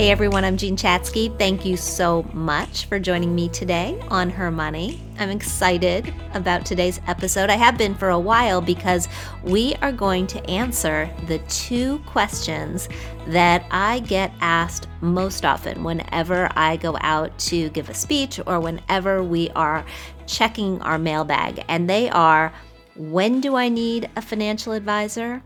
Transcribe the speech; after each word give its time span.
Hey 0.00 0.10
everyone, 0.10 0.46
I'm 0.46 0.56
Jean 0.56 0.78
Chatzky. 0.78 1.38
Thank 1.38 1.66
you 1.66 1.76
so 1.76 2.22
much 2.32 2.86
for 2.86 2.98
joining 2.98 3.34
me 3.34 3.50
today 3.50 4.02
on 4.08 4.30
Her 4.30 4.50
Money. 4.50 4.98
I'm 5.18 5.28
excited 5.28 6.14
about 6.32 6.64
today's 6.64 7.02
episode. 7.06 7.50
I 7.50 7.56
have 7.56 7.76
been 7.76 7.94
for 7.94 8.08
a 8.08 8.18
while 8.18 8.62
because 8.62 9.08
we 9.44 9.74
are 9.82 9.92
going 9.92 10.26
to 10.28 10.42
answer 10.48 11.10
the 11.26 11.38
two 11.50 11.98
questions 12.06 12.88
that 13.26 13.66
I 13.70 13.98
get 13.98 14.32
asked 14.40 14.88
most 15.02 15.44
often 15.44 15.84
whenever 15.84 16.48
I 16.56 16.78
go 16.78 16.96
out 17.02 17.38
to 17.50 17.68
give 17.68 17.90
a 17.90 17.94
speech 17.94 18.40
or 18.46 18.58
whenever 18.58 19.22
we 19.22 19.50
are 19.50 19.84
checking 20.26 20.80
our 20.80 20.96
mailbag. 20.96 21.62
And 21.68 21.90
they 21.90 22.08
are 22.08 22.54
when 22.96 23.42
do 23.42 23.54
I 23.54 23.68
need 23.68 24.08
a 24.16 24.22
financial 24.22 24.72
advisor? 24.72 25.42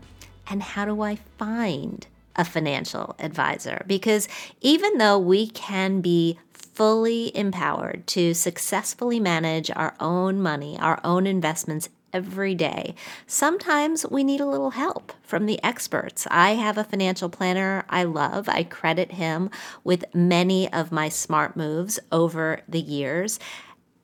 And 0.47 0.63
how 0.63 0.85
do 0.85 1.01
I 1.01 1.17
find 1.37 2.07
a 2.35 2.45
financial 2.45 3.15
advisor 3.19 3.83
because 3.87 4.27
even 4.61 4.97
though 4.97 5.17
we 5.17 5.47
can 5.47 6.01
be 6.01 6.37
fully 6.53 7.35
empowered 7.35 8.05
to 8.05 8.33
successfully 8.33 9.19
manage 9.19 9.71
our 9.71 9.95
own 9.99 10.41
money, 10.41 10.77
our 10.79 10.99
own 11.05 11.25
investments 11.25 11.87
every 12.11 12.55
day. 12.55 12.95
Sometimes 13.27 14.05
we 14.09 14.23
need 14.23 14.39
a 14.39 14.45
little 14.45 14.71
help 14.71 15.11
from 15.21 15.45
the 15.45 15.61
experts. 15.63 16.25
I 16.31 16.51
have 16.51 16.77
a 16.77 16.85
financial 16.85 17.27
planner 17.27 17.85
I 17.89 18.03
love. 18.03 18.47
I 18.47 18.63
credit 18.63 19.11
him 19.11 19.49
with 19.83 20.05
many 20.13 20.71
of 20.71 20.93
my 20.93 21.09
smart 21.09 21.57
moves 21.57 21.99
over 22.13 22.61
the 22.69 22.79
years. 22.79 23.37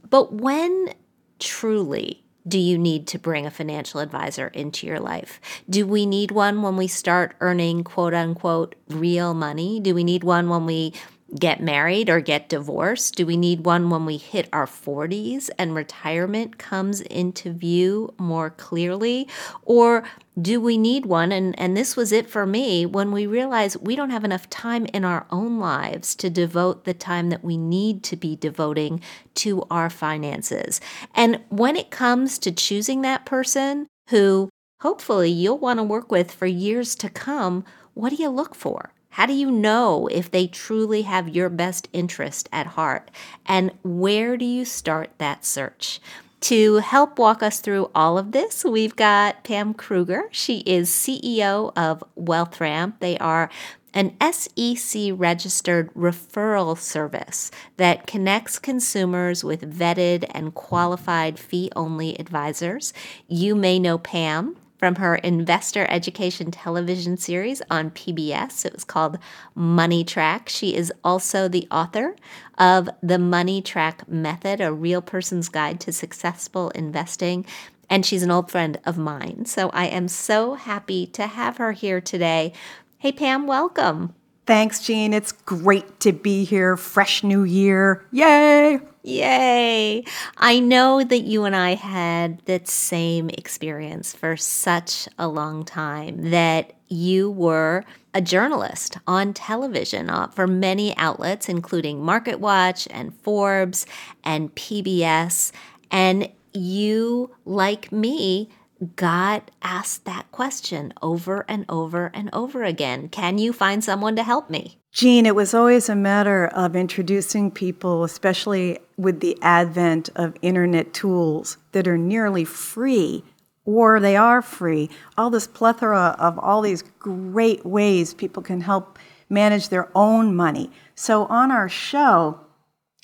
But 0.09 0.33
when 0.33 0.93
truly 1.39 2.23
do 2.47 2.57
you 2.57 2.77
need 2.77 3.07
to 3.07 3.19
bring 3.19 3.45
a 3.45 3.51
financial 3.51 3.99
advisor 3.99 4.47
into 4.47 4.87
your 4.87 4.99
life? 4.99 5.39
Do 5.69 5.85
we 5.85 6.05
need 6.05 6.31
one 6.31 6.61
when 6.61 6.75
we 6.75 6.87
start 6.87 7.35
earning 7.39 7.83
quote 7.83 8.13
unquote 8.13 8.75
real 8.89 9.33
money? 9.33 9.79
Do 9.79 9.93
we 9.93 10.03
need 10.03 10.23
one 10.23 10.49
when 10.49 10.65
we 10.65 10.93
get 11.39 11.61
married 11.61 12.09
or 12.09 12.19
get 12.19 12.49
divorced? 12.49 13.15
Do 13.15 13.25
we 13.25 13.37
need 13.37 13.65
one 13.65 13.89
when 13.89 14.05
we 14.05 14.17
hit 14.17 14.49
our 14.51 14.65
40s 14.65 15.49
and 15.57 15.73
retirement 15.73 16.57
comes 16.57 17.01
into 17.01 17.53
view 17.53 18.13
more 18.17 18.49
clearly? 18.49 19.27
Or 19.63 20.03
do 20.39 20.61
we 20.61 20.77
need 20.77 21.05
one? 21.05 21.31
And, 21.31 21.57
and 21.59 21.75
this 21.75 21.97
was 21.97 22.11
it 22.11 22.29
for 22.29 22.45
me 22.45 22.85
when 22.85 23.11
we 23.11 23.25
realize 23.25 23.77
we 23.77 23.95
don't 23.95 24.11
have 24.11 24.23
enough 24.23 24.49
time 24.49 24.85
in 24.87 25.03
our 25.03 25.25
own 25.29 25.59
lives 25.59 26.15
to 26.15 26.29
devote 26.29 26.85
the 26.85 26.93
time 26.93 27.29
that 27.29 27.43
we 27.43 27.57
need 27.57 28.03
to 28.03 28.15
be 28.15 28.35
devoting 28.35 29.01
to 29.35 29.63
our 29.69 29.89
finances. 29.89 30.79
And 31.13 31.41
when 31.49 31.75
it 31.75 31.91
comes 31.91 32.37
to 32.39 32.51
choosing 32.51 33.01
that 33.01 33.25
person 33.25 33.87
who 34.09 34.49
hopefully 34.81 35.29
you'll 35.29 35.57
want 35.57 35.79
to 35.79 35.83
work 35.83 36.11
with 36.11 36.31
for 36.31 36.45
years 36.45 36.95
to 36.95 37.09
come, 37.09 37.65
what 37.93 38.11
do 38.11 38.15
you 38.15 38.29
look 38.29 38.55
for? 38.55 38.93
How 39.09 39.25
do 39.25 39.33
you 39.33 39.51
know 39.51 40.07
if 40.07 40.31
they 40.31 40.47
truly 40.47 41.01
have 41.01 41.27
your 41.27 41.49
best 41.49 41.89
interest 41.91 42.47
at 42.53 42.67
heart? 42.67 43.11
And 43.45 43.71
where 43.83 44.37
do 44.37 44.45
you 44.45 44.63
start 44.63 45.11
that 45.17 45.43
search? 45.43 45.99
To 46.41 46.77
help 46.77 47.19
walk 47.19 47.43
us 47.43 47.59
through 47.59 47.91
all 47.93 48.17
of 48.17 48.31
this, 48.31 48.65
we've 48.65 48.95
got 48.95 49.43
Pam 49.43 49.75
Krueger. 49.75 50.23
She 50.31 50.59
is 50.61 50.89
CEO 50.89 51.71
of 51.77 52.03
WealthRamp. 52.19 52.93
They 52.99 53.15
are 53.19 53.49
an 53.93 54.15
SEC 54.19 55.11
registered 55.13 55.93
referral 55.93 56.77
service 56.77 57.51
that 57.77 58.07
connects 58.07 58.57
consumers 58.57 59.43
with 59.43 59.77
vetted 59.77 60.25
and 60.31 60.55
qualified 60.55 61.37
fee 61.37 61.69
only 61.75 62.19
advisors. 62.19 62.91
You 63.27 63.53
may 63.53 63.77
know 63.77 63.99
Pam 63.99 64.55
from 64.81 64.95
her 64.95 65.15
investor 65.17 65.85
education 65.91 66.49
television 66.49 67.15
series 67.15 67.61
on 67.69 67.91
PBS. 67.91 68.65
It 68.65 68.73
was 68.73 68.83
called 68.83 69.19
MoneyTrack. 69.55 70.49
She 70.49 70.75
is 70.75 70.91
also 71.03 71.47
the 71.47 71.67
author 71.69 72.15
of 72.57 72.89
The 73.03 73.17
MoneyTrack 73.17 74.07
Method, 74.07 74.59
a 74.59 74.73
real 74.73 75.03
person's 75.03 75.49
guide 75.49 75.79
to 75.81 75.93
successful 75.93 76.71
investing. 76.71 77.45
And 77.91 78.03
she's 78.03 78.23
an 78.23 78.31
old 78.31 78.49
friend 78.49 78.79
of 78.83 78.97
mine. 78.97 79.45
So 79.45 79.69
I 79.69 79.85
am 79.85 80.07
so 80.07 80.55
happy 80.55 81.05
to 81.07 81.27
have 81.27 81.57
her 81.57 81.73
here 81.73 82.01
today. 82.01 82.51
Hey, 82.97 83.11
Pam, 83.11 83.45
welcome. 83.45 84.15
Thanks, 84.45 84.81
Jean. 84.81 85.13
It's 85.13 85.31
great 85.31 85.99
to 86.01 86.11
be 86.11 86.43
here. 86.43 86.75
Fresh 86.75 87.23
new 87.23 87.43
year. 87.43 88.05
Yay! 88.11 88.79
Yay! 89.03 90.03
I 90.37 90.59
know 90.59 91.03
that 91.03 91.21
you 91.21 91.45
and 91.45 91.55
I 91.55 91.75
had 91.75 92.39
that 92.45 92.67
same 92.67 93.29
experience 93.29 94.13
for 94.13 94.35
such 94.35 95.07
a 95.17 95.27
long 95.27 95.63
time 95.63 96.31
that 96.31 96.73
you 96.87 97.31
were 97.31 97.83
a 98.13 98.21
journalist 98.21 98.97
on 99.07 99.33
television 99.33 100.09
uh, 100.09 100.27
for 100.27 100.47
many 100.47 100.95
outlets, 100.97 101.47
including 101.47 102.01
MarketWatch 102.01 102.87
and 102.91 103.15
Forbes 103.21 103.85
and 104.23 104.53
PBS. 104.55 105.51
And 105.91 106.29
you, 106.53 107.31
like 107.45 107.91
me, 107.91 108.49
got 108.95 109.51
asked 109.61 110.05
that 110.05 110.31
question 110.31 110.93
over 111.01 111.45
and 111.47 111.65
over 111.69 112.11
and 112.13 112.29
over 112.33 112.63
again 112.63 113.09
Can 113.09 113.37
you 113.37 113.53
find 113.53 113.83
someone 113.83 114.15
to 114.15 114.23
help 114.23 114.49
me? 114.49 114.77
Jean, 114.91 115.25
it 115.25 115.35
was 115.35 115.53
always 115.53 115.87
a 115.87 115.95
matter 115.95 116.47
of 116.47 116.75
introducing 116.75 117.49
people, 117.49 118.03
especially 118.03 118.79
with 118.97 119.21
the 119.21 119.37
advent 119.41 120.09
of 120.15 120.35
internet 120.41 120.93
tools 120.93 121.57
that 121.71 121.87
are 121.87 121.97
nearly 121.97 122.43
free 122.43 123.23
or 123.63 123.99
they 123.99 124.15
are 124.15 124.41
free. 124.41 124.89
All 125.17 125.29
this 125.29 125.47
plethora 125.47 126.15
of 126.19 126.37
all 126.39 126.61
these 126.61 126.83
great 126.99 127.65
ways 127.65 128.13
people 128.13 128.43
can 128.43 128.61
help 128.61 128.99
manage 129.29 129.69
their 129.69 129.89
own 129.95 130.35
money. 130.35 130.71
So 130.95 131.25
on 131.25 131.51
our 131.51 131.69
show, 131.69 132.41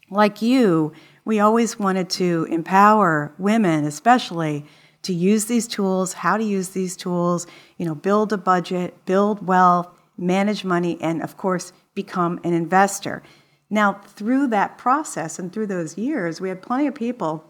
like 0.09 0.41
you, 0.41 0.91
we 1.25 1.39
always 1.39 1.79
wanted 1.79 2.09
to 2.11 2.47
empower 2.49 3.33
women, 3.37 3.85
especially, 3.85 4.65
to 5.03 5.13
use 5.13 5.45
these 5.45 5.67
tools, 5.67 6.13
how 6.13 6.37
to 6.37 6.43
use 6.43 6.69
these 6.69 6.95
tools, 6.95 7.47
you 7.77 7.85
know, 7.85 7.95
build 7.95 8.33
a 8.33 8.37
budget, 8.37 9.05
build 9.05 9.45
wealth, 9.45 9.87
manage 10.17 10.63
money, 10.63 10.97
and 11.01 11.21
of 11.21 11.37
course, 11.37 11.71
become 11.93 12.39
an 12.43 12.53
investor. 12.53 13.23
Now, 13.69 13.93
through 13.93 14.47
that 14.47 14.77
process 14.77 15.39
and 15.39 15.51
through 15.51 15.67
those 15.67 15.97
years, 15.97 16.39
we 16.39 16.49
had 16.49 16.61
plenty 16.61 16.87
of 16.87 16.95
people 16.95 17.43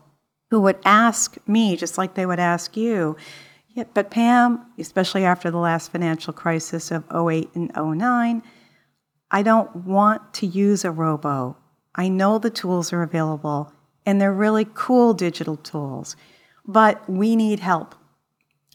who 0.50 0.62
would 0.62 0.78
ask 0.86 1.38
me, 1.48 1.76
just 1.76 1.98
like 1.98 2.14
they 2.14 2.26
would 2.26 2.40
ask 2.40 2.76
you, 2.76 3.16
yeah, 3.70 3.84
but 3.94 4.10
Pam, 4.10 4.66
especially 4.80 5.24
after 5.24 5.52
the 5.52 5.58
last 5.58 5.92
financial 5.92 6.34
crisis 6.34 6.90
of 6.90 7.04
08 7.14 7.50
and 7.54 7.72
09, 7.76 8.42
I 9.30 9.44
don't 9.44 9.76
want 9.76 10.34
to 10.36 10.48
use 10.48 10.84
a 10.84 10.92
robo. 10.92 11.58
I 11.94 12.08
know 12.08 12.40
the 12.40 12.50
tools 12.50 12.92
are 12.94 13.04
available 13.04 13.72
and 14.06 14.22
they're 14.22 14.34
really 14.34 14.66
cool 14.74 15.14
digital 15.14 15.58
tools, 15.58 16.16
but 16.68 17.10
we 17.10 17.36
need 17.36 17.60
help. 17.60 17.96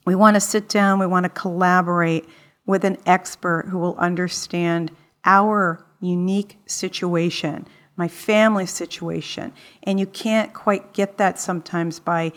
We 0.04 0.14
want 0.14 0.34
to 0.34 0.40
sit 0.40 0.68
down, 0.68 0.98
we 0.98 1.06
want 1.06 1.24
to 1.24 1.30
collaborate 1.30 2.28
with 2.66 2.84
an 2.84 2.96
expert 3.06 3.66
who 3.68 3.78
will 3.78 3.96
understand 3.96 4.90
our 5.24 5.84
unique 6.00 6.58
situation, 6.66 7.66
my 7.96 8.08
family 8.08 8.66
situation. 8.66 9.52
And 9.84 10.00
you 10.00 10.06
can't 10.06 10.52
quite 10.52 10.92
get 10.92 11.18
that 11.18 11.38
sometimes 11.38 12.00
by, 12.00 12.32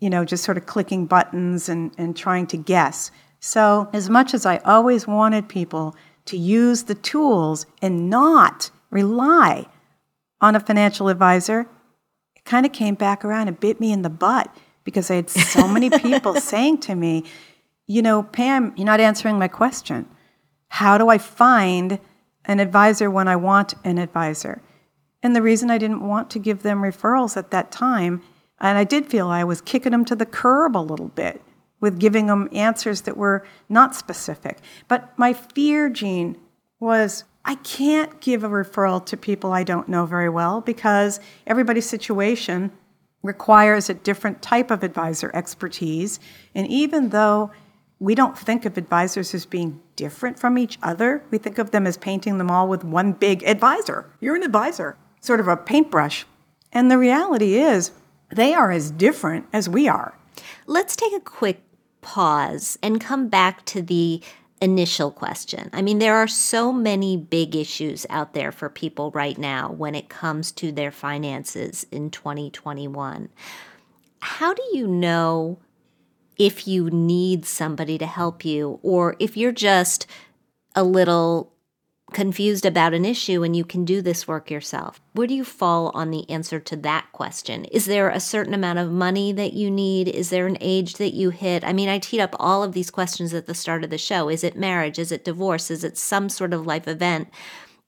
you 0.00 0.10
know, 0.10 0.24
just 0.24 0.44
sort 0.44 0.56
of 0.56 0.66
clicking 0.66 1.06
buttons 1.06 1.68
and, 1.68 1.92
and 1.98 2.16
trying 2.16 2.46
to 2.48 2.56
guess. 2.56 3.10
So, 3.40 3.88
as 3.92 4.10
much 4.10 4.34
as 4.34 4.44
I 4.44 4.58
always 4.58 5.06
wanted 5.06 5.48
people 5.48 5.96
to 6.26 6.36
use 6.36 6.84
the 6.84 6.94
tools 6.94 7.64
and 7.80 8.10
not 8.10 8.70
rely 8.90 9.66
on 10.40 10.54
a 10.54 10.60
financial 10.60 11.08
advisor, 11.08 11.66
it 12.36 12.44
kind 12.44 12.66
of 12.66 12.72
came 12.72 12.94
back 12.94 13.24
around 13.24 13.48
and 13.48 13.58
bit 13.58 13.80
me 13.80 13.92
in 13.92 14.02
the 14.02 14.10
butt 14.10 14.54
because 14.90 15.10
I 15.10 15.16
had 15.16 15.30
so 15.30 15.66
many 15.68 15.90
people 15.90 16.34
saying 16.40 16.78
to 16.80 16.94
me, 16.94 17.24
you 17.86 18.02
know, 18.02 18.22
Pam, 18.22 18.72
you're 18.76 18.86
not 18.86 19.00
answering 19.00 19.38
my 19.38 19.48
question. 19.48 20.06
How 20.68 20.98
do 20.98 21.08
I 21.08 21.18
find 21.18 21.98
an 22.44 22.60
advisor 22.60 23.10
when 23.10 23.28
I 23.28 23.36
want 23.36 23.74
an 23.84 23.98
advisor? 23.98 24.62
And 25.22 25.34
the 25.34 25.42
reason 25.42 25.70
I 25.70 25.78
didn't 25.78 26.06
want 26.06 26.30
to 26.30 26.38
give 26.38 26.62
them 26.62 26.82
referrals 26.82 27.36
at 27.36 27.50
that 27.50 27.70
time, 27.70 28.22
and 28.60 28.78
I 28.78 28.84
did 28.84 29.06
feel 29.06 29.28
I 29.28 29.44
was 29.44 29.60
kicking 29.60 29.92
them 29.92 30.04
to 30.06 30.16
the 30.16 30.26
curb 30.26 30.76
a 30.76 30.78
little 30.78 31.08
bit 31.08 31.42
with 31.80 31.98
giving 31.98 32.26
them 32.26 32.48
answers 32.52 33.02
that 33.02 33.16
were 33.16 33.46
not 33.68 33.94
specific. 33.94 34.58
But 34.88 35.18
my 35.18 35.32
fear, 35.32 35.88
Jean, 35.88 36.36
was 36.78 37.24
I 37.44 37.56
can't 37.56 38.20
give 38.20 38.44
a 38.44 38.48
referral 38.48 39.04
to 39.06 39.16
people 39.16 39.52
I 39.52 39.64
don't 39.64 39.88
know 39.88 40.06
very 40.06 40.28
well 40.28 40.60
because 40.60 41.20
everybody's 41.46 41.88
situation 41.88 42.70
requires 43.22 43.90
a 43.90 43.94
different 43.94 44.42
type 44.42 44.70
of 44.70 44.82
advisor 44.82 45.30
expertise. 45.34 46.20
And 46.54 46.66
even 46.68 47.10
though 47.10 47.50
we 47.98 48.14
don't 48.14 48.38
think 48.38 48.64
of 48.64 48.78
advisors 48.78 49.34
as 49.34 49.44
being 49.44 49.80
different 49.94 50.38
from 50.38 50.56
each 50.56 50.78
other, 50.82 51.22
we 51.30 51.38
think 51.38 51.58
of 51.58 51.70
them 51.70 51.86
as 51.86 51.98
painting 51.98 52.38
them 52.38 52.50
all 52.50 52.66
with 52.66 52.82
one 52.82 53.12
big 53.12 53.42
advisor. 53.44 54.10
You're 54.20 54.36
an 54.36 54.42
advisor, 54.42 54.96
sort 55.20 55.40
of 55.40 55.48
a 55.48 55.56
paintbrush. 55.56 56.24
And 56.72 56.90
the 56.90 56.98
reality 56.98 57.58
is, 57.58 57.92
they 58.30 58.54
are 58.54 58.70
as 58.70 58.90
different 58.90 59.46
as 59.52 59.68
we 59.68 59.88
are. 59.88 60.14
Let's 60.66 60.96
take 60.96 61.12
a 61.12 61.20
quick 61.20 61.62
pause 62.00 62.78
and 62.82 63.00
come 63.00 63.28
back 63.28 63.64
to 63.66 63.82
the 63.82 64.22
initial 64.60 65.10
question. 65.10 65.70
I 65.72 65.82
mean, 65.82 65.98
there 65.98 66.16
are 66.16 66.28
so 66.28 66.72
many 66.72 67.16
big 67.16 67.56
issues 67.56 68.06
out 68.10 68.34
there 68.34 68.52
for 68.52 68.68
people 68.68 69.10
right 69.12 69.38
now 69.38 69.70
when 69.70 69.94
it 69.94 70.08
comes 70.08 70.52
to 70.52 70.70
their 70.70 70.90
finances 70.90 71.86
in 71.90 72.10
2021. 72.10 73.30
How 74.20 74.52
do 74.52 74.62
you 74.72 74.86
know 74.86 75.58
if 76.38 76.66
you 76.66 76.90
need 76.90 77.46
somebody 77.46 77.98
to 77.98 78.06
help 78.06 78.44
you 78.44 78.78
or 78.82 79.16
if 79.18 79.36
you're 79.36 79.52
just 79.52 80.06
a 80.74 80.84
little 80.84 81.52
confused 82.12 82.66
about 82.66 82.94
an 82.94 83.04
issue 83.04 83.42
and 83.42 83.54
you 83.54 83.64
can 83.64 83.84
do 83.84 84.02
this 84.02 84.28
work 84.28 84.50
yourself? 84.50 85.00
Where 85.12 85.26
do 85.26 85.34
you 85.34 85.44
fall 85.44 85.90
on 85.94 86.10
the 86.10 86.28
answer 86.28 86.60
to 86.60 86.76
that 86.76 87.06
question? 87.12 87.64
Is 87.66 87.86
there 87.86 88.08
a 88.08 88.20
certain 88.20 88.54
amount 88.54 88.78
of 88.78 88.90
money 88.90 89.32
that 89.32 89.52
you 89.52 89.70
need? 89.70 90.08
Is 90.08 90.30
there 90.30 90.46
an 90.46 90.58
age 90.60 90.94
that 90.94 91.14
you 91.14 91.30
hit? 91.30 91.64
I 91.64 91.72
mean, 91.72 91.88
I 91.88 91.98
teed 91.98 92.20
up 92.20 92.34
all 92.38 92.62
of 92.62 92.72
these 92.72 92.90
questions 92.90 93.32
at 93.34 93.46
the 93.46 93.54
start 93.54 93.84
of 93.84 93.90
the 93.90 93.98
show. 93.98 94.28
Is 94.28 94.44
it 94.44 94.56
marriage? 94.56 94.98
Is 94.98 95.12
it 95.12 95.24
divorce? 95.24 95.70
Is 95.70 95.84
it 95.84 95.96
some 95.96 96.28
sort 96.28 96.52
of 96.52 96.66
life 96.66 96.86
event? 96.86 97.28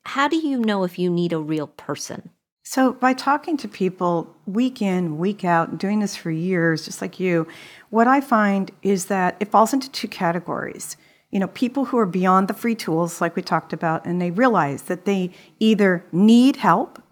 How 0.04 0.28
do 0.28 0.36
you 0.36 0.58
know 0.58 0.84
if 0.84 0.98
you 0.98 1.10
need 1.10 1.32
a 1.32 1.38
real 1.38 1.66
person? 1.66 2.30
So, 2.64 2.92
by 2.92 3.12
talking 3.12 3.56
to 3.58 3.68
people 3.68 4.34
week 4.46 4.80
in, 4.80 5.18
week 5.18 5.44
out, 5.44 5.78
doing 5.78 5.98
this 5.98 6.14
for 6.14 6.30
years, 6.30 6.84
just 6.84 7.02
like 7.02 7.18
you, 7.18 7.46
what 7.90 8.06
I 8.06 8.20
find 8.20 8.70
is 8.82 9.06
that 9.06 9.36
it 9.40 9.50
falls 9.50 9.72
into 9.72 9.90
two 9.90 10.08
categories 10.08 10.96
you 11.32 11.40
know, 11.40 11.48
people 11.48 11.86
who 11.86 11.98
are 11.98 12.06
beyond 12.06 12.46
the 12.46 12.54
free 12.54 12.74
tools, 12.74 13.20
like 13.20 13.34
we 13.34 13.42
talked 13.42 13.72
about, 13.72 14.04
and 14.04 14.20
they 14.20 14.30
realize 14.30 14.82
that 14.82 15.06
they 15.06 15.30
either 15.58 16.04
need 16.12 16.56
help 16.56 17.02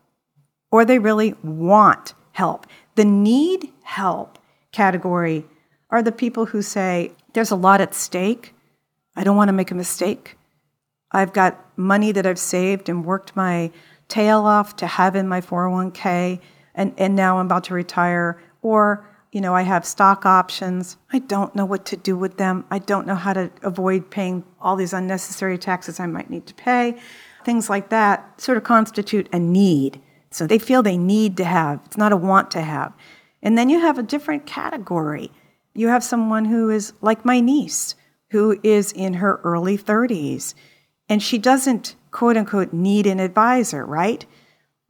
or 0.71 0.85
they 0.85 0.99
really 0.99 1.35
want 1.43 2.15
help. 2.33 2.67
The 2.95 3.05
need 3.05 3.73
help 3.83 4.39
category 4.73 5.47
are 5.89 6.03
the 6.03 6.13
people 6.13 6.47
who 6.47 6.61
say, 6.61 7.13
There's 7.33 7.51
a 7.51 7.57
lot 7.57 7.81
at 7.81 7.95
stake. 7.95 8.55
I 9.17 9.25
don't 9.25 9.37
want 9.37 9.49
to 9.49 9.55
make 9.55 9.71
a 9.71 9.75
mistake. 9.75 10.37
I've 11.11 11.33
got 11.33 11.59
money 11.77 12.13
that 12.13 12.27
I've 12.27 12.39
saved 12.39 12.89
and 12.89 13.05
worked 13.05 13.35
my 13.35 13.73
tail 14.09 14.41
off 14.45 14.77
to 14.77 14.87
have 14.87 15.17
in 15.17 15.29
my 15.29 15.41
401k, 15.41 16.41
and, 16.75 16.93
and 16.99 17.17
now 17.17 17.39
I'm 17.39 17.47
about 17.47 17.65
to 17.65 17.75
retire. 17.75 18.41
Or 18.63 19.09
you 19.33 19.41
know, 19.41 19.55
I 19.55 19.63
have 19.63 19.87
stock 19.87 20.27
options. 20.27 20.97
I 21.13 21.21
don't 21.21 21.55
know 21.55 21.65
what 21.65 21.85
to 21.87 21.97
do 21.97 22.17
with 22.17 22.37
them. 22.37 22.65
I 22.71 22.81
don't 22.81 23.07
know 23.07 23.15
how 23.15 23.33
to 23.33 23.51
avoid 23.63 24.11
paying 24.11 24.45
all 24.61 24.77
these 24.77 24.93
unnecessary 24.93 25.57
taxes 25.57 26.01
I 26.01 26.07
might 26.07 26.31
need 26.31 26.47
to 26.47 26.55
pay. 26.55 26.99
Things 27.45 27.71
like 27.71 27.91
that 27.91 28.41
sort 28.41 28.59
of 28.59 28.65
constitute 28.65 29.29
a 29.33 29.39
need. 29.39 30.01
So 30.31 30.47
they 30.47 30.59
feel 30.59 30.83
they 30.83 30.99
need 30.99 31.37
to 31.37 31.45
have, 31.45 31.81
it's 31.87 31.97
not 31.97 32.13
a 32.13 32.17
want 32.17 32.51
to 32.53 32.63
have. 32.63 32.93
And 33.43 33.57
then 33.57 33.71
you 33.71 33.81
have 33.81 33.99
a 33.99 34.03
different 34.03 34.47
category. 34.47 35.33
You 35.75 35.89
have 35.89 36.05
someone 36.05 36.45
who 36.45 36.69
is 36.71 36.93
like 37.01 37.25
my 37.25 37.41
niece, 37.41 37.95
who 38.31 38.59
is 38.63 38.93
in 38.93 39.15
her 39.15 39.41
early 39.45 39.79
30s, 39.79 40.55
and 41.09 41.23
she 41.23 41.39
doesn't, 41.39 41.97
quote 42.11 42.37
unquote, 42.37 42.73
need 42.73 43.07
an 43.07 43.19
advisor, 43.19 43.85
right? 43.85 44.25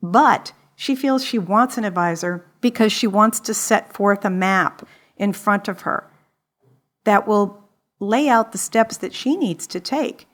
But 0.02 0.52
she 0.80 0.94
feels 0.94 1.22
she 1.22 1.38
wants 1.38 1.76
an 1.76 1.84
advisor 1.84 2.42
because 2.62 2.90
she 2.90 3.06
wants 3.06 3.38
to 3.38 3.52
set 3.52 3.92
forth 3.92 4.24
a 4.24 4.30
map 4.30 4.88
in 5.18 5.30
front 5.30 5.68
of 5.68 5.82
her 5.82 6.10
that 7.04 7.28
will 7.28 7.68
lay 7.98 8.30
out 8.30 8.52
the 8.52 8.56
steps 8.56 8.96
that 8.96 9.12
she 9.12 9.36
needs 9.36 9.66
to 9.66 9.78
take 9.78 10.26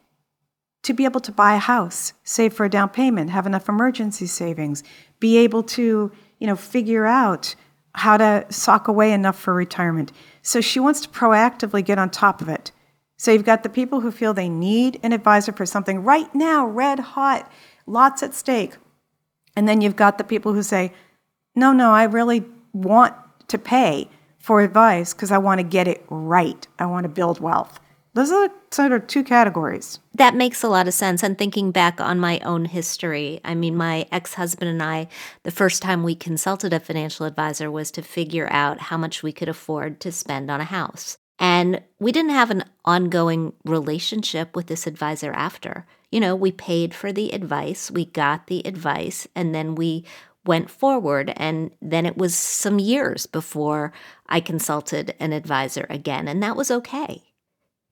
to 0.85 0.93
be 0.93 1.05
able 1.05 1.19
to 1.19 1.33
buy 1.33 1.57
a 1.57 1.59
house, 1.59 2.13
save 2.23 2.53
for 2.53 2.65
a 2.65 2.71
down 2.71 2.89
payment, 2.89 3.29
have 3.31 3.45
enough 3.45 3.69
emergency 3.69 4.25
savings, 4.25 4.85
be 5.19 5.37
able 5.37 5.65
to, 5.65 6.13
you 6.39 6.47
know, 6.47 6.55
figure 6.55 7.07
out 7.07 7.57
how 7.97 8.17
to 8.17 8.47
sock 8.49 8.87
away 8.87 9.11
enough 9.11 9.37
for 9.37 9.53
retirement. 9.53 10.13
So 10.43 10.61
she 10.61 10.79
wants 10.79 11.01
to 11.01 11.09
proactively 11.09 11.85
get 11.85 11.99
on 11.99 12.09
top 12.09 12.41
of 12.41 12.49
it. 12.49 12.71
So 13.17 13.33
you've 13.33 13.45
got 13.45 13.65
the 13.65 13.69
people 13.69 14.01
who 14.01 14.13
feel 14.13 14.33
they 14.33 14.49
need 14.49 15.01
an 15.03 15.13
advisor 15.13 15.51
for 15.51 15.67
something 15.67 16.05
right 16.05 16.33
now, 16.37 16.65
red 16.65 17.01
hot, 17.01 17.51
lots 17.85 18.23
at 18.23 18.33
stake. 18.33 18.77
And 19.57 19.67
then 19.67 19.81
you've 19.81 19.97
got 19.97 20.19
the 20.19 20.25
people 20.25 20.53
who 20.53 20.63
say, 20.63 20.93
no, 21.55 21.73
no, 21.73 21.91
I 21.91 22.05
really 22.05 22.45
want 22.73 23.15
to 23.49 23.59
pay 23.59 24.09
for 24.39 24.61
advice 24.61 25.13
because 25.13 25.33
I 25.33 25.39
want 25.39 25.59
to 25.59 25.65
get 25.65 25.89
it 25.89 26.05
right. 26.09 26.67
I 26.79 26.87
want 26.87 27.05
to 27.05 27.09
build 27.09 27.41
wealth. 27.41 27.81
Those 28.15 28.33
are 28.33 28.49
sort 28.71 28.93
of 28.93 29.07
two 29.07 29.23
categories. 29.23 29.99
That 30.15 30.35
makes 30.35 30.63
a 30.63 30.69
lot 30.69 30.89
of 30.89 30.95
sense. 30.95 31.23
And 31.23 31.37
thinking 31.37 31.71
back 31.71 32.01
on 32.01 32.19
my 32.19 32.39
own 32.41 32.65
history, 32.65 33.41
I 33.45 33.55
mean, 33.55 33.77
my 33.77 34.07
ex 34.11 34.35
husband 34.35 34.71
and 34.71 34.83
I, 34.83 35.09
the 35.43 35.51
first 35.51 35.83
time 35.83 36.03
we 36.03 36.15
consulted 36.15 36.73
a 36.73 36.81
financial 36.81 37.27
advisor 37.27 37.71
was 37.71 37.91
to 37.91 38.03
figure 38.03 38.49
out 38.51 38.81
how 38.81 38.97
much 38.97 39.23
we 39.23 39.33
could 39.33 39.51
afford 39.51 40.01
to 40.01 40.13
spend 40.13 40.51
on 40.51 40.63
a 40.63 40.65
house. 40.65 41.19
And 41.39 41.83
we 42.01 42.13
didn't 42.13 42.31
have 42.31 42.51
an 42.51 42.65
ongoing 42.87 43.53
relationship 43.65 44.57
with 44.57 44.69
this 44.69 44.87
advisor 44.87 45.33
after 45.33 45.87
you 46.17 46.21
know, 46.21 46.35
we 46.35 46.51
paid 46.51 46.95
for 46.95 47.13
the 47.13 47.35
advice, 47.35 47.91
we 47.91 48.07
got 48.07 48.47
the 48.47 48.67
advice, 48.67 49.29
and 49.35 49.55
then 49.55 49.75
we 49.75 50.03
went 50.47 50.71
forward. 50.71 51.31
And 51.37 51.73
then 51.83 52.07
it 52.07 52.17
was 52.17 52.35
some 52.35 52.79
years 52.79 53.27
before 53.27 53.93
I 54.27 54.41
consulted 54.41 55.15
an 55.21 55.35
advisor 55.35 55.85
again, 55.91 56.27
and 56.27 56.43
that 56.43 56.57
was 56.57 56.71
okay. 56.71 57.23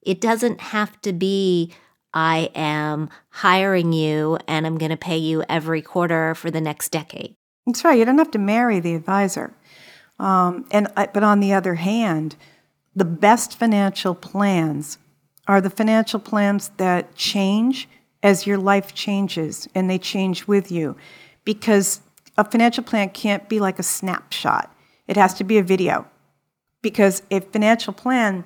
It 0.01 0.21
doesn't 0.21 0.59
have 0.59 0.99
to 1.01 1.13
be, 1.13 1.71
I 2.15 2.49
am 2.55 3.11
hiring 3.29 3.93
you 3.93 4.39
and 4.47 4.65
I'm 4.65 4.79
going 4.79 4.89
to 4.89 4.97
pay 4.97 5.17
you 5.17 5.43
every 5.47 5.83
quarter 5.83 6.33
for 6.33 6.49
the 6.49 6.61
next 6.61 6.89
decade. 6.89 7.35
That's 7.67 7.85
right. 7.85 7.99
You 7.99 8.05
don't 8.05 8.17
have 8.17 8.31
to 8.31 8.39
marry 8.39 8.79
the 8.79 8.95
advisor. 8.95 9.53
Um, 10.17 10.65
and 10.71 10.87
but 10.95 11.23
on 11.23 11.41
the 11.41 11.53
other 11.53 11.75
hand, 11.75 12.37
the 12.95 13.05
best 13.05 13.55
financial 13.55 14.15
plans 14.15 14.97
are 15.47 15.61
the 15.61 15.69
financial 15.69 16.19
plans 16.19 16.69
that 16.77 17.13
change 17.13 17.87
as 18.25 18.47
your 18.47 18.57
life 18.57 18.95
changes 18.95 19.69
and 19.75 19.87
they 19.87 19.99
change 19.99 20.47
with 20.47 20.71
you. 20.71 20.97
Because 21.43 22.01
a 22.39 22.43
financial 22.43 22.83
plan 22.83 23.09
can't 23.11 23.47
be 23.47 23.59
like 23.59 23.77
a 23.77 23.83
snapshot. 23.83 24.75
It 25.07 25.15
has 25.15 25.35
to 25.35 25.43
be 25.43 25.59
a 25.59 25.63
video 25.63 26.07
because 26.81 27.21
a 27.29 27.39
financial 27.39 27.93
plan 27.93 28.43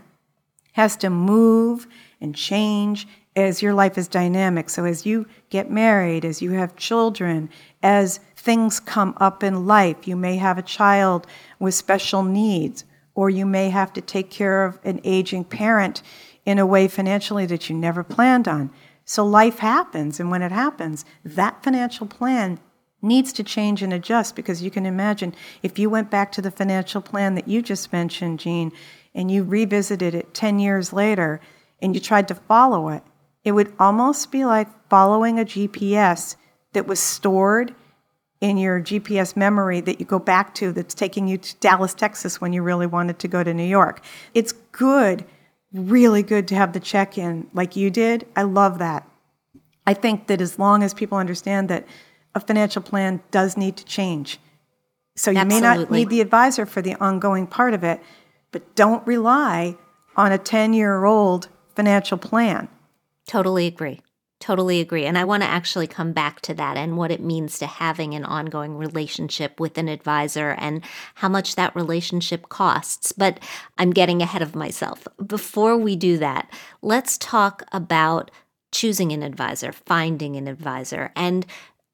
has 0.74 0.98
to 0.98 1.10
move 1.10 1.88
and 2.20 2.36
change 2.36 3.08
as 3.38 3.62
your 3.62 3.74
life 3.74 3.98
is 3.98 4.10
dynamic. 4.10 4.70
So, 4.70 4.84
as 4.84 5.06
you 5.06 5.26
get 5.50 5.72
married, 5.72 6.26
as 6.26 6.42
you 6.42 6.52
have 6.52 6.76
children, 6.76 7.50
as 7.82 8.20
things 8.36 8.82
come 8.82 9.14
up 9.18 9.44
in 9.44 9.66
life, 9.66 10.08
you 10.10 10.18
may 10.18 10.36
have 10.36 10.58
a 10.58 10.62
child 10.62 11.26
with 11.58 11.74
special 11.74 12.24
needs, 12.24 12.84
or 13.16 13.30
you 13.30 13.46
may 13.46 13.70
have 13.70 13.94
to 13.94 14.02
take 14.02 14.30
care 14.30 14.66
of 14.66 14.78
an 14.84 15.00
aging 15.06 15.46
parent 15.46 16.02
in 16.46 16.60
a 16.60 16.66
way 16.66 16.90
financially 16.90 17.46
that 17.46 17.70
you 17.70 17.76
never 17.78 18.04
planned 18.04 18.48
on. 18.48 18.72
So, 19.10 19.26
life 19.26 19.58
happens, 19.58 20.20
and 20.20 20.30
when 20.30 20.44
it 20.44 20.52
happens, 20.52 21.04
that 21.26 21.64
financial 21.64 22.06
plan 22.06 22.60
needs 23.02 23.34
to 23.34 23.44
change 23.44 23.82
and 23.82 23.92
adjust 23.92 24.36
because 24.36 24.62
you 24.62 24.70
can 24.70 24.86
imagine 24.86 25.34
if 25.64 25.80
you 25.80 25.90
went 25.90 26.12
back 26.12 26.32
to 26.34 26.44
the 26.44 26.52
financial 26.52 27.02
plan 27.02 27.34
that 27.34 27.48
you 27.48 27.64
just 27.64 27.92
mentioned, 27.92 28.38
Jean, 28.38 28.72
and 29.16 29.32
you 29.32 29.42
revisited 29.44 30.14
it 30.14 30.36
10 30.36 30.60
years 30.60 30.94
later 30.94 31.42
and 31.82 31.96
you 31.96 32.00
tried 32.00 32.28
to 32.28 32.36
follow 32.36 32.90
it, 32.90 33.02
it 33.44 33.54
would 33.54 33.74
almost 33.80 34.32
be 34.32 34.46
like 34.46 34.68
following 34.92 35.40
a 35.40 35.44
GPS 35.44 36.36
that 36.74 36.86
was 36.86 37.00
stored 37.00 37.74
in 38.42 38.58
your 38.58 38.80
GPS 38.80 39.36
memory 39.36 39.82
that 39.82 40.00
you 40.00 40.06
go 40.06 40.20
back 40.20 40.54
to 40.54 40.72
that's 40.72 40.94
taking 40.94 41.28
you 41.28 41.40
to 41.40 41.56
Dallas, 41.56 41.96
Texas 41.96 42.40
when 42.40 42.54
you 42.54 42.62
really 42.62 42.86
wanted 42.86 43.18
to 43.18 43.28
go 43.28 43.44
to 43.44 43.56
New 43.56 43.64
York. 43.64 44.04
It's 44.36 44.52
good, 44.52 45.26
really 45.74 46.24
good 46.24 46.48
to 46.50 46.56
have 46.56 46.74
the 46.74 46.80
check 46.80 47.18
in 47.18 47.48
like 47.54 47.76
you 47.76 47.90
did. 47.90 48.26
I 48.36 48.44
love 48.44 48.80
that. 48.80 49.08
I 49.86 49.94
think 49.94 50.28
that 50.28 50.42
as 50.42 50.60
long 50.60 50.84
as 50.84 50.94
people 50.94 51.18
understand 51.18 51.70
that 51.70 51.86
a 52.36 52.40
financial 52.40 52.82
plan 52.82 53.22
does 53.32 53.58
need 53.58 53.78
to 53.78 53.86
change. 53.86 54.40
So 55.16 55.32
you 55.32 55.40
Absolutely. 55.40 55.62
may 55.62 55.76
not 55.76 55.92
need 55.92 56.10
the 56.10 56.22
advisor 56.22 56.66
for 56.66 56.82
the 56.82 56.96
ongoing 56.96 57.48
part 57.48 57.74
of 57.74 57.84
it, 57.84 58.02
but 58.52 58.76
don't 58.76 59.06
rely 59.06 59.76
on 60.16 60.32
a 60.32 60.38
10 60.38 60.74
year 60.74 61.06
old 61.06 61.50
financial 61.76 62.18
plan. 62.18 62.68
Totally 63.28 63.68
agree. 63.68 64.02
Totally 64.40 64.80
agree. 64.80 65.06
And 65.06 65.18
I 65.18 65.26
want 65.26 65.44
to 65.44 65.50
actually 65.50 65.88
come 65.88 66.14
back 66.14 66.40
to 66.42 66.54
that 66.54 66.78
and 66.78 66.96
what 66.96 67.12
it 67.12 67.22
means 67.22 67.60
to 67.60 67.68
having 67.68 68.14
an 68.14 68.24
ongoing 68.24 68.78
relationship 68.78 69.60
with 69.60 69.78
an 69.78 69.90
advisor 69.90 70.52
and 70.58 70.82
how 71.16 71.28
much 71.28 71.56
that 71.56 71.76
relationship 71.76 72.48
costs. 72.48 73.12
But 73.12 73.42
I'm 73.78 73.92
getting 73.92 74.22
ahead 74.22 74.42
of 74.42 74.56
myself. 74.56 75.06
Before 75.26 75.76
we 75.76 75.98
do 75.98 76.18
that, 76.20 76.50
let's 76.82 77.18
talk 77.18 77.64
about 77.74 78.32
choosing 78.72 79.12
an 79.12 79.24
advisor, 79.24 79.74
finding 79.74 80.38
an 80.38 80.48
advisor, 80.48 81.12
and 81.18 81.46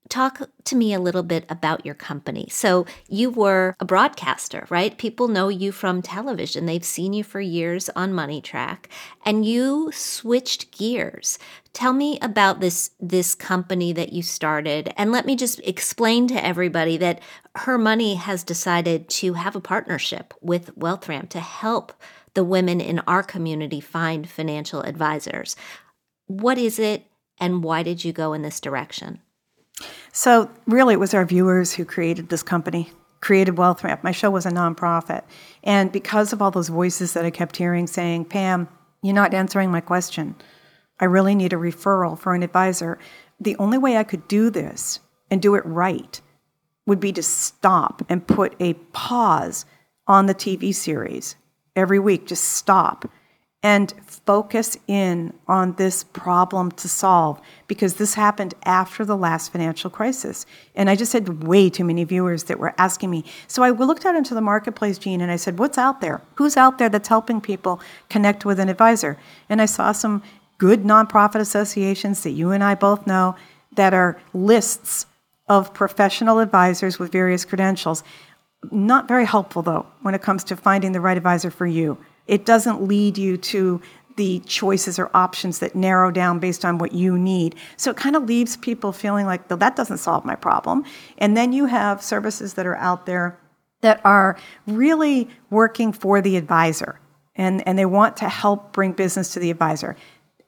talk 0.09 0.49
to 0.65 0.75
me 0.75 0.93
a 0.93 0.99
little 0.99 1.23
bit 1.23 1.45
about 1.49 1.85
your 1.85 1.95
company. 1.95 2.47
So, 2.49 2.85
you 3.09 3.29
were 3.29 3.75
a 3.79 3.85
broadcaster, 3.85 4.67
right? 4.69 4.97
People 4.97 5.27
know 5.27 5.49
you 5.49 5.71
from 5.71 6.01
television. 6.01 6.65
They've 6.65 6.83
seen 6.83 7.13
you 7.13 7.23
for 7.23 7.41
years 7.41 7.89
on 7.95 8.13
MoneyTrack, 8.13 8.85
and 9.25 9.45
you 9.45 9.91
switched 9.93 10.77
gears. 10.77 11.39
Tell 11.73 11.93
me 11.93 12.19
about 12.21 12.59
this 12.59 12.91
this 12.99 13.35
company 13.35 13.91
that 13.93 14.13
you 14.13 14.21
started, 14.21 14.93
and 14.97 15.11
let 15.11 15.25
me 15.25 15.35
just 15.35 15.59
explain 15.59 16.27
to 16.27 16.45
everybody 16.45 16.97
that 16.97 17.21
Her 17.55 17.77
Money 17.77 18.15
has 18.15 18.43
decided 18.43 19.09
to 19.09 19.33
have 19.33 19.55
a 19.55 19.61
partnership 19.61 20.33
with 20.41 20.75
WealthRamp 20.77 21.29
to 21.29 21.39
help 21.39 21.93
the 22.33 22.43
women 22.43 22.79
in 22.79 22.99
our 22.99 23.23
community 23.23 23.79
find 23.79 24.29
financial 24.29 24.81
advisors. 24.81 25.55
What 26.27 26.57
is 26.57 26.79
it, 26.79 27.05
and 27.39 27.63
why 27.63 27.81
did 27.83 28.05
you 28.05 28.13
go 28.13 28.33
in 28.33 28.41
this 28.41 28.59
direction? 28.59 29.21
So, 30.11 30.49
really, 30.65 30.93
it 30.93 30.99
was 30.99 31.13
our 31.13 31.25
viewers 31.25 31.73
who 31.73 31.85
created 31.85 32.29
this 32.29 32.43
company, 32.43 32.91
created 33.19 33.55
WealthRamp. 33.55 34.03
My 34.03 34.11
show 34.11 34.31
was 34.31 34.45
a 34.45 34.51
nonprofit. 34.51 35.23
And 35.63 35.91
because 35.91 36.31
of 36.31 36.41
all 36.41 36.51
those 36.51 36.69
voices 36.69 37.13
that 37.13 37.25
I 37.25 37.31
kept 37.31 37.57
hearing 37.57 37.87
saying, 37.87 38.25
Pam, 38.25 38.69
you're 39.01 39.13
not 39.13 39.33
answering 39.33 39.71
my 39.71 39.81
question. 39.81 40.35
I 40.99 41.05
really 41.05 41.35
need 41.35 41.53
a 41.53 41.57
referral 41.57 42.17
for 42.17 42.33
an 42.33 42.43
advisor. 42.43 42.97
The 43.39 43.57
only 43.57 43.77
way 43.77 43.97
I 43.97 44.03
could 44.03 44.27
do 44.27 44.49
this 44.49 44.99
and 45.29 45.41
do 45.41 45.55
it 45.55 45.65
right 45.65 46.21
would 46.85 46.99
be 46.99 47.11
to 47.11 47.23
stop 47.23 48.03
and 48.07 48.25
put 48.25 48.55
a 48.59 48.73
pause 48.93 49.65
on 50.07 50.27
the 50.27 50.35
TV 50.35 50.73
series 50.73 51.35
every 51.75 51.99
week. 51.99 52.27
Just 52.27 52.43
stop 52.45 53.09
and 53.65 53.95
focus 54.05 54.77
in 54.87 55.33
on 55.47 55.73
this 55.73 56.03
problem 56.03 56.69
to 56.69 56.87
solve 56.87 57.41
because 57.67 57.95
this 57.95 58.13
happened 58.13 58.53
after 58.63 59.03
the 59.03 59.17
last 59.17 59.51
financial 59.51 59.89
crisis. 59.89 60.45
And 60.75 60.87
I 60.87 60.95
just 60.95 61.13
had 61.13 61.43
way 61.45 61.71
too 61.71 61.83
many 61.83 62.03
viewers 62.03 62.43
that 62.43 62.59
were 62.59 62.75
asking 62.77 63.09
me. 63.09 63.25
So 63.47 63.63
I 63.63 63.71
looked 63.71 64.05
out 64.05 64.15
into 64.15 64.35
the 64.35 64.41
marketplace, 64.41 64.99
Jean, 64.99 65.19
and 65.19 65.31
I 65.31 65.37
said, 65.37 65.57
What's 65.57 65.79
out 65.79 65.99
there? 65.99 66.21
Who's 66.35 66.57
out 66.57 66.77
there 66.77 66.89
that's 66.89 67.07
helping 67.07 67.41
people 67.41 67.81
connect 68.07 68.45
with 68.45 68.59
an 68.59 68.69
advisor? 68.69 69.17
And 69.49 69.59
I 69.59 69.65
saw 69.65 69.93
some 69.93 70.21
good 70.59 70.83
nonprofit 70.83 71.39
associations 71.39 72.21
that 72.21 72.31
you 72.31 72.51
and 72.51 72.63
I 72.63 72.75
both 72.75 73.07
know 73.07 73.35
that 73.73 73.95
are 73.95 74.21
lists 74.31 75.07
of 75.49 75.73
professional 75.73 76.37
advisors 76.37 76.99
with 76.99 77.11
various 77.11 77.45
credentials. 77.45 78.03
Not 78.71 79.07
very 79.07 79.25
helpful, 79.25 79.63
though, 79.63 79.87
when 80.03 80.13
it 80.13 80.21
comes 80.21 80.43
to 80.43 80.55
finding 80.55 80.91
the 80.91 81.01
right 81.01 81.17
advisor 81.17 81.49
for 81.49 81.65
you 81.65 81.97
it 82.27 82.45
doesn't 82.45 82.81
lead 82.81 83.17
you 83.17 83.37
to 83.37 83.81
the 84.15 84.39
choices 84.45 84.97
or 84.97 85.11
options 85.13 85.59
that 85.59 85.75
narrow 85.75 86.09
down 86.09 86.39
based 86.39 86.63
on 86.63 86.77
what 86.77 86.93
you 86.93 87.17
need. 87.17 87.55
So 87.77 87.91
it 87.91 87.97
kind 87.97 88.15
of 88.15 88.23
leaves 88.23 88.55
people 88.57 88.91
feeling 88.91 89.25
like, 89.25 89.49
well, 89.49 89.57
that 89.57 89.75
doesn't 89.75 89.97
solve 89.97 90.23
my 90.23 90.35
problem. 90.35 90.85
And 91.17 91.35
then 91.35 91.51
you 91.51 91.65
have 91.65 92.01
services 92.01 92.53
that 92.53 92.65
are 92.65 92.77
out 92.77 93.05
there 93.05 93.37
that 93.81 93.99
are 94.05 94.37
really 94.65 95.29
working 95.49 95.91
for 95.91 96.21
the 96.21 96.37
advisor 96.37 96.99
and, 97.35 97.67
and 97.67 97.77
they 97.77 97.85
want 97.85 98.15
to 98.17 98.29
help 98.29 98.71
bring 98.71 98.93
business 98.93 99.33
to 99.33 99.39
the 99.39 99.51
advisor. 99.51 99.97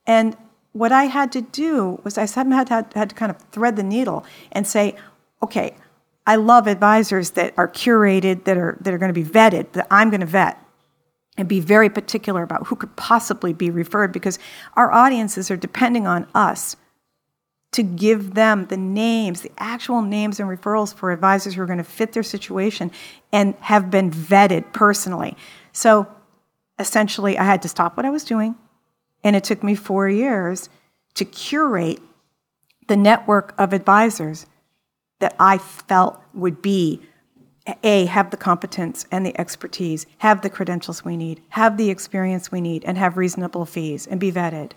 And 0.05 0.37
what 0.71 0.91
I 0.91 1.05
had 1.05 1.31
to 1.33 1.41
do 1.41 1.99
was 2.03 2.17
I 2.17 2.25
had, 2.25 2.69
had, 2.69 2.93
had 2.93 3.09
to 3.09 3.15
kind 3.15 3.29
of 3.29 3.37
thread 3.51 3.75
the 3.75 3.83
needle 3.83 4.25
and 4.51 4.65
say, 4.65 4.95
okay, 5.43 5.75
I 6.25 6.35
love 6.35 6.67
advisors 6.67 7.31
that 7.31 7.53
are 7.57 7.67
curated, 7.67 8.45
that 8.45 8.57
are, 8.57 8.77
that 8.81 8.93
are 8.93 8.97
going 8.97 9.13
to 9.13 9.21
be 9.21 9.27
vetted, 9.27 9.73
that 9.73 9.87
I'm 9.91 10.09
going 10.09 10.21
to 10.21 10.25
vet 10.25 10.61
and 11.37 11.47
be 11.47 11.59
very 11.59 11.89
particular 11.89 12.43
about 12.43 12.67
who 12.67 12.75
could 12.75 12.95
possibly 12.95 13.53
be 13.53 13.69
referred 13.69 14.11
because 14.11 14.39
our 14.75 14.91
audiences 14.91 15.51
are 15.51 15.57
depending 15.57 16.07
on 16.07 16.27
us 16.33 16.75
to 17.73 17.83
give 17.83 18.33
them 18.33 18.65
the 18.67 18.77
names, 18.77 19.41
the 19.41 19.51
actual 19.57 20.01
names 20.01 20.39
and 20.39 20.49
referrals 20.49 20.93
for 20.93 21.11
advisors 21.11 21.53
who 21.53 21.61
are 21.61 21.65
going 21.67 21.77
to 21.77 21.83
fit 21.83 22.13
their 22.13 22.23
situation 22.23 22.91
and 23.31 23.53
have 23.59 23.91
been 23.91 24.09
vetted 24.09 24.71
personally. 24.73 25.37
So 25.73 26.07
essentially, 26.79 27.37
I 27.37 27.43
had 27.43 27.61
to 27.63 27.67
stop 27.67 27.97
what 27.97 28.05
I 28.05 28.09
was 28.09 28.23
doing, 28.23 28.55
and 29.23 29.35
it 29.35 29.43
took 29.43 29.63
me 29.63 29.75
four 29.75 30.09
years 30.09 30.69
to 31.15 31.25
curate 31.25 31.99
the 32.87 32.97
network 32.97 33.53
of 33.57 33.73
advisors 33.73 34.45
that 35.19 35.35
I 35.39 35.57
felt 35.57 36.21
would 36.33 36.61
be 36.61 37.01
a, 37.83 38.05
have 38.05 38.31
the 38.31 38.37
competence 38.37 39.05
and 39.11 39.25
the 39.25 39.39
expertise, 39.39 40.05
have 40.19 40.41
the 40.41 40.49
credentials 40.49 41.03
we 41.03 41.17
need, 41.17 41.41
have 41.49 41.77
the 41.77 41.89
experience 41.89 42.51
we 42.51 42.61
need, 42.61 42.83
and 42.85 42.97
have 42.97 43.17
reasonable 43.17 43.65
fees 43.65 44.07
and 44.07 44.19
be 44.19 44.31
vetted. 44.31 44.71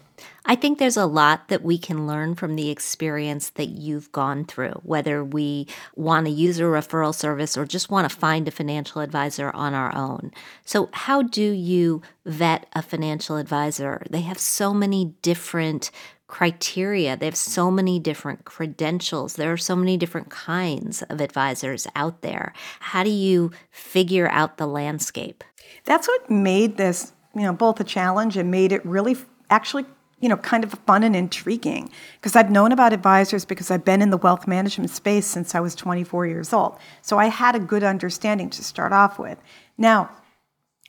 I 0.44 0.54
think 0.54 0.78
there's 0.78 0.96
a 0.96 1.06
lot 1.06 1.48
that 1.48 1.62
we 1.62 1.78
can 1.78 2.06
learn 2.06 2.34
from 2.34 2.56
the 2.56 2.70
experience 2.70 3.50
that 3.50 3.68
you've 3.68 4.10
gone 4.12 4.44
through, 4.44 4.80
whether 4.82 5.24
we 5.24 5.66
want 5.96 6.26
to 6.26 6.32
use 6.32 6.58
a 6.58 6.64
referral 6.64 7.14
service 7.14 7.56
or 7.56 7.64
just 7.64 7.90
want 7.90 8.10
to 8.10 8.16
find 8.16 8.48
a 8.48 8.50
financial 8.50 9.00
advisor 9.00 9.50
on 9.54 9.74
our 9.74 9.94
own. 9.94 10.30
So, 10.64 10.88
how 10.92 11.22
do 11.22 11.42
you 11.42 12.02
vet 12.24 12.66
a 12.74 12.82
financial 12.82 13.36
advisor? 13.36 14.02
They 14.10 14.22
have 14.22 14.38
so 14.38 14.74
many 14.74 15.14
different 15.22 15.90
criteria. 16.30 17.16
They 17.16 17.26
have 17.26 17.36
so 17.36 17.70
many 17.70 17.98
different 17.98 18.44
credentials. 18.44 19.34
There 19.34 19.52
are 19.52 19.58
so 19.58 19.76
many 19.76 19.96
different 19.96 20.30
kinds 20.30 21.02
of 21.02 21.20
advisors 21.20 21.86
out 21.94 22.22
there. 22.22 22.54
How 22.78 23.02
do 23.02 23.10
you 23.10 23.50
figure 23.70 24.28
out 24.28 24.56
the 24.56 24.66
landscape? 24.66 25.42
That's 25.84 26.08
what 26.08 26.30
made 26.30 26.76
this, 26.76 27.12
you 27.34 27.42
know, 27.42 27.52
both 27.52 27.80
a 27.80 27.84
challenge 27.84 28.36
and 28.36 28.50
made 28.50 28.72
it 28.72 28.84
really 28.86 29.16
actually 29.50 29.84
you 30.20 30.28
know, 30.28 30.36
kind 30.36 30.64
of 30.64 30.72
fun 30.86 31.02
and 31.02 31.16
intriguing 31.16 31.90
because 32.18 32.36
I've 32.36 32.50
known 32.50 32.72
about 32.72 32.92
advisors 32.92 33.46
because 33.46 33.70
I've 33.70 33.86
been 33.86 34.02
in 34.02 34.10
the 34.10 34.18
wealth 34.18 34.46
management 34.46 34.90
space 34.90 35.26
since 35.26 35.54
I 35.54 35.60
was 35.60 35.74
24 35.74 36.26
years 36.26 36.52
old. 36.52 36.78
So 37.00 37.18
I 37.18 37.26
had 37.26 37.56
a 37.56 37.58
good 37.58 37.82
understanding 37.82 38.50
to 38.50 38.62
start 38.62 38.92
off 38.92 39.18
with. 39.18 39.40
Now, 39.78 40.10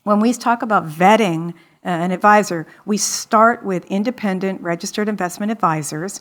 when 0.04 0.20
we 0.20 0.34
talk 0.34 0.60
about 0.60 0.86
vetting 0.86 1.54
an 1.82 2.12
advisor, 2.12 2.66
we 2.84 2.96
start 2.96 3.64
with 3.64 3.84
independent 3.86 4.60
registered 4.60 5.08
investment 5.08 5.50
advisors 5.50 6.20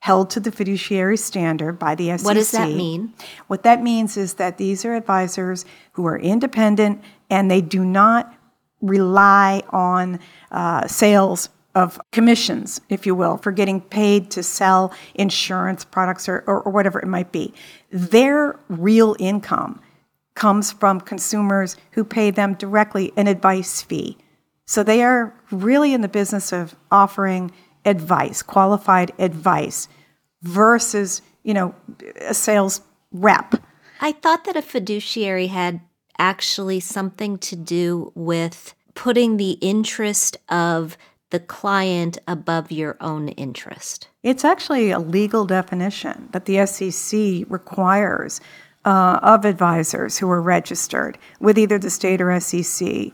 held 0.00 0.30
to 0.30 0.40
the 0.40 0.50
fiduciary 0.50 1.16
standard 1.16 1.78
by 1.78 1.94
the 1.94 2.08
SEC. 2.08 2.24
What 2.24 2.34
does 2.34 2.50
that 2.50 2.70
mean? 2.70 3.12
What 3.46 3.62
that 3.62 3.82
means 3.82 4.16
is 4.16 4.34
that 4.34 4.58
these 4.58 4.84
are 4.84 4.94
advisors 4.94 5.64
who 5.92 6.06
are 6.06 6.18
independent 6.18 7.02
and 7.30 7.48
they 7.48 7.60
do 7.60 7.84
not 7.84 8.34
rely 8.80 9.62
on 9.70 10.18
uh, 10.50 10.88
sales 10.88 11.50
of 11.74 12.00
commissions, 12.10 12.80
if 12.88 13.06
you 13.06 13.14
will, 13.14 13.36
for 13.36 13.52
getting 13.52 13.80
paid 13.80 14.30
to 14.32 14.42
sell 14.42 14.92
insurance 15.14 15.84
products 15.84 16.28
or, 16.28 16.42
or, 16.46 16.62
or 16.62 16.72
whatever 16.72 16.98
it 16.98 17.06
might 17.06 17.32
be. 17.32 17.54
Their 17.90 18.58
real 18.68 19.14
income 19.18 19.80
comes 20.34 20.72
from 20.72 21.00
consumers 21.00 21.76
who 21.92 22.04
pay 22.04 22.30
them 22.30 22.54
directly 22.54 23.12
an 23.16 23.26
advice 23.26 23.82
fee. 23.82 24.18
So 24.66 24.82
they 24.82 25.02
are 25.02 25.34
really 25.50 25.92
in 25.92 26.00
the 26.00 26.08
business 26.08 26.52
of 26.52 26.74
offering 26.90 27.50
advice, 27.84 28.42
qualified 28.42 29.12
advice, 29.18 29.88
versus, 30.42 31.22
you 31.42 31.54
know, 31.54 31.74
a 32.20 32.34
sales 32.34 32.80
rep. 33.12 33.54
I 34.00 34.12
thought 34.12 34.44
that 34.44 34.56
a 34.56 34.62
fiduciary 34.62 35.48
had 35.48 35.80
actually 36.18 36.80
something 36.80 37.38
to 37.38 37.56
do 37.56 38.12
with 38.14 38.74
putting 38.94 39.36
the 39.36 39.52
interest 39.52 40.36
of 40.48 40.96
the 41.30 41.40
client 41.40 42.18
above 42.28 42.70
your 42.70 42.96
own 43.00 43.28
interest. 43.28 44.08
It's 44.22 44.44
actually 44.44 44.90
a 44.90 44.98
legal 44.98 45.46
definition 45.46 46.28
that 46.32 46.44
the 46.44 46.66
SEC 46.66 47.46
requires 47.48 48.40
uh, 48.84 49.18
of 49.22 49.44
advisors 49.44 50.18
who 50.18 50.30
are 50.30 50.42
registered 50.42 51.16
with 51.40 51.58
either 51.58 51.78
the 51.78 51.90
state 51.90 52.20
or 52.20 52.38
SEC. 52.38 53.12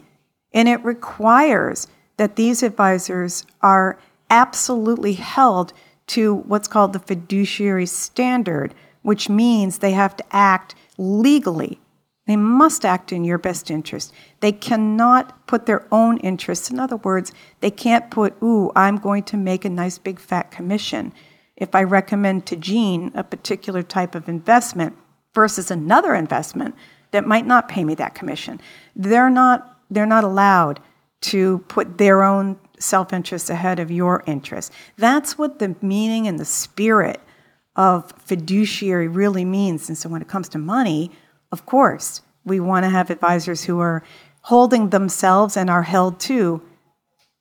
And 0.52 0.68
it 0.68 0.84
requires 0.84 1.86
that 2.16 2.36
these 2.36 2.62
advisors 2.62 3.44
are 3.60 3.98
absolutely 4.30 5.14
held 5.14 5.72
to 6.08 6.34
what's 6.34 6.68
called 6.68 6.92
the 6.92 6.98
fiduciary 6.98 7.86
standard, 7.86 8.74
which 9.02 9.28
means 9.28 9.78
they 9.78 9.92
have 9.92 10.16
to 10.16 10.24
act 10.30 10.74
legally. 10.96 11.80
They 12.26 12.36
must 12.36 12.84
act 12.84 13.12
in 13.12 13.24
your 13.24 13.38
best 13.38 13.70
interest. 13.70 14.12
They 14.40 14.52
cannot 14.52 15.46
put 15.46 15.64
their 15.64 15.86
own 15.90 16.18
interests. 16.18 16.70
In 16.70 16.78
other 16.78 16.96
words, 16.96 17.32
they 17.60 17.70
can't 17.70 18.10
put, 18.10 18.34
ooh, 18.42 18.70
I'm 18.76 18.96
going 18.96 19.22
to 19.24 19.36
make 19.36 19.64
a 19.64 19.70
nice 19.70 19.96
big 19.96 20.18
fat 20.18 20.50
commission 20.50 21.12
if 21.56 21.74
I 21.74 21.82
recommend 21.82 22.46
to 22.46 22.56
Jean 22.56 23.10
a 23.14 23.24
particular 23.24 23.82
type 23.82 24.14
of 24.14 24.28
investment 24.28 24.96
versus 25.34 25.70
another 25.70 26.14
investment 26.14 26.74
that 27.12 27.26
might 27.26 27.46
not 27.46 27.68
pay 27.68 27.84
me 27.84 27.94
that 27.94 28.14
commission. 28.14 28.60
They're 28.94 29.30
not 29.30 29.77
they're 29.90 30.06
not 30.06 30.24
allowed 30.24 30.80
to 31.20 31.58
put 31.68 31.98
their 31.98 32.22
own 32.22 32.58
self-interest 32.78 33.50
ahead 33.50 33.78
of 33.78 33.90
your 33.90 34.22
interest. 34.26 34.72
That's 34.96 35.36
what 35.36 35.58
the 35.58 35.74
meaning 35.82 36.26
and 36.26 36.38
the 36.38 36.44
spirit 36.44 37.20
of 37.74 38.12
fiduciary 38.18 39.08
really 39.08 39.44
means. 39.44 39.88
And 39.88 39.98
so 39.98 40.08
when 40.08 40.22
it 40.22 40.28
comes 40.28 40.48
to 40.50 40.58
money, 40.58 41.10
of 41.52 41.66
course, 41.66 42.22
we 42.44 42.60
want 42.60 42.84
to 42.84 42.90
have 42.90 43.10
advisors 43.10 43.64
who 43.64 43.80
are 43.80 44.02
holding 44.42 44.90
themselves 44.90 45.56
and 45.56 45.68
are 45.68 45.82
held 45.82 46.20
to 46.20 46.62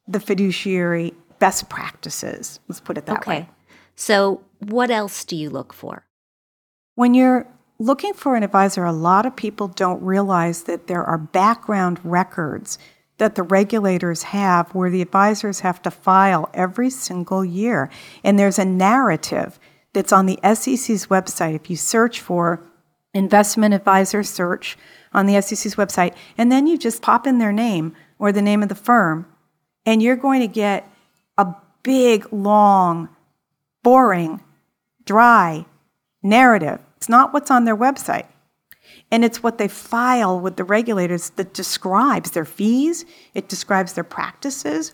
the 0.08 0.20
fiduciary 0.20 1.14
best 1.40 1.70
practices. 1.70 2.60
Let's 2.68 2.80
put 2.80 2.98
it 2.98 3.06
that 3.06 3.20
okay. 3.20 3.32
way. 3.32 3.50
So, 3.96 4.42
what 4.60 4.90
else 4.90 5.26
do 5.26 5.36
you 5.36 5.50
look 5.50 5.74
for? 5.74 6.06
When 6.96 7.14
you're 7.14 7.48
looking 7.80 8.14
for 8.14 8.36
an 8.36 8.44
advisor, 8.44 8.86
a 8.86 8.92
lot 8.92 9.26
of 9.26 9.36
people 9.36 9.68
don't 9.68 10.02
realize 10.02 10.64
that 10.64 10.88
there 10.88 11.04
are 11.04 11.18
background 11.18 12.00
records 12.04 12.78
that 13.18 13.36
the 13.36 13.44
regulators 13.44 14.24
have 14.24 14.74
where 14.76 14.90
the 14.90 15.02
advisors 15.02 15.62
have 15.62 15.82
to 15.82 15.92
file 15.92 16.50
every 16.54 16.90
single 16.90 17.44
year. 17.44 17.90
And 18.24 18.38
there's 18.38 18.60
a 18.60 18.66
narrative 18.66 19.60
that's 19.94 20.14
on 20.14 20.28
the 20.28 20.40
SEC's 20.44 21.08
website. 21.08 21.56
If 21.56 21.70
you 21.70 21.76
search 21.76 22.22
for 22.22 22.62
investment 23.14 23.74
advisor 23.74 24.24
search 24.24 24.78
on 25.14 25.26
the 25.26 25.42
SEC's 25.42 25.76
website, 25.76 26.14
and 26.38 26.52
then 26.52 26.68
you 26.68 26.78
just 26.78 27.02
pop 27.02 27.26
in 27.26 27.40
their 27.40 27.52
name 27.54 27.96
or 28.20 28.32
the 28.32 28.42
name 28.42 28.62
of 28.62 28.70
the 28.70 28.76
firm, 28.76 29.26
and 29.86 30.04
you're 30.04 30.16
going 30.16 30.42
to 30.42 30.48
get 30.48 30.88
a 31.38 31.56
big, 31.82 32.32
long, 32.32 33.10
boring, 33.82 34.42
dry 35.06 35.66
narrative. 36.22 36.82
It's 36.98 37.10
not 37.10 37.34
what's 37.34 37.50
on 37.50 37.66
their 37.66 37.78
website. 37.78 38.28
And 39.12 39.24
it's 39.24 39.42
what 39.42 39.58
they 39.58 39.68
file 39.68 40.40
with 40.40 40.58
the 40.58 40.64
regulators 40.64 41.30
that 41.32 41.54
describes 41.54 42.32
their 42.32 42.46
fees, 42.46 43.06
it 43.34 43.48
describes 43.48 43.94
their 43.94 44.04
practices, 44.04 44.94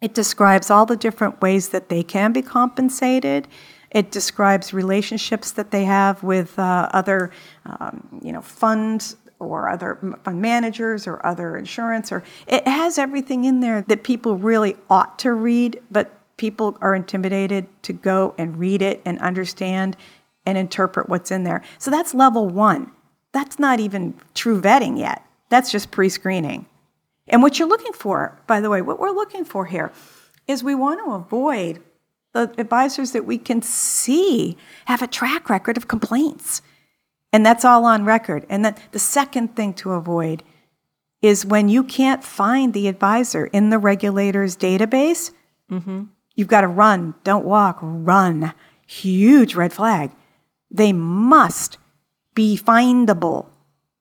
it 0.00 0.14
describes 0.14 0.70
all 0.70 0.86
the 0.86 0.96
different 0.96 1.42
ways 1.42 1.70
that 1.70 1.88
they 1.88 2.02
can 2.02 2.32
be 2.32 2.42
compensated. 2.42 3.46
It 3.90 4.10
describes 4.10 4.72
relationships 4.72 5.50
that 5.52 5.72
they 5.72 5.84
have 5.84 6.22
with 6.22 6.58
uh, 6.58 6.88
other, 6.92 7.32
um, 7.66 8.20
you 8.22 8.32
know, 8.32 8.40
funds 8.40 9.16
or 9.40 9.68
other 9.68 9.98
fund 10.22 10.40
managers 10.40 11.06
or 11.06 11.24
other 11.26 11.56
insurance. 11.56 12.12
Or 12.12 12.22
it 12.46 12.66
has 12.68 12.98
everything 12.98 13.44
in 13.44 13.60
there 13.60 13.82
that 13.82 14.04
people 14.04 14.36
really 14.36 14.76
ought 14.88 15.18
to 15.20 15.32
read, 15.32 15.82
but 15.90 16.12
people 16.36 16.78
are 16.80 16.94
intimidated 16.94 17.66
to 17.82 17.92
go 17.92 18.34
and 18.38 18.58
read 18.58 18.80
it 18.80 19.02
and 19.04 19.18
understand 19.18 19.96
and 20.46 20.56
interpret 20.56 21.08
what's 21.08 21.30
in 21.30 21.44
there. 21.44 21.62
So 21.78 21.90
that's 21.90 22.14
level 22.14 22.48
one. 22.48 22.90
That's 23.32 23.58
not 23.58 23.80
even 23.80 24.14
true 24.34 24.60
vetting 24.60 24.98
yet. 24.98 25.24
That's 25.48 25.70
just 25.70 25.90
pre 25.90 26.08
screening. 26.08 26.66
And 27.28 27.42
what 27.42 27.58
you're 27.58 27.68
looking 27.68 27.92
for, 27.92 28.38
by 28.46 28.60
the 28.60 28.70
way, 28.70 28.82
what 28.82 28.98
we're 28.98 29.10
looking 29.10 29.44
for 29.44 29.66
here 29.66 29.92
is 30.48 30.64
we 30.64 30.74
want 30.74 31.00
to 31.04 31.12
avoid 31.12 31.80
the 32.32 32.52
advisors 32.58 33.12
that 33.12 33.24
we 33.24 33.38
can 33.38 33.62
see 33.62 34.56
have 34.86 35.02
a 35.02 35.06
track 35.06 35.48
record 35.48 35.76
of 35.76 35.88
complaints. 35.88 36.62
And 37.32 37.46
that's 37.46 37.64
all 37.64 37.84
on 37.84 38.04
record. 38.04 38.46
And 38.48 38.64
then 38.64 38.74
the 38.90 38.98
second 38.98 39.54
thing 39.54 39.74
to 39.74 39.92
avoid 39.92 40.42
is 41.22 41.44
when 41.44 41.68
you 41.68 41.84
can't 41.84 42.24
find 42.24 42.72
the 42.72 42.88
advisor 42.88 43.46
in 43.46 43.70
the 43.70 43.78
regulator's 43.78 44.56
database, 44.56 45.32
mm-hmm. 45.70 46.04
you've 46.34 46.48
got 46.48 46.62
to 46.62 46.68
run, 46.68 47.14
don't 47.24 47.44
walk, 47.44 47.78
run. 47.80 48.52
Huge 48.86 49.54
red 49.54 49.72
flag. 49.72 50.10
They 50.70 50.92
must 50.92 51.78
be 52.34 52.56
findable 52.56 53.46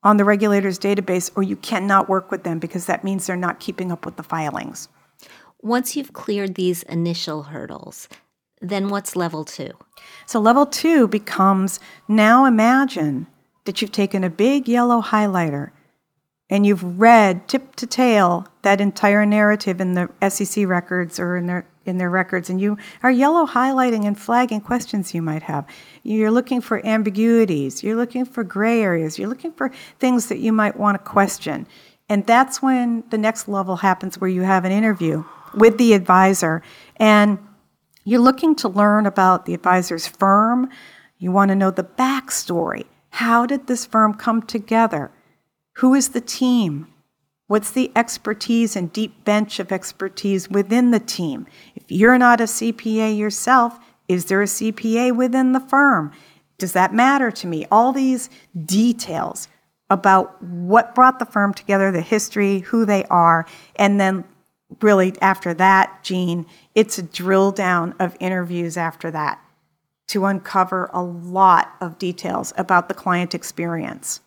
on 0.03 0.17
the 0.17 0.25
regulator's 0.25 0.79
database, 0.79 1.29
or 1.35 1.43
you 1.43 1.55
cannot 1.55 2.07
work 2.07 2.31
with 2.31 2.43
them 2.43 2.59
because 2.59 2.85
that 2.85 3.03
means 3.03 3.25
they're 3.25 3.35
not 3.35 3.59
keeping 3.59 3.91
up 3.91 4.05
with 4.05 4.15
the 4.15 4.23
filings. 4.23 4.87
Once 5.61 5.95
you've 5.95 6.13
cleared 6.13 6.55
these 6.55 6.83
initial 6.83 7.43
hurdles, 7.43 8.07
then 8.61 8.89
what's 8.89 9.15
level 9.15 9.43
two? 9.43 9.71
So, 10.25 10.39
level 10.39 10.65
two 10.65 11.07
becomes 11.07 11.79
now 12.07 12.45
imagine 12.45 13.27
that 13.65 13.81
you've 13.81 13.91
taken 13.91 14.23
a 14.23 14.29
big 14.29 14.67
yellow 14.67 15.01
highlighter 15.01 15.71
and 16.49 16.65
you've 16.65 16.99
read 16.99 17.47
tip 17.47 17.75
to 17.75 17.85
tail 17.85 18.47
that 18.63 18.81
entire 18.81 19.25
narrative 19.25 19.79
in 19.79 19.93
the 19.93 20.09
SEC 20.29 20.65
records 20.65 21.19
or 21.19 21.37
in 21.37 21.45
their 21.45 21.67
in 21.89 21.97
their 21.97 22.09
records 22.09 22.49
and 22.49 22.61
you 22.61 22.77
are 23.03 23.11
yellow 23.11 23.45
highlighting 23.45 24.05
and 24.05 24.17
flagging 24.17 24.61
questions 24.61 25.13
you 25.13 25.21
might 25.21 25.43
have. 25.43 25.67
You're 26.03 26.31
looking 26.31 26.61
for 26.61 26.85
ambiguities, 26.85 27.83
you're 27.83 27.97
looking 27.97 28.23
for 28.23 28.43
gray 28.43 28.81
areas, 28.81 29.19
you're 29.19 29.27
looking 29.27 29.51
for 29.51 29.71
things 29.99 30.27
that 30.27 30.39
you 30.39 30.53
might 30.53 30.77
want 30.77 30.97
to 30.97 31.03
question. 31.03 31.67
And 32.07 32.25
that's 32.25 32.61
when 32.61 33.03
the 33.09 33.17
next 33.17 33.47
level 33.47 33.77
happens 33.77 34.17
where 34.17 34.29
you 34.29 34.43
have 34.43 34.63
an 34.63 34.71
interview 34.71 35.23
with 35.53 35.77
the 35.77 35.93
advisor 35.93 36.61
and 36.95 37.37
you're 38.03 38.21
looking 38.21 38.55
to 38.55 38.69
learn 38.69 39.05
about 39.05 39.45
the 39.45 39.53
advisor's 39.53 40.07
firm. 40.07 40.69
You 41.17 41.31
want 41.31 41.49
to 41.49 41.55
know 41.55 41.69
the 41.69 41.83
backstory. 41.83 42.85
How 43.11 43.45
did 43.45 43.67
this 43.67 43.85
firm 43.85 44.13
come 44.13 44.41
together? 44.41 45.11
Who 45.73 45.93
is 45.93 46.09
the 46.09 46.21
team? 46.21 46.87
What's 47.49 47.71
the 47.71 47.91
expertise 47.95 48.75
and 48.75 48.93
deep 48.93 49.25
bench 49.25 49.59
of 49.59 49.71
expertise 49.71 50.47
within 50.51 50.91
the 50.91 50.99
team? 50.99 51.47
If 51.75 51.81
you're 51.87 52.19
not 52.19 52.39
a 52.39 52.43
CPA 52.43 53.17
yourself, 53.17 53.79
is 54.07 54.25
there 54.25 54.43
a 54.43 54.45
CPA 54.45 55.15
within 55.15 55.53
the 55.53 55.59
firm? 55.59 56.11
Does 56.59 56.73
that 56.73 56.93
matter 56.93 57.31
to 57.31 57.47
me? 57.47 57.65
All 57.71 57.91
these 57.91 58.29
details 58.67 59.47
about 59.89 60.39
what 60.43 60.93
brought 60.93 61.17
the 61.17 61.25
firm 61.25 61.55
together, 61.55 61.91
the 61.91 62.01
history, 62.01 62.59
who 62.59 62.85
they 62.85 63.03
are, 63.05 63.47
and 63.77 63.99
then 63.99 64.25
really 64.79 65.19
after 65.19 65.51
that, 65.55 66.03
Jean, 66.03 66.45
it's 66.75 66.99
a 66.99 67.03
drill 67.03 67.51
down 67.51 67.95
of 67.97 68.15
interviews 68.19 68.77
after 68.77 69.09
that 69.09 69.43
to 70.09 70.27
uncover 70.27 70.87
a 70.93 71.01
lot 71.01 71.73
of 71.81 71.97
details 71.97 72.53
about 72.59 72.89
the 72.89 72.93
client 72.93 73.33
experience. 73.33 74.21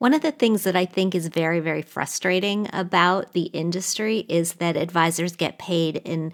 One 0.00 0.14
of 0.14 0.22
the 0.22 0.32
things 0.32 0.62
that 0.62 0.74
I 0.74 0.86
think 0.86 1.14
is 1.14 1.26
very, 1.26 1.60
very 1.60 1.82
frustrating 1.82 2.70
about 2.72 3.34
the 3.34 3.42
industry 3.52 4.24
is 4.30 4.54
that 4.54 4.74
advisors 4.74 5.36
get 5.36 5.58
paid 5.58 5.96
in 6.06 6.32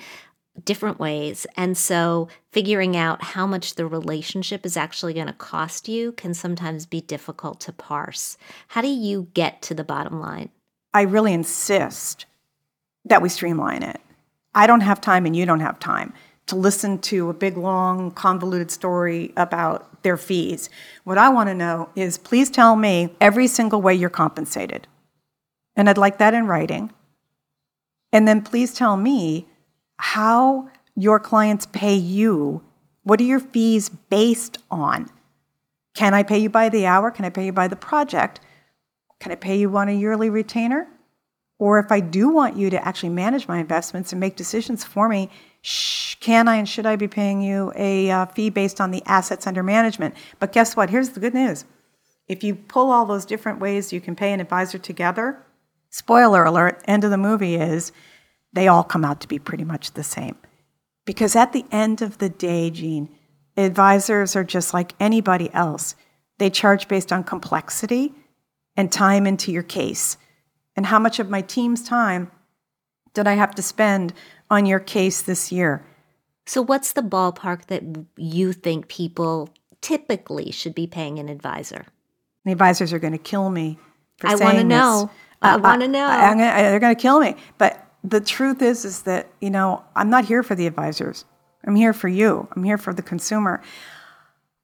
different 0.64 1.00
ways. 1.00 1.48
And 1.56 1.76
so 1.76 2.28
figuring 2.52 2.96
out 2.96 3.24
how 3.24 3.44
much 3.44 3.74
the 3.74 3.84
relationship 3.84 4.64
is 4.64 4.76
actually 4.76 5.14
going 5.14 5.26
to 5.26 5.32
cost 5.32 5.88
you 5.88 6.12
can 6.12 6.32
sometimes 6.32 6.86
be 6.86 7.00
difficult 7.00 7.58
to 7.62 7.72
parse. 7.72 8.38
How 8.68 8.82
do 8.82 8.88
you 8.88 9.26
get 9.34 9.62
to 9.62 9.74
the 9.74 9.82
bottom 9.82 10.20
line? 10.20 10.50
I 10.94 11.02
really 11.02 11.32
insist 11.32 12.24
that 13.04 13.20
we 13.20 13.28
streamline 13.28 13.82
it. 13.82 14.00
I 14.54 14.68
don't 14.68 14.82
have 14.82 15.00
time 15.00 15.26
and 15.26 15.34
you 15.34 15.44
don't 15.44 15.58
have 15.58 15.80
time 15.80 16.14
to 16.46 16.56
listen 16.56 16.98
to 16.98 17.28
a 17.28 17.34
big, 17.34 17.56
long, 17.56 18.10
convoluted 18.12 18.70
story 18.70 19.32
about 19.36 20.02
their 20.02 20.16
fees. 20.16 20.70
What 21.04 21.18
I 21.18 21.28
want 21.28 21.48
to 21.48 21.54
know 21.54 21.90
is 21.96 22.18
please 22.18 22.50
tell 22.50 22.76
me 22.76 23.14
every 23.20 23.48
single 23.48 23.82
way 23.82 23.94
you're 23.94 24.10
compensated. 24.10 24.86
And 25.74 25.90
I'd 25.90 25.98
like 25.98 26.18
that 26.18 26.34
in 26.34 26.46
writing. 26.46 26.92
And 28.12 28.26
then 28.26 28.42
please 28.42 28.72
tell 28.72 28.96
me 28.96 29.46
how 29.98 30.68
your 30.94 31.18
clients 31.18 31.66
pay 31.66 31.94
you. 31.94 32.62
What 33.02 33.20
are 33.20 33.24
your 33.24 33.40
fees 33.40 33.88
based 33.88 34.58
on? 34.70 35.10
Can 35.94 36.14
I 36.14 36.22
pay 36.22 36.38
you 36.38 36.48
by 36.48 36.68
the 36.68 36.86
hour? 36.86 37.10
Can 37.10 37.24
I 37.24 37.30
pay 37.30 37.46
you 37.46 37.52
by 37.52 37.68
the 37.68 37.76
project? 37.76 38.40
Can 39.18 39.32
I 39.32 39.36
pay 39.36 39.58
you 39.58 39.76
on 39.76 39.88
a 39.88 39.92
yearly 39.92 40.30
retainer? 40.30 40.86
Or 41.58 41.78
if 41.78 41.90
I 41.90 42.00
do 42.00 42.28
want 42.28 42.56
you 42.56 42.70
to 42.70 42.86
actually 42.86 43.08
manage 43.08 43.48
my 43.48 43.58
investments 43.58 44.12
and 44.12 44.20
make 44.20 44.36
decisions 44.36 44.84
for 44.84 45.08
me, 45.08 45.30
can 46.20 46.46
I 46.46 46.56
and 46.56 46.68
should 46.68 46.86
I 46.86 46.96
be 46.96 47.08
paying 47.08 47.42
you 47.42 47.72
a 47.74 48.10
uh, 48.10 48.26
fee 48.26 48.50
based 48.50 48.80
on 48.80 48.92
the 48.92 49.02
assets 49.06 49.46
under 49.46 49.62
management? 49.62 50.14
But 50.38 50.52
guess 50.52 50.76
what? 50.76 50.90
Here's 50.90 51.10
the 51.10 51.20
good 51.20 51.34
news. 51.34 51.64
If 52.28 52.44
you 52.44 52.54
pull 52.54 52.90
all 52.90 53.06
those 53.06 53.24
different 53.24 53.60
ways 53.60 53.92
you 53.92 54.00
can 54.00 54.16
pay 54.16 54.32
an 54.32 54.40
advisor 54.40 54.78
together, 54.78 55.44
spoiler 55.90 56.44
alert, 56.44 56.82
end 56.86 57.04
of 57.04 57.10
the 57.10 57.18
movie 57.18 57.56
is 57.56 57.92
they 58.52 58.68
all 58.68 58.84
come 58.84 59.04
out 59.04 59.20
to 59.20 59.28
be 59.28 59.38
pretty 59.38 59.64
much 59.64 59.92
the 59.92 60.02
same. 60.02 60.36
Because 61.04 61.36
at 61.36 61.52
the 61.52 61.64
end 61.70 62.02
of 62.02 62.18
the 62.18 62.28
day, 62.28 62.70
Jean, 62.70 63.08
advisors 63.56 64.34
are 64.34 64.44
just 64.44 64.74
like 64.74 64.94
anybody 64.98 65.52
else. 65.52 65.94
They 66.38 66.50
charge 66.50 66.88
based 66.88 67.12
on 67.12 67.24
complexity 67.24 68.14
and 68.76 68.90
time 68.90 69.26
into 69.26 69.52
your 69.52 69.62
case. 69.62 70.16
And 70.76 70.86
how 70.86 70.98
much 70.98 71.18
of 71.18 71.30
my 71.30 71.40
team's 71.40 71.82
time 71.82 72.30
did 73.16 73.26
I 73.26 73.32
have 73.32 73.54
to 73.54 73.62
spend 73.62 74.12
on 74.50 74.66
your 74.66 74.78
case 74.78 75.22
this 75.22 75.50
year? 75.50 75.84
So, 76.44 76.62
what's 76.62 76.92
the 76.92 77.02
ballpark 77.02 77.66
that 77.66 77.82
you 78.16 78.52
think 78.52 78.88
people 78.88 79.48
typically 79.80 80.52
should 80.52 80.74
be 80.74 80.86
paying 80.86 81.18
an 81.18 81.28
advisor? 81.28 81.86
The 82.44 82.52
advisors 82.52 82.92
are 82.92 82.98
going 82.98 83.14
to 83.14 83.18
kill 83.18 83.50
me 83.50 83.78
for 84.18 84.28
I 84.28 84.34
want 84.36 84.58
to 84.58 84.64
know. 84.64 85.10
I 85.42 85.54
uh, 85.54 85.58
want 85.58 85.80
to 85.80 85.88
know. 85.88 86.06
I, 86.06 86.28
gonna, 86.28 86.44
they're 86.44 86.78
going 86.78 86.94
to 86.94 87.00
kill 87.00 87.18
me. 87.18 87.34
But 87.58 87.84
the 88.04 88.20
truth 88.20 88.62
is, 88.62 88.84
is 88.84 89.02
that 89.02 89.28
you 89.40 89.50
know 89.50 89.82
I'm 89.96 90.10
not 90.10 90.26
here 90.26 90.42
for 90.42 90.54
the 90.54 90.66
advisors. 90.66 91.24
I'm 91.64 91.74
here 91.74 91.94
for 91.94 92.08
you. 92.08 92.46
I'm 92.54 92.62
here 92.62 92.78
for 92.78 92.92
the 92.92 93.02
consumer. 93.02 93.62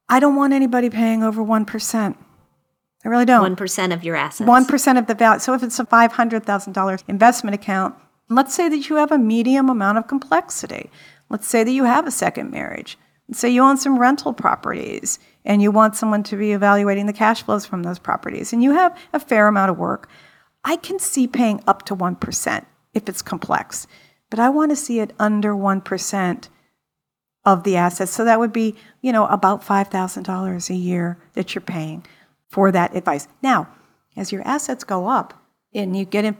I 0.07 0.19
don't 0.19 0.35
want 0.35 0.53
anybody 0.53 0.89
paying 0.91 1.23
over 1.23 1.41
one 1.41 1.65
percent. 1.65 2.17
I 3.03 3.09
really 3.09 3.25
don't. 3.25 3.57
1% 3.57 3.93
of 3.93 4.05
your 4.05 4.15
assets. 4.15 4.49
1% 4.49 4.97
of 4.97 5.07
the 5.07 5.13
value. 5.13 5.39
So 5.39 5.53
if 5.53 5.61
it's 5.61 5.77
a 5.77 5.83
$500,000 5.85 7.03
investment 7.09 7.53
account, 7.53 7.95
let's 8.29 8.53
say 8.53 8.69
that 8.69 8.89
you 8.89 8.95
have 8.95 9.11
a 9.11 9.17
medium 9.17 9.69
amount 9.69 9.97
of 9.97 10.07
complexity. 10.07 10.89
Let's 11.29 11.47
say 11.47 11.63
that 11.63 11.71
you 11.71 11.83
have 11.83 12.07
a 12.07 12.11
second 12.11 12.51
marriage. 12.51 12.97
Let's 13.27 13.39
say 13.39 13.49
you 13.49 13.63
own 13.63 13.77
some 13.77 13.97
rental 13.97 14.33
properties 14.33 15.19
and 15.45 15.61
you 15.61 15.71
want 15.71 15.95
someone 15.95 16.23
to 16.23 16.35
be 16.35 16.51
evaluating 16.51 17.05
the 17.05 17.13
cash 17.13 17.43
flows 17.43 17.65
from 17.65 17.83
those 17.83 17.99
properties 17.99 18.53
and 18.53 18.61
you 18.61 18.71
have 18.71 18.97
a 19.13 19.19
fair 19.19 19.47
amount 19.47 19.71
of 19.71 19.77
work. 19.77 20.09
I 20.63 20.75
can 20.75 20.99
see 20.99 21.27
paying 21.27 21.63
up 21.67 21.83
to 21.85 21.95
1% 21.95 22.65
if 22.93 23.09
it's 23.09 23.21
complex, 23.21 23.87
but 24.29 24.39
I 24.39 24.49
want 24.49 24.71
to 24.71 24.75
see 24.75 24.99
it 24.99 25.13
under 25.19 25.53
1% 25.53 26.47
of 27.45 27.63
the 27.63 27.75
assets. 27.75 28.11
So 28.11 28.23
that 28.25 28.39
would 28.39 28.53
be, 28.53 28.75
you 29.01 29.11
know, 29.11 29.25
about 29.27 29.65
$5,000 29.65 30.69
a 30.69 30.75
year 30.75 31.17
that 31.33 31.53
you're 31.53 31.61
paying 31.61 32.05
for 32.49 32.71
that 32.71 32.95
advice. 32.95 33.27
Now, 33.41 33.67
as 34.15 34.31
your 34.31 34.47
assets 34.47 34.83
go 34.83 35.07
up 35.07 35.33
and 35.73 35.97
you 35.97 36.05
get 36.05 36.35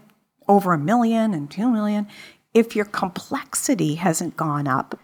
over 0.47 0.73
a 0.73 0.77
million 0.77 1.33
and 1.33 1.49
two 1.49 1.69
million, 1.69 2.07
if 2.53 2.75
your 2.75 2.85
complexity 2.85 3.95
hasn't 3.95 4.37
gone 4.37 4.67
up, 4.67 4.99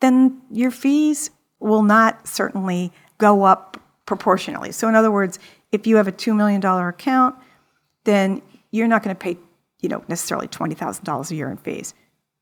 then 0.00 0.40
your 0.50 0.70
fees 0.70 1.30
will 1.60 1.82
not 1.82 2.26
certainly 2.26 2.92
go 3.18 3.44
up 3.44 3.80
proportionally. 4.06 4.72
So, 4.72 4.88
in 4.88 4.94
other 4.94 5.10
words, 5.10 5.38
if 5.72 5.86
you 5.86 5.96
have 5.96 6.08
a 6.08 6.12
$2 6.12 6.36
million 6.36 6.64
account, 6.64 7.36
then 8.04 8.42
you're 8.70 8.88
not 8.88 9.02
going 9.02 9.14
to 9.16 9.18
pay, 9.18 9.38
you 9.80 9.88
know, 9.88 10.04
necessarily 10.08 10.46
$20,000 10.48 11.30
a 11.30 11.34
year 11.34 11.50
in 11.50 11.56
fees. 11.56 11.94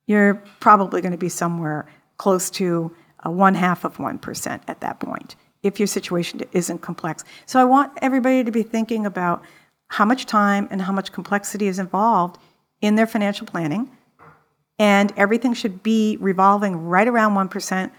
You're 0.06 0.34
probably 0.60 1.00
going 1.00 1.12
to 1.12 1.18
be 1.18 1.28
somewhere 1.28 1.86
close 2.16 2.50
to 2.50 2.94
a 3.20 3.30
one 3.30 3.54
half 3.54 3.84
of 3.84 3.98
1% 3.98 4.60
at 4.66 4.80
that 4.80 5.00
point 5.00 5.36
if 5.62 5.78
your 5.78 5.86
situation 5.86 6.40
isn't 6.52 6.80
complex. 6.80 7.24
So 7.46 7.60
I 7.60 7.64
want 7.64 7.92
everybody 8.02 8.42
to 8.42 8.50
be 8.50 8.64
thinking 8.64 9.06
about 9.06 9.44
how 9.92 10.06
much 10.06 10.24
time 10.24 10.66
and 10.70 10.80
how 10.80 10.92
much 10.92 11.12
complexity 11.12 11.66
is 11.66 11.78
involved 11.78 12.38
in 12.80 12.94
their 12.94 13.06
financial 13.06 13.46
planning. 13.46 13.90
And 14.78 15.12
everything 15.18 15.52
should 15.52 15.82
be 15.82 16.16
revolving 16.18 16.86
right 16.86 17.06
around 17.06 17.34
1%. 17.34 17.90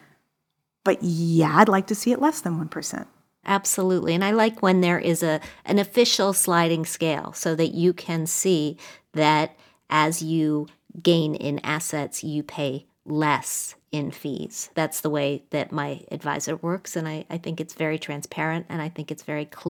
But 0.84 1.04
yeah, 1.04 1.56
I'd 1.56 1.70
like 1.70 1.86
to 1.88 1.96
see 1.96 2.12
it 2.12 2.20
less 2.20 2.42
than 2.42 2.58
1%. 2.58 3.06
Absolutely. 3.46 4.16
And 4.16 4.26
I 4.26 4.32
like 4.32 4.64
when 4.64 4.82
there 4.82 4.98
is 4.98 5.22
a 5.22 5.40
an 5.66 5.78
official 5.78 6.34
sliding 6.34 6.84
scale 6.86 7.32
so 7.34 7.54
that 7.56 7.76
you 7.76 7.94
can 7.94 8.26
see 8.26 8.78
that 9.14 9.56
as 9.90 10.24
you 10.24 10.68
gain 11.02 11.36
in 11.36 11.60
assets, 11.60 12.24
you 12.24 12.42
pay 12.42 12.88
less 13.06 13.76
in 13.92 14.10
fees. 14.10 14.72
That's 14.74 15.02
the 15.02 15.12
way 15.12 15.44
that 15.52 15.72
my 15.72 16.02
advisor 16.10 16.56
works. 16.56 16.96
And 16.96 17.08
I, 17.08 17.26
I 17.30 17.38
think 17.38 17.62
it's 17.62 17.76
very 17.76 18.00
transparent 18.00 18.66
and 18.68 18.82
I 18.82 18.90
think 18.90 19.12
it's 19.12 19.24
very 19.24 19.46
clear. 19.46 19.73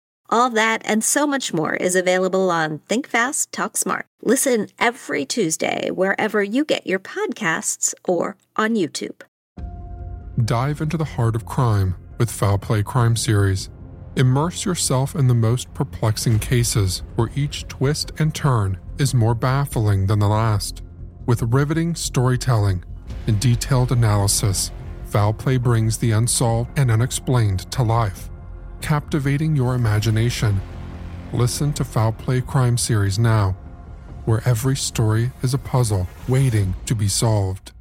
All 0.33 0.49
that 0.51 0.81
and 0.85 1.03
so 1.03 1.27
much 1.27 1.53
more 1.53 1.73
is 1.73 1.93
available 1.93 2.49
on 2.49 2.79
Think 2.87 3.05
Fast, 3.05 3.51
Talk 3.51 3.75
Smart. 3.75 4.05
Listen 4.23 4.69
every 4.79 5.25
Tuesday 5.25 5.91
wherever 5.91 6.41
you 6.41 6.63
get 6.63 6.87
your 6.87 6.99
podcasts 6.99 7.93
or 8.07 8.37
on 8.55 8.75
YouTube. 8.75 9.23
Dive 10.45 10.79
into 10.79 10.95
the 10.95 11.03
heart 11.03 11.35
of 11.35 11.45
crime 11.45 11.95
with 12.17 12.31
Foul 12.31 12.57
Play 12.57 12.81
Crime 12.81 13.17
Series. 13.17 13.69
Immerse 14.15 14.63
yourself 14.63 15.15
in 15.15 15.27
the 15.27 15.33
most 15.33 15.73
perplexing 15.73 16.39
cases 16.39 17.03
where 17.15 17.29
each 17.35 17.67
twist 17.67 18.13
and 18.17 18.33
turn 18.33 18.79
is 18.99 19.13
more 19.13 19.35
baffling 19.35 20.07
than 20.07 20.19
the 20.19 20.29
last. 20.29 20.81
With 21.25 21.41
riveting 21.53 21.93
storytelling 21.93 22.85
and 23.27 23.37
detailed 23.41 23.91
analysis, 23.91 24.71
Foul 25.07 25.33
Play 25.33 25.57
brings 25.57 25.97
the 25.97 26.11
unsolved 26.11 26.79
and 26.79 26.89
unexplained 26.89 27.69
to 27.73 27.83
life, 27.83 28.29
captivating 28.81 29.55
your 29.55 29.75
imagination. 29.75 30.59
Listen 31.33 31.71
to 31.73 31.83
Foul 31.83 32.11
Play 32.11 32.41
Crime 32.41 32.77
Series 32.77 33.17
now, 33.17 33.55
where 34.25 34.41
every 34.45 34.75
story 34.75 35.31
is 35.41 35.53
a 35.53 35.57
puzzle 35.57 36.07
waiting 36.27 36.75
to 36.85 36.95
be 36.95 37.07
solved. 37.07 37.71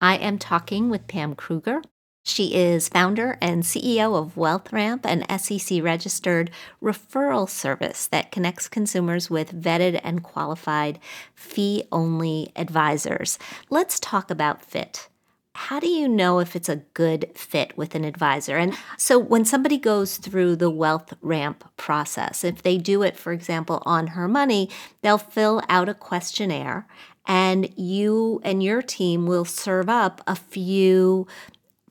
I 0.00 0.16
am 0.16 0.38
talking 0.38 0.90
with 0.90 1.08
Pam 1.08 1.34
Krueger. 1.34 1.82
She 2.24 2.54
is 2.54 2.88
founder 2.88 3.38
and 3.40 3.62
CEO 3.62 4.14
of 4.14 4.34
WealthRamp, 4.34 5.06
an 5.06 5.24
SEC 5.38 5.82
registered 5.82 6.50
referral 6.82 7.48
service 7.48 8.06
that 8.08 8.30
connects 8.30 8.68
consumers 8.68 9.30
with 9.30 9.60
vetted 9.60 9.98
and 10.04 10.22
qualified 10.22 10.98
fee 11.34 11.84
only 11.90 12.52
advisors. 12.54 13.38
Let's 13.70 13.98
talk 13.98 14.30
about 14.30 14.62
fit. 14.62 15.08
How 15.58 15.80
do 15.80 15.88
you 15.88 16.08
know 16.08 16.38
if 16.38 16.54
it's 16.54 16.68
a 16.68 16.76
good 16.94 17.32
fit 17.34 17.76
with 17.76 17.96
an 17.96 18.04
advisor? 18.04 18.56
And 18.56 18.74
so, 18.96 19.18
when 19.18 19.44
somebody 19.44 19.76
goes 19.76 20.16
through 20.16 20.54
the 20.54 20.70
WealthRamp 20.70 21.56
process, 21.76 22.44
if 22.44 22.62
they 22.62 22.78
do 22.78 23.02
it, 23.02 23.16
for 23.16 23.32
example, 23.32 23.82
on 23.84 24.06
her 24.08 24.28
money, 24.28 24.70
they'll 25.02 25.18
fill 25.18 25.60
out 25.68 25.88
a 25.88 25.94
questionnaire 25.94 26.86
and 27.26 27.76
you 27.76 28.40
and 28.44 28.62
your 28.62 28.82
team 28.82 29.26
will 29.26 29.44
serve 29.44 29.88
up 29.88 30.22
a 30.28 30.36
few 30.36 31.26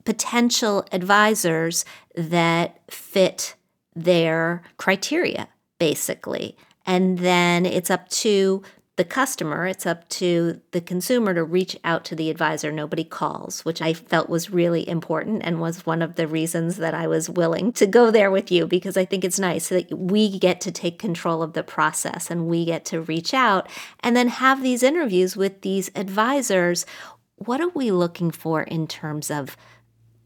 potential 0.06 0.86
advisors 0.93 1.84
that 2.15 2.80
fit 2.89 3.56
their 3.93 4.63
criteria, 4.77 5.49
basically. 5.77 6.56
And 6.86 7.19
then 7.19 7.65
it's 7.65 7.91
up 7.91 8.08
to 8.10 8.63
the 8.98 9.06
customer, 9.06 9.68
it's 9.68 9.86
up 9.86 10.10
to 10.10 10.60
the 10.72 10.82
consumer 10.82 11.36
to 11.36 11.44
reach 11.44 11.78
out 11.84 12.04
to 12.06 12.16
the 12.16 12.32
advisor. 12.32 12.72
Nobody 12.72 13.04
calls, 13.04 13.64
which 13.64 13.80
I 13.80 13.94
felt 13.94 14.28
was 14.28 14.50
really 14.50 14.90
important 14.90 15.44
and 15.46 15.62
was 15.62 15.86
one 15.86 16.02
of 16.02 16.16
the 16.16 16.28
reasons 16.28 16.78
that 16.78 16.96
I 16.96 17.06
was 17.06 17.30
willing 17.30 17.72
to 17.74 17.86
go 17.86 18.10
there 18.10 18.32
with 18.32 18.52
you 18.52 18.66
because 18.66 18.98
I 18.98 19.06
think 19.06 19.24
it's 19.24 19.40
nice 19.40 19.70
that 19.70 19.96
we 19.96 20.40
get 20.40 20.60
to 20.62 20.72
take 20.72 20.98
control 20.98 21.44
of 21.44 21.54
the 21.54 21.62
process 21.62 22.32
and 22.32 22.48
we 22.48 22.66
get 22.66 22.86
to 22.86 23.02
reach 23.02 23.36
out 23.36 23.70
and 24.00 24.16
then 24.16 24.30
have 24.30 24.64
these 24.64 24.82
interviews 24.82 25.38
with 25.38 25.62
these 25.62 25.92
advisors. 25.96 26.88
What 27.36 27.62
are 27.62 27.70
we 27.70 27.92
looking 27.92 28.32
for 28.32 28.64
in 28.64 28.88
terms 28.88 29.30
of 29.30 29.56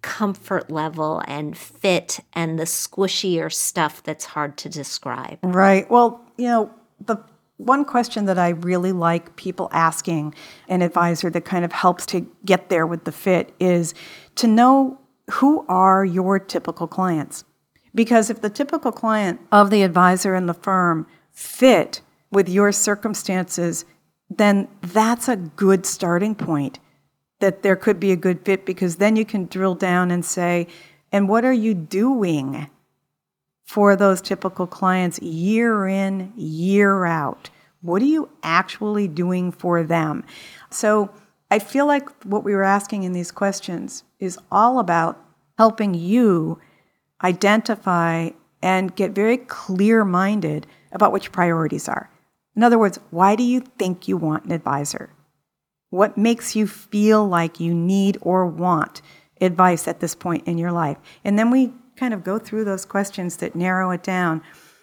comfort 0.02 0.72
level 0.72 1.22
and 1.28 1.58
fit 1.58 2.22
and 2.32 2.58
the 2.58 2.64
squishier 2.64 3.52
stuff 3.52 4.02
that's 4.02 4.24
hard 4.24 4.56
to 4.60 4.70
describe? 4.70 5.40
Right. 5.44 5.92
Well, 5.92 6.26
you 6.38 6.48
know, 6.48 6.72
the 7.06 7.18
one 7.65 7.86
question 7.86 8.26
that 8.26 8.39
I 8.39 8.50
really 8.50 8.91
like 8.91 9.36
people 9.36 9.69
asking 9.71 10.34
an 10.67 10.82
advisor 10.82 11.30
that 11.30 11.45
kind 11.45 11.63
of 11.63 11.71
helps 11.71 12.06
to 12.08 12.28
get 12.43 12.69
there 12.69 12.88
with 12.88 13.04
the 13.04 13.12
fit 13.12 13.54
is 13.60 13.93
to 14.36 14.47
know 14.47 15.00
who 15.32 15.65
are 15.67 16.04
your 16.04 16.39
typical 16.39 16.88
clients. 16.88 17.43
Because 17.93 18.30
if 18.30 18.41
the 18.41 18.50
typical 18.50 18.91
client 18.91 19.39
of 19.52 19.69
the 19.69 19.84
advisor 19.84 20.34
and 20.34 20.50
the 20.50 20.54
firm 20.54 21.06
fit 21.32 22.02
with 22.32 22.50
your 22.50 22.71
circumstances, 22.71 23.86
then 24.30 24.67
that's 24.82 25.28
a 25.28 25.36
good 25.36 25.86
starting 25.86 26.34
point 26.34 26.80
that 27.39 27.63
there 27.63 27.76
could 27.76 28.00
be 28.00 28.12
a 28.12 28.15
good 28.15 28.43
fit 28.45 28.65
because 28.65 28.95
then 28.95 29.15
you 29.15 29.26
can 29.26 29.45
drill 29.45 29.76
down 29.76 30.10
and 30.10 30.24
say, 30.24 30.67
and 31.12 31.28
what 31.28 31.43
are 31.43 31.54
you 31.54 31.74
doing 31.74 32.69
for 33.72 33.96
those 33.96 34.20
typical 34.20 34.68
clients 34.68 35.18
year 35.22 35.88
in, 35.88 36.34
year 36.36 37.06
out? 37.06 37.50
What 37.80 38.02
are 38.02 38.06
you 38.18 38.28
actually 38.44 39.08
doing 39.08 39.54
for 39.54 39.82
them? 39.82 40.26
So 40.70 41.10
I 41.50 41.60
feel 41.60 41.88
like 41.88 42.10
what 42.26 42.44
we 42.44 42.54
were 42.54 42.66
asking 42.66 43.04
in 43.04 43.14
these 43.14 43.32
questions 43.32 44.04
is 44.20 44.38
all 44.52 44.78
about 44.78 45.24
helping 45.58 45.94
you 45.94 46.60
identify 47.24 48.32
and 48.62 48.94
get 48.94 49.12
very 49.12 49.38
clear 49.38 50.04
minded 50.04 50.68
about 50.92 51.14
what 51.14 51.24
your 51.24 51.32
priorities 51.32 51.88
are. 51.88 52.10
In 52.58 52.64
other 52.64 52.78
words, 52.78 53.00
why 53.10 53.38
do 53.38 53.44
you 53.44 53.62
think 53.62 54.06
you 54.06 54.18
want 54.18 54.44
an 54.44 54.52
advisor? 54.52 55.12
What 55.92 56.18
makes 56.18 56.58
you 56.58 56.68
feel 56.68 57.26
like 57.26 57.62
you 57.62 57.74
need 57.74 58.18
or 58.20 58.46
want 58.46 59.02
advice 59.40 59.88
at 59.88 60.02
this 60.02 60.14
point 60.14 60.46
in 60.46 60.58
your 60.58 60.74
life? 60.74 60.98
And 61.24 61.40
then 61.40 61.52
we 61.52 61.72
kind 62.02 62.16
of 62.16 62.24
go 62.24 62.40
through 62.40 62.66
those 62.66 62.84
questions 62.84 63.38
that 63.38 63.56
narrow 63.56 63.92
it 63.92 64.02
down 64.02 64.42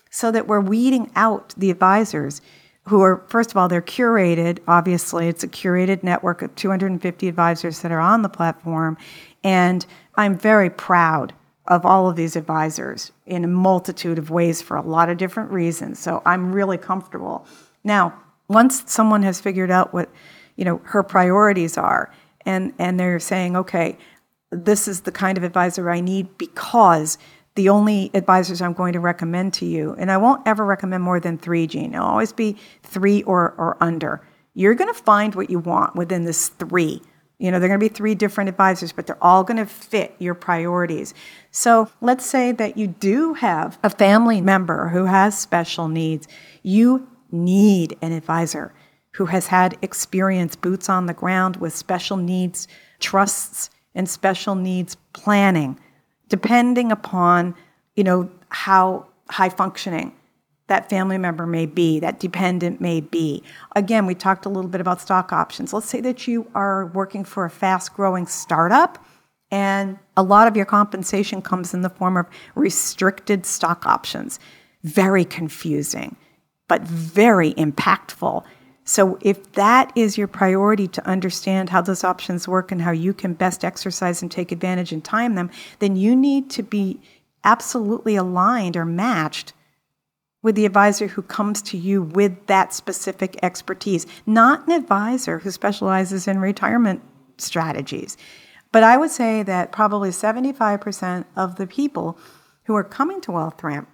so 0.09 0.31
that 0.31 0.47
we're 0.47 0.61
weeding 0.61 1.11
out 1.17 1.53
the 1.57 1.69
advisors 1.69 2.41
who 2.87 3.03
are, 3.03 3.25
first 3.27 3.51
of 3.51 3.57
all, 3.57 3.67
they're 3.67 3.83
curated. 3.83 4.61
Obviously, 4.69 5.27
it's 5.27 5.43
a 5.43 5.49
curated 5.49 6.05
network 6.05 6.43
of 6.43 6.55
250 6.55 7.27
advisors 7.27 7.81
that 7.81 7.91
are 7.91 7.99
on 7.99 8.23
the 8.23 8.29
platform. 8.29 8.97
And 9.43 9.85
I'm 10.15 10.39
very 10.39 10.71
proud 10.71 11.35
of 11.67 11.85
all 11.85 12.09
of 12.09 12.15
these 12.15 12.37
advisors 12.37 13.11
in 13.27 13.43
a 13.43 13.49
multitude 13.49 14.17
of 14.17 14.31
ways 14.31 14.63
for 14.63 14.77
a 14.77 14.83
lot 14.83 15.09
of 15.09 15.19
different 15.19 15.51
reasons. 15.51 15.99
So 15.99 16.23
I'm 16.25 16.53
really 16.53 16.79
comfortable. 16.79 17.45
Now, 17.83 18.15
once 18.47 18.85
someone 18.87 19.25
has 19.25 19.41
figured 19.41 19.73
out 19.73 19.93
what, 19.93 20.09
you 20.55 20.65
know, 20.65 20.81
her 20.85 21.03
priorities 21.03 21.77
are, 21.77 22.15
and, 22.47 22.73
and 22.79 22.99
they're 22.99 23.19
saying, 23.19 23.57
okay, 23.57 23.99
this 24.51 24.89
is 24.89 25.03
the 25.03 25.13
kind 25.13 25.39
of 25.39 25.45
advisor 25.45 25.91
I 25.91 26.01
need 26.01 26.39
because 26.39 27.19
the 27.55 27.69
only 27.69 28.11
advisors 28.15 28.63
I'm 28.63 28.73
going 28.73 28.93
to 28.93 29.01
recommend 29.01 29.53
to 29.55 29.67
you, 29.67 29.95
and 29.99 30.11
I 30.11 30.17
won't 30.17 30.47
ever 30.47 30.65
recommend 30.65 31.03
more 31.03 31.21
than 31.21 31.39
three, 31.39 31.67
Jean. 31.67 31.93
It'll 31.93 32.07
always 32.07 32.33
be 32.33 32.57
three 32.83 33.23
or, 33.25 33.53
or 33.59 33.77
under. 33.81 34.23
You're 34.55 34.75
going 34.75 34.93
to 34.93 35.03
find 35.03 35.35
what 35.35 35.51
you 35.51 35.59
want 35.59 35.97
within 35.97 36.25
this 36.25 36.49
three. 36.49 37.03
You 37.39 37.51
know, 37.51 37.59
they're 37.59 37.69
going 37.69 37.81
to 37.81 37.89
be 37.89 37.93
three 37.93 38.15
different 38.15 38.49
advisors, 38.49 38.93
but 38.93 39.07
they're 39.07 39.23
all 39.23 39.45
going 39.45 39.59
to 39.59 39.67
fit 39.67 40.15
your 40.19 40.35
priorities. 40.35 41.15
So 41.51 41.91
let's 42.01 42.25
say 42.25 42.53
that 42.53 42.77
you 42.77 42.89
do 42.89 43.35
have 43.35 43.79
a 43.83 43.91
family 43.91 44.41
member 44.41 44.89
who 44.89 45.05
has 45.05 45.39
special 45.39 45.89
needs. 45.89 46.27
You 46.63 47.09
need 47.31 47.97
an 48.03 48.13
advisor 48.13 48.75
who 49.13 49.27
has 49.27 49.49
had 49.49 49.77
experience, 49.83 50.57
boots 50.57 50.89
on 50.89 51.07
the 51.07 51.15
ground 51.15 51.57
with 51.57 51.75
special 51.75 52.17
needs 52.17 52.69
trusts 53.01 53.71
and 53.99 54.09
special 54.09 54.55
needs 54.55 54.97
planning, 55.13 55.79
depending 56.29 56.93
upon, 56.93 57.55
you 57.97 58.05
know, 58.05 58.31
how 58.49 59.07
high 59.29 59.51
functioning 59.51 60.15
that 60.69 60.89
family 60.89 61.19
member 61.19 61.47
may 61.47 61.67
be, 61.67 61.99
that 61.99 62.21
dependent 62.21 62.81
may 62.81 63.01
be. 63.01 63.43
Again, 63.75 64.07
we 64.07 64.15
talked 64.15 64.47
a 64.47 64.49
little 64.49 64.71
bit 64.71 64.81
about 64.81 65.01
stock 65.01 65.33
options. 65.33 65.73
Let's 65.73 65.89
say 65.89 66.01
that 66.03 66.29
you 66.29 66.51
are 66.55 66.87
working 66.87 67.25
for 67.25 67.45
a 67.45 67.51
fast 67.51 67.95
growing 67.95 68.27
startup 68.27 69.05
and 69.51 69.99
a 70.17 70.23
lot 70.23 70.47
of 70.47 70.57
your 70.57 70.67
compensation 70.67 71.43
comes 71.43 71.73
in 71.73 71.81
the 71.81 71.89
form 71.89 72.19
of 72.19 72.27
restricted 72.55 73.47
stock 73.47 73.87
options. 73.87 74.39
Very 74.85 75.25
confusing, 75.25 76.17
but 76.69 76.83
very 76.83 77.55
impactful 77.55 78.45
so, 78.91 79.19
if 79.21 79.53
that 79.53 79.93
is 79.95 80.17
your 80.17 80.29
priority 80.29 80.89
to 80.89 81.07
understand 81.07 81.69
how 81.69 81.83
those 81.83 82.05
options 82.05 82.49
work 82.49 82.73
and 82.73 82.81
how 82.81 82.91
you 82.91 83.13
can 83.13 83.35
best 83.35 83.63
exercise 83.63 84.23
and 84.23 84.31
take 84.31 84.51
advantage 84.51 84.93
and 84.93 85.05
time 85.05 85.35
them, 85.35 85.51
then 85.79 85.95
you 85.95 86.17
need 86.17 86.49
to 86.53 86.63
be 86.63 86.99
absolutely 87.45 88.17
aligned 88.17 88.79
or 88.79 88.87
matched 88.87 89.53
with 90.43 90.55
the 90.55 90.65
advisor 90.65 91.09
who 91.09 91.21
comes 91.21 91.61
to 91.61 91.77
you 91.77 92.01
with 92.01 92.47
that 92.47 92.73
specific 92.73 93.39
expertise, 93.43 94.07
not 94.25 94.67
an 94.67 94.73
advisor 94.73 95.41
who 95.41 95.51
specializes 95.51 96.27
in 96.27 96.39
retirement 96.39 97.03
strategies. 97.37 98.17
But 98.73 98.85
I 98.85 98.97
would 98.97 99.11
say 99.11 99.43
that 99.43 99.71
probably 99.71 100.09
75% 100.09 101.27
of 101.37 101.57
the 101.57 101.67
people 101.67 102.19
who 102.65 102.75
are 102.75 102.85
coming 102.85 103.21
to 103.21 103.33
WealthRamp, 103.33 103.87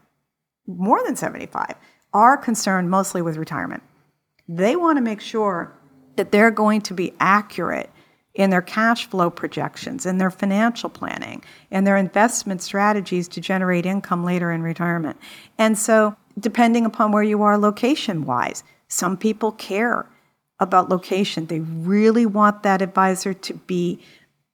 more 0.69 1.03
than 1.05 1.17
75, 1.17 1.75
are 2.13 2.37
concerned 2.37 2.91
mostly 2.91 3.23
with 3.23 3.37
retirement. 3.37 3.83
They 4.49 4.77
want 4.77 4.99
to 4.99 5.03
make 5.03 5.21
sure 5.21 5.73
that 6.17 6.31
they're 6.33 6.51
going 6.51 6.81
to 6.83 6.95
be 6.95 7.13
accurate 7.19 7.91
in 8.35 8.51
their 8.51 8.63
cash 8.63 9.07
flow 9.07 9.31
projections, 9.31 10.07
in 10.07 10.19
their 10.19 10.31
financial 10.31 10.91
planning, 10.91 11.43
and 11.71 11.87
their 11.87 11.97
investment 11.97 12.61
strategies 12.63 13.29
to 13.29 13.41
generate 13.41 13.87
income 13.87 14.25
later 14.25 14.51
in 14.51 14.63
retirement. 14.63 15.17
And 15.57 15.79
so, 15.79 16.17
depending 16.39 16.85
upon 16.85 17.13
where 17.13 17.23
you 17.23 17.43
are 17.43 17.57
location 17.57 18.25
wise, 18.25 18.65
some 18.89 19.17
people 19.17 19.53
care 19.53 20.07
about 20.59 20.89
location. 20.89 21.47
They 21.47 21.61
really 21.61 22.27
want 22.27 22.65
that 22.65 22.83
advisor 22.83 23.35
to 23.35 23.55
be 23.55 24.01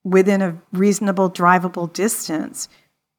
within 0.05 0.43
a 0.43 0.61
reasonable 0.73 1.31
drivable 1.31 1.91
distance, 1.93 2.69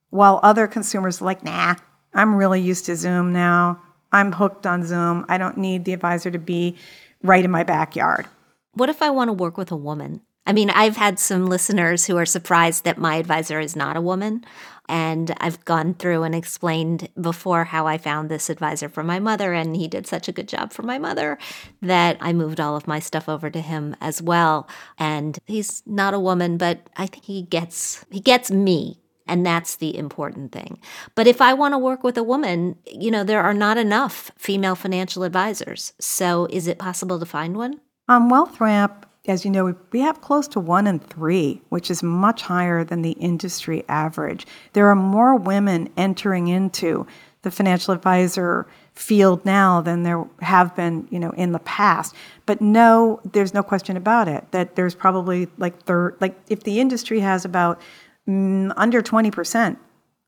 while 0.10 0.40
other 0.44 0.68
consumers 0.68 1.22
are 1.22 1.26
like, 1.26 1.44
nah, 1.44 1.76
I'm 2.14 2.36
really 2.36 2.62
used 2.62 2.86
to 2.86 2.96
Zoom 2.96 3.34
now. 3.34 3.82
I'm 4.12 4.34
hooked 4.34 4.66
on 4.66 4.84
Zoom. 4.84 5.26
I 5.30 5.38
don't 5.38 5.58
need 5.58 5.86
the 5.86 5.94
advisor 5.94 6.32
to 6.32 6.40
be 6.40 6.76
right 7.24 7.46
in 7.46 7.52
my 7.52 7.64
backyard. 7.64 8.28
What 8.74 8.90
if 8.90 9.02
I 9.02 9.10
want 9.10 9.30
to 9.30 9.34
work 9.34 9.58
with 9.58 9.72
a 9.72 9.76
woman? 9.76 10.22
I 10.46 10.54
mean, 10.54 10.70
I've 10.72 10.98
had 10.98 11.20
some 11.20 11.46
listeners 11.46 12.08
who 12.08 12.18
are 12.18 12.26
surprised 12.26 12.84
that 12.84 12.98
my 12.98 13.16
advisor 13.16 13.60
is 13.60 13.76
not 13.76 13.96
a 13.96 14.02
woman. 14.02 14.44
And 14.90 15.34
I've 15.40 15.64
gone 15.64 15.94
through 15.94 16.24
and 16.24 16.36
explained 16.36 17.08
before 17.20 17.64
how 17.64 17.88
I 17.88 17.98
found 17.98 18.30
this 18.30 18.50
advisor 18.50 18.90
for 18.90 19.04
my 19.04 19.20
mother, 19.20 19.54
and 19.54 19.76
he 19.76 19.88
did 19.88 20.06
such 20.06 20.28
a 20.28 20.34
good 20.34 20.50
job 20.50 20.74
for 20.74 20.82
my 20.82 20.98
mother 20.98 21.38
that 21.82 22.18
I 22.20 22.34
moved 22.34 22.60
all 22.60 22.76
of 22.76 22.88
my 22.88 23.00
stuff 23.00 23.30
over 23.30 23.50
to 23.50 23.62
him 23.62 23.96
as 24.02 24.22
well. 24.22 24.68
And 24.98 25.40
he's 25.46 25.82
not 25.86 26.14
a 26.14 26.20
woman, 26.20 26.58
but 26.58 26.90
I 26.98 27.08
think 27.08 27.24
he 27.24 27.44
gets 27.44 28.04
he 28.12 28.20
gets 28.20 28.52
me 28.52 29.01
and 29.32 29.46
that's 29.46 29.78
the 29.78 29.98
important 29.98 30.52
thing. 30.52 30.78
But 31.16 31.26
if 31.26 31.42
I 31.42 31.54
want 31.54 31.74
to 31.74 31.78
work 31.78 32.04
with 32.04 32.18
a 32.18 32.24
woman, 32.24 32.76
you 32.86 33.10
know, 33.10 33.24
there 33.24 33.42
are 33.42 33.54
not 33.54 33.78
enough 33.78 34.30
female 34.38 34.76
financial 34.76 35.24
advisors. 35.24 35.94
So 36.00 36.48
is 36.50 36.68
it 36.68 36.78
possible 36.78 37.18
to 37.18 37.26
find 37.26 37.56
one? 37.56 37.80
On 38.10 38.30
WealthRamp, 38.30 39.04
as 39.28 39.46
you 39.46 39.52
know, 39.52 39.74
we 39.92 40.02
have 40.02 40.20
close 40.20 40.50
to 40.50 40.60
one 40.60 40.86
in 40.86 41.00
three, 41.00 41.62
which 41.70 41.90
is 41.90 42.04
much 42.04 42.42
higher 42.42 42.84
than 42.84 43.04
the 43.04 43.12
industry 43.12 43.86
average. 43.88 44.46
There 44.74 44.88
are 44.88 44.96
more 44.96 45.38
women 45.38 45.90
entering 45.96 46.48
into 46.48 47.08
the 47.44 47.52
financial 47.52 47.94
advisor 47.94 48.68
field 48.94 49.46
now 49.46 49.80
than 49.80 50.04
there 50.04 50.26
have 50.42 50.76
been, 50.76 51.08
you 51.10 51.20
know, 51.20 51.32
in 51.32 51.54
the 51.54 51.60
past. 51.60 52.14
But 52.46 52.60
no, 52.60 53.22
there's 53.32 53.54
no 53.54 53.64
question 53.64 53.96
about 53.96 54.28
it 54.28 54.52
that 54.52 54.76
there's 54.76 54.94
probably 54.94 55.48
like 55.58 55.84
third, 55.84 56.18
like 56.20 56.38
if 56.50 56.64
the 56.64 56.82
industry 56.82 57.22
has 57.22 57.46
about 57.46 57.80
mm, 58.28 58.72
under 58.76 59.02
20% 59.02 59.78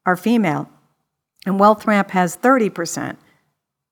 are 0.06 0.16
female, 0.16 0.70
and 1.46 1.60
WealthRamp 1.60 2.12
has 2.12 2.38
30%, 2.38 3.18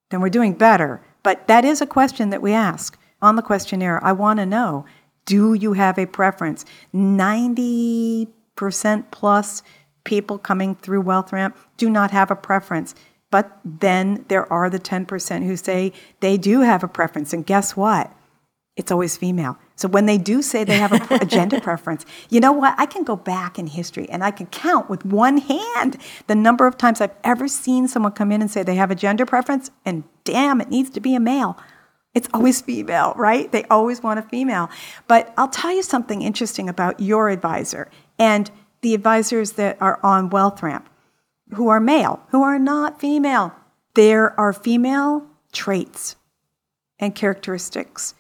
then 0.10 0.22
we're 0.22 0.30
doing 0.30 0.54
better. 0.54 1.02
But 1.24 1.48
that 1.48 1.66
is 1.66 1.82
a 1.82 1.86
question 1.86 2.30
that 2.30 2.42
we 2.42 2.54
ask 2.54 2.98
on 3.22 3.36
the 3.36 3.42
questionnaire. 3.42 4.04
I 4.04 4.12
want 4.12 4.40
to 4.40 4.46
know 4.46 4.86
do 5.26 5.54
you 5.54 5.74
have 5.74 5.98
a 6.00 6.06
preference? 6.08 6.66
90% 6.94 8.28
plus 9.12 9.64
people 10.04 10.38
coming 10.40 10.76
through 10.76 11.04
WealthRamp 11.04 11.54
do 11.78 11.90
not 11.90 12.12
have 12.12 12.32
a 12.32 12.36
preference. 12.36 12.96
But 13.30 13.60
then 13.64 14.26
there 14.28 14.52
are 14.52 14.70
the 14.70 14.80
10% 14.80 15.46
who 15.46 15.56
say 15.56 15.94
they 16.20 16.38
do 16.38 16.62
have 16.62 16.84
a 16.84 16.88
preference. 16.88 17.34
And 17.34 17.46
guess 17.46 17.78
what? 17.78 18.12
It's 18.76 18.92
always 18.92 19.16
female. 19.16 19.58
So 19.82 19.88
when 19.88 20.06
they 20.06 20.20
do 20.20 20.44
say 20.44 20.64
they 20.64 20.78
have 20.78 20.92
a, 20.94 21.26
gender 21.32 21.60
preference, 21.60 22.06
you 22.30 22.40
know 22.40 22.52
what? 22.52 22.76
I 22.78 22.86
can 22.86 23.04
go 23.04 23.16
back 23.16 23.58
in 23.58 23.66
history 23.66 24.08
and 24.10 24.24
I 24.24 24.30
can 24.30 24.46
count 24.46 24.92
with 24.92 25.04
one 25.04 25.40
hand 25.40 25.98
the 26.28 26.36
number 26.36 26.68
of 26.68 26.78
times 26.78 27.02
I've 27.02 27.16
ever 27.24 27.48
seen 27.48 27.88
someone 27.88 28.12
come 28.12 28.32
in 28.32 28.42
and 28.42 28.52
say 28.52 28.62
they 28.62 28.76
have 28.76 28.92
a 28.92 28.96
gender 28.96 29.26
preference, 29.26 29.72
and 29.84 30.04
damn, 30.24 30.62
it 30.62 30.70
needs 30.70 30.92
to 30.92 31.00
be 31.00 31.16
a 31.16 31.20
male. 31.20 31.58
It's 32.14 32.30
always 32.32 32.62
female, 32.62 33.14
right? 33.18 33.52
They 33.52 33.64
always 33.66 34.04
want 34.04 34.20
a 34.20 34.22
female. 34.22 34.70
But 35.08 35.34
I'll 35.36 35.48
tell 35.48 35.74
you 35.74 35.82
something 35.82 36.22
interesting 36.22 36.70
about 36.70 37.00
your 37.00 37.30
advisor 37.30 37.90
and 38.20 38.52
the 38.82 38.94
advisors 38.94 39.54
that 39.54 39.82
are 39.82 40.00
on 40.04 40.30
WealthRamp 40.30 40.84
who 41.56 41.70
are 41.70 41.80
male, 41.80 42.20
who 42.30 42.44
are 42.44 42.60
not 42.60 43.00
female. 43.00 43.52
There 43.96 44.40
are 44.40 44.54
female 44.54 45.26
traits 45.52 46.18
and 47.00 47.16
characteristics 47.16 48.14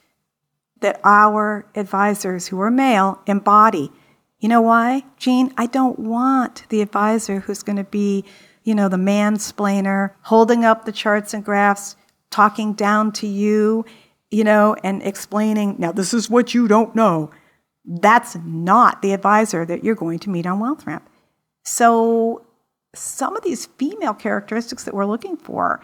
that 0.81 0.99
our 1.03 1.65
advisors 1.75 2.47
who 2.47 2.59
are 2.61 2.71
male 2.71 3.19
embody. 3.25 3.91
You 4.39 4.49
know 4.49 4.61
why, 4.61 5.03
Jean? 5.17 5.53
I 5.57 5.67
don't 5.67 5.99
want 5.99 6.65
the 6.69 6.81
advisor 6.81 7.39
who's 7.39 7.63
going 7.63 7.77
to 7.77 7.83
be, 7.83 8.25
you 8.63 8.75
know, 8.75 8.89
the 8.89 8.97
mansplainer, 8.97 10.11
holding 10.23 10.65
up 10.65 10.85
the 10.85 10.91
charts 10.91 11.33
and 11.33 11.45
graphs, 11.45 11.95
talking 12.31 12.73
down 12.73 13.11
to 13.13 13.27
you, 13.27 13.85
you 14.31 14.43
know, 14.43 14.75
and 14.83 15.03
explaining, 15.03 15.75
now 15.77 15.91
this 15.91 16.13
is 16.13 16.29
what 16.29 16.53
you 16.53 16.67
don't 16.67 16.95
know. 16.95 17.29
That's 17.85 18.35
not 18.43 19.01
the 19.01 19.13
advisor 19.13 19.65
that 19.65 19.83
you're 19.83 19.95
going 19.95 20.19
to 20.19 20.29
meet 20.29 20.45
on 20.45 20.59
WealthRamp. 20.59 21.01
So 21.63 22.45
some 22.95 23.35
of 23.35 23.43
these 23.43 23.65
female 23.65 24.13
characteristics 24.13 24.83
that 24.85 24.93
we're 24.93 25.05
looking 25.05 25.37
for 25.37 25.81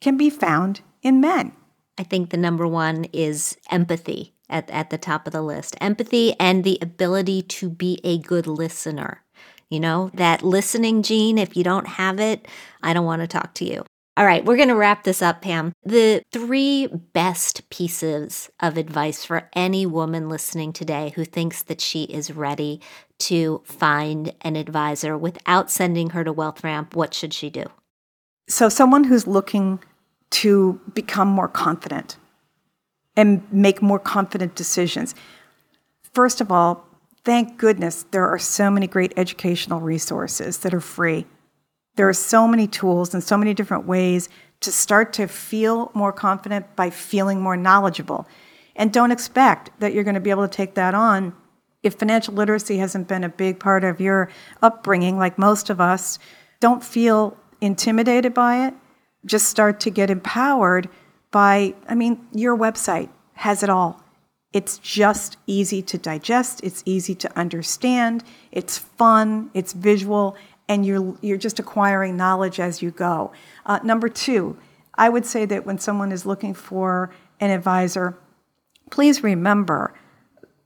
can 0.00 0.16
be 0.16 0.30
found 0.30 0.80
in 1.02 1.20
men. 1.20 1.52
I 1.98 2.02
think 2.02 2.30
the 2.30 2.36
number 2.36 2.66
one 2.66 3.04
is 3.12 3.56
empathy 3.70 4.31
at, 4.52 4.70
at 4.70 4.90
the 4.90 4.98
top 4.98 5.26
of 5.26 5.32
the 5.32 5.42
list 5.42 5.76
empathy 5.80 6.34
and 6.38 6.62
the 6.62 6.78
ability 6.80 7.42
to 7.42 7.68
be 7.68 7.98
a 8.04 8.18
good 8.18 8.46
listener. 8.46 9.22
You 9.70 9.80
know, 9.80 10.10
that 10.14 10.42
listening 10.42 11.02
gene, 11.02 11.38
if 11.38 11.56
you 11.56 11.64
don't 11.64 11.88
have 11.88 12.20
it, 12.20 12.46
I 12.82 12.92
don't 12.92 13.06
want 13.06 13.22
to 13.22 13.26
talk 13.26 13.54
to 13.54 13.64
you. 13.64 13.84
All 14.14 14.26
right, 14.26 14.44
we're 14.44 14.56
going 14.56 14.68
to 14.68 14.76
wrap 14.76 15.04
this 15.04 15.22
up, 15.22 15.40
Pam. 15.40 15.72
The 15.84 16.22
three 16.30 16.86
best 16.86 17.70
pieces 17.70 18.50
of 18.60 18.76
advice 18.76 19.24
for 19.24 19.48
any 19.54 19.86
woman 19.86 20.28
listening 20.28 20.74
today 20.74 21.14
who 21.16 21.24
thinks 21.24 21.62
that 21.62 21.80
she 21.80 22.02
is 22.04 22.30
ready 22.30 22.82
to 23.20 23.62
find 23.64 24.34
an 24.42 24.56
advisor 24.56 25.16
without 25.16 25.70
sending 25.70 26.10
her 26.10 26.24
to 26.24 26.34
WealthRamp, 26.34 26.94
what 26.94 27.14
should 27.14 27.32
she 27.32 27.48
do? 27.48 27.64
So, 28.50 28.68
someone 28.68 29.04
who's 29.04 29.26
looking 29.26 29.80
to 30.32 30.78
become 30.92 31.28
more 31.28 31.48
confident 31.48 32.18
and 33.16 33.42
make 33.52 33.82
more 33.82 33.98
confident 33.98 34.54
decisions. 34.54 35.14
First 36.12 36.40
of 36.40 36.50
all, 36.50 36.86
thank 37.24 37.58
goodness 37.58 38.04
there 38.10 38.26
are 38.26 38.38
so 38.38 38.70
many 38.70 38.86
great 38.86 39.12
educational 39.16 39.80
resources 39.80 40.58
that 40.58 40.74
are 40.74 40.80
free. 40.80 41.26
There 41.96 42.08
are 42.08 42.14
so 42.14 42.48
many 42.48 42.66
tools 42.66 43.12
and 43.12 43.22
so 43.22 43.36
many 43.36 43.54
different 43.54 43.86
ways 43.86 44.28
to 44.60 44.72
start 44.72 45.12
to 45.14 45.26
feel 45.26 45.90
more 45.94 46.12
confident 46.12 46.74
by 46.76 46.90
feeling 46.90 47.40
more 47.40 47.56
knowledgeable. 47.56 48.26
And 48.76 48.92
don't 48.92 49.10
expect 49.10 49.70
that 49.80 49.92
you're 49.92 50.04
going 50.04 50.14
to 50.14 50.20
be 50.20 50.30
able 50.30 50.48
to 50.48 50.54
take 50.54 50.74
that 50.74 50.94
on 50.94 51.34
if 51.82 51.94
financial 51.94 52.34
literacy 52.34 52.78
hasn't 52.78 53.08
been 53.08 53.24
a 53.24 53.28
big 53.28 53.58
part 53.58 53.84
of 53.84 54.00
your 54.00 54.30
upbringing, 54.62 55.18
like 55.18 55.36
most 55.36 55.68
of 55.68 55.80
us. 55.80 56.18
Don't 56.60 56.82
feel 56.82 57.36
intimidated 57.60 58.32
by 58.32 58.66
it. 58.66 58.74
Just 59.26 59.48
start 59.48 59.80
to 59.80 59.90
get 59.90 60.10
empowered 60.10 60.88
by, 61.32 61.74
I 61.88 61.96
mean, 61.96 62.24
your 62.32 62.56
website 62.56 63.08
has 63.34 63.64
it 63.64 63.70
all. 63.70 64.00
It's 64.52 64.78
just 64.78 65.38
easy 65.46 65.82
to 65.82 65.98
digest, 65.98 66.60
it's 66.62 66.82
easy 66.86 67.14
to 67.16 67.38
understand, 67.38 68.22
it's 68.52 68.78
fun, 68.78 69.50
it's 69.54 69.72
visual, 69.72 70.36
and 70.68 70.86
you're, 70.86 71.16
you're 71.22 71.38
just 71.38 71.58
acquiring 71.58 72.16
knowledge 72.16 72.60
as 72.60 72.82
you 72.82 72.92
go. 72.92 73.32
Uh, 73.66 73.80
number 73.82 74.08
two, 74.08 74.56
I 74.94 75.08
would 75.08 75.26
say 75.26 75.46
that 75.46 75.66
when 75.66 75.78
someone 75.78 76.12
is 76.12 76.24
looking 76.24 76.54
for 76.54 77.10
an 77.40 77.50
advisor, 77.50 78.16
please 78.90 79.22
remember, 79.22 79.94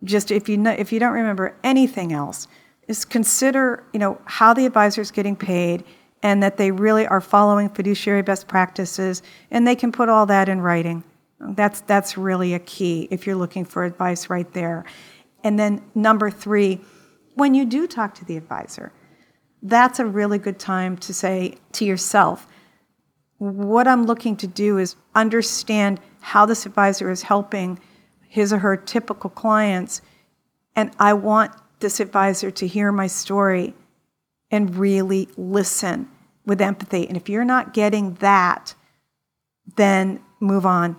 just 0.03 0.31
if 0.31 0.49
you, 0.49 0.59
know, 0.59 0.73
if 0.73 0.93
you 0.93 0.99
don't 0.99 1.15
remember 1.15 1.57
anything 1.63 2.13
else, 2.13 2.49
is 2.89 3.05
consider 3.05 3.85
you 3.93 3.99
know 3.99 4.21
how 4.25 4.55
the 4.55 4.67
advisor 4.67 5.01
is 5.01 5.11
getting 5.11 5.37
paid 5.37 5.85
and 6.23 6.43
that 6.43 6.57
they 6.57 6.71
really 6.71 7.07
are 7.07 7.21
following 7.21 7.69
fiduciary 7.69 8.23
best 8.23 8.49
practices 8.49 9.23
and 9.51 9.67
they 9.67 9.77
can 9.77 9.93
put 9.93 10.09
all 10.09 10.27
that 10.27 10.49
in 10.49 10.61
writing 10.61 11.03
that's 11.41 11.81
that's 11.83 12.17
really 12.17 12.55
a 12.55 12.59
key 12.61 13.07
if 13.11 13.27
you're 13.27 13.37
looking 13.37 13.65
for 13.65 13.85
advice 13.85 14.31
right 14.31 14.53
there 14.53 14.85
and 15.45 15.59
then 15.59 15.83
number 15.95 16.31
three 16.31 16.81
when 17.35 17.55
you 17.55 17.65
do 17.65 17.87
talk 17.87 18.15
to 18.15 18.25
the 18.25 18.37
advisor 18.37 18.93
that's 19.63 19.99
a 19.99 20.07
really 20.07 20.39
good 20.39 20.59
time 20.59 20.97
to 20.99 21.15
say 21.15 21.57
to 21.73 21.85
yourself, 21.85 22.47
what 23.39 23.89
I'm 23.89 24.07
looking 24.07 24.37
to 24.37 24.47
do 24.47 24.79
is 24.79 24.97
understand 25.15 26.01
how 26.21 26.47
this 26.47 26.67
advisor 26.67 27.11
is 27.11 27.23
helping 27.23 27.79
his 28.29 28.53
or 28.53 28.59
her 28.59 28.77
typical 28.77 29.31
clients. 29.31 30.01
And 30.75 30.91
I 30.99 31.15
want 31.15 31.53
this 31.81 32.01
advisor 32.01 32.51
to 32.53 32.67
hear 32.67 32.93
my 32.93 33.07
story 33.07 33.75
and 34.51 34.77
really 34.77 35.29
listen 35.37 36.09
with 36.45 36.61
empathy. 36.61 37.07
And 37.07 37.17
if 37.17 37.29
you're 37.29 37.45
not 37.45 37.75
getting 37.75 38.15
that, 38.15 38.75
then 39.77 40.21
move 40.41 40.65
on. 40.65 40.97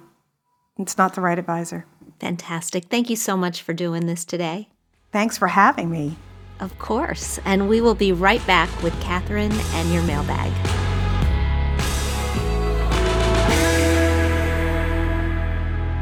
It's 0.78 0.98
not 0.98 1.16
the 1.16 1.22
right 1.22 1.40
advisor. 1.40 1.86
Fantastic. 2.20 2.86
Thank 2.86 3.10
you 3.10 3.16
so 3.16 3.38
much 3.38 3.62
for 3.62 3.74
doing 3.74 4.06
this 4.06 4.26
today. 4.26 4.70
Thanks 5.12 5.38
for 5.38 5.48
having 5.48 5.90
me. 5.90 6.18
Of 6.60 6.78
course. 6.80 7.40
And 7.46 7.70
we 7.70 7.82
will 7.82 7.96
be 7.96 8.12
right 8.12 8.46
back 8.46 8.70
with 8.84 8.94
Kathryn 8.96 9.52
and 9.74 9.94
your 9.94 10.04
mailbag. 10.04 10.52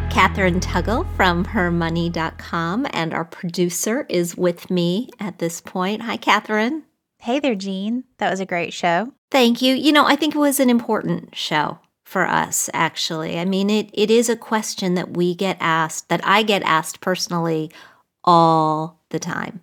Kathryn 0.09 0.61
Tuggle 0.61 1.05
from 1.17 1.43
hermoney.com, 1.43 2.87
and 2.91 3.13
our 3.13 3.25
producer 3.25 4.05
is 4.07 4.37
with 4.37 4.71
me 4.71 5.09
at 5.19 5.39
this 5.39 5.59
point. 5.59 6.03
Hi, 6.03 6.15
Kathryn. 6.15 6.83
Hey 7.25 7.39
there, 7.39 7.55
Jean. 7.55 8.03
That 8.19 8.29
was 8.29 8.39
a 8.39 8.45
great 8.45 8.71
show. 8.71 9.11
Thank 9.31 9.59
you. 9.59 9.73
You 9.73 9.91
know, 9.91 10.05
I 10.05 10.15
think 10.15 10.35
it 10.35 10.37
was 10.37 10.59
an 10.59 10.69
important 10.69 11.35
show 11.35 11.79
for 12.03 12.23
us, 12.23 12.69
actually. 12.71 13.39
I 13.39 13.45
mean, 13.45 13.71
it, 13.71 13.89
it 13.93 14.11
is 14.11 14.29
a 14.29 14.35
question 14.35 14.93
that 14.93 15.17
we 15.17 15.33
get 15.33 15.57
asked, 15.59 16.09
that 16.09 16.21
I 16.23 16.43
get 16.43 16.61
asked 16.61 17.01
personally 17.01 17.71
all 18.23 19.01
the 19.09 19.17
time. 19.17 19.61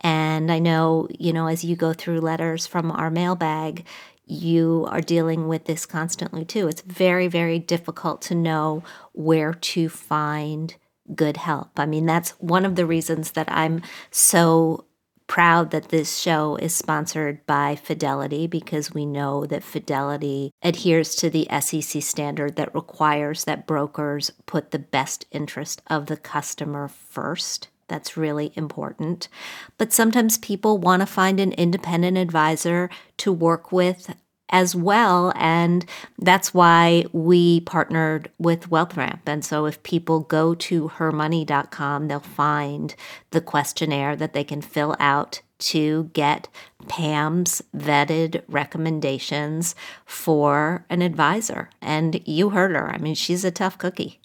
And 0.00 0.50
I 0.50 0.58
know, 0.58 1.06
you 1.16 1.32
know, 1.32 1.46
as 1.46 1.62
you 1.62 1.76
go 1.76 1.92
through 1.92 2.18
letters 2.18 2.66
from 2.66 2.90
our 2.90 3.12
mailbag, 3.12 3.86
you 4.26 4.84
are 4.90 5.00
dealing 5.00 5.46
with 5.46 5.66
this 5.66 5.86
constantly 5.86 6.44
too. 6.44 6.66
It's 6.66 6.82
very, 6.82 7.28
very 7.28 7.60
difficult 7.60 8.22
to 8.22 8.34
know 8.34 8.82
where 9.12 9.54
to 9.54 9.88
find 9.88 10.74
good 11.14 11.36
help. 11.36 11.78
I 11.78 11.86
mean, 11.86 12.06
that's 12.06 12.30
one 12.40 12.64
of 12.64 12.74
the 12.74 12.86
reasons 12.86 13.30
that 13.32 13.48
I'm 13.52 13.82
so 14.10 14.86
proud 15.26 15.70
that 15.70 15.88
this 15.88 16.18
show 16.18 16.56
is 16.56 16.74
sponsored 16.74 17.44
by 17.46 17.76
Fidelity 17.76 18.46
because 18.46 18.92
we 18.92 19.06
know 19.06 19.46
that 19.46 19.64
Fidelity 19.64 20.52
adheres 20.62 21.14
to 21.16 21.30
the 21.30 21.46
SEC 21.60 22.02
standard 22.02 22.56
that 22.56 22.74
requires 22.74 23.44
that 23.44 23.66
brokers 23.66 24.30
put 24.46 24.70
the 24.70 24.78
best 24.78 25.26
interest 25.30 25.82
of 25.88 26.06
the 26.06 26.16
customer 26.16 26.88
first. 26.88 27.68
That's 27.88 28.16
really 28.16 28.52
important. 28.54 29.28
But 29.76 29.92
sometimes 29.92 30.38
people 30.38 30.78
want 30.78 31.00
to 31.00 31.06
find 31.06 31.38
an 31.38 31.52
independent 31.52 32.16
advisor 32.16 32.88
to 33.18 33.32
work 33.32 33.72
with 33.72 34.14
as 34.54 34.76
well. 34.76 35.32
And 35.34 35.84
that's 36.16 36.54
why 36.54 37.06
we 37.12 37.60
partnered 37.62 38.30
with 38.38 38.70
WealthRamp. 38.70 39.18
And 39.26 39.44
so 39.44 39.66
if 39.66 39.82
people 39.82 40.20
go 40.20 40.54
to 40.54 40.88
hermoney.com, 40.90 42.06
they'll 42.06 42.20
find 42.20 42.94
the 43.32 43.40
questionnaire 43.40 44.14
that 44.14 44.32
they 44.32 44.44
can 44.44 44.62
fill 44.62 44.94
out 45.00 45.42
to 45.58 46.10
get 46.12 46.46
Pam's 46.86 47.62
vetted 47.76 48.42
recommendations 48.46 49.74
for 50.06 50.86
an 50.88 51.02
advisor. 51.02 51.68
And 51.82 52.20
you 52.24 52.50
heard 52.50 52.76
her. 52.76 52.88
I 52.88 52.98
mean, 52.98 53.16
she's 53.16 53.44
a 53.44 53.50
tough 53.50 53.76
cookie. 53.76 54.20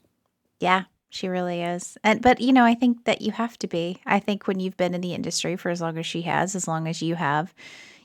Yeah, 0.59 0.83
she 1.09 1.27
really 1.27 1.63
is. 1.63 1.97
And 2.03 2.21
but 2.21 2.39
you 2.39 2.53
know, 2.53 2.65
I 2.65 2.75
think 2.75 3.05
that 3.05 3.23
you 3.23 3.31
have 3.31 3.57
to 3.59 3.67
be. 3.67 3.99
I 4.05 4.19
think 4.19 4.45
when 4.45 4.59
you've 4.59 4.77
been 4.77 4.93
in 4.93 5.01
the 5.01 5.15
industry 5.15 5.55
for 5.55 5.71
as 5.71 5.81
long 5.81 5.97
as 5.97 6.05
she 6.05 6.21
has, 6.23 6.55
as 6.55 6.67
long 6.67 6.87
as 6.87 7.01
you 7.01 7.15
have, 7.15 7.51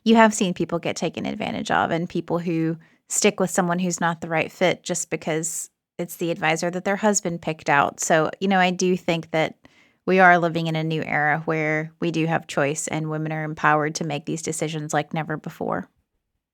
you 0.04 0.16
have 0.16 0.34
seen 0.34 0.54
people 0.54 0.78
get 0.78 0.96
taken 0.96 1.26
advantage 1.26 1.70
of 1.70 1.90
and 1.90 2.08
people 2.08 2.38
who 2.38 2.76
stick 3.08 3.40
with 3.40 3.50
someone 3.50 3.78
who's 3.78 4.00
not 4.00 4.20
the 4.20 4.28
right 4.28 4.52
fit 4.52 4.82
just 4.82 5.10
because 5.10 5.70
it's 5.98 6.16
the 6.16 6.30
advisor 6.30 6.70
that 6.70 6.84
their 6.84 6.96
husband 6.96 7.42
picked 7.42 7.70
out. 7.70 8.00
So, 8.00 8.30
you 8.40 8.48
know, 8.48 8.58
I 8.58 8.70
do 8.70 8.96
think 8.96 9.30
that 9.30 9.56
we 10.06 10.20
are 10.20 10.38
living 10.38 10.66
in 10.66 10.76
a 10.76 10.84
new 10.84 11.02
era 11.02 11.42
where 11.46 11.92
we 12.00 12.10
do 12.10 12.26
have 12.26 12.46
choice 12.46 12.86
and 12.88 13.10
women 13.10 13.32
are 13.32 13.44
empowered 13.44 13.94
to 13.96 14.04
make 14.04 14.26
these 14.26 14.42
decisions 14.42 14.92
like 14.92 15.14
never 15.14 15.36
before. 15.36 15.88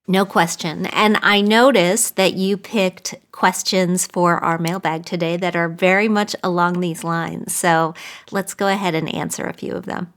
No 0.06 0.24
question. 0.24 0.86
And 0.86 1.18
I 1.22 1.40
noticed 1.40 2.16
that 2.16 2.34
you 2.34 2.56
picked 2.56 3.14
questions 3.32 4.06
for 4.06 4.38
our 4.38 4.58
mailbag 4.58 5.04
today 5.04 5.36
that 5.36 5.56
are 5.56 5.68
very 5.68 6.08
much 6.08 6.34
along 6.42 6.80
these 6.80 7.04
lines. 7.04 7.54
So 7.54 7.94
let's 8.30 8.54
go 8.54 8.66
ahead 8.68 8.94
and 8.94 9.12
answer 9.12 9.44
a 9.44 9.52
few 9.52 9.72
of 9.72 9.86
them. 9.86 10.12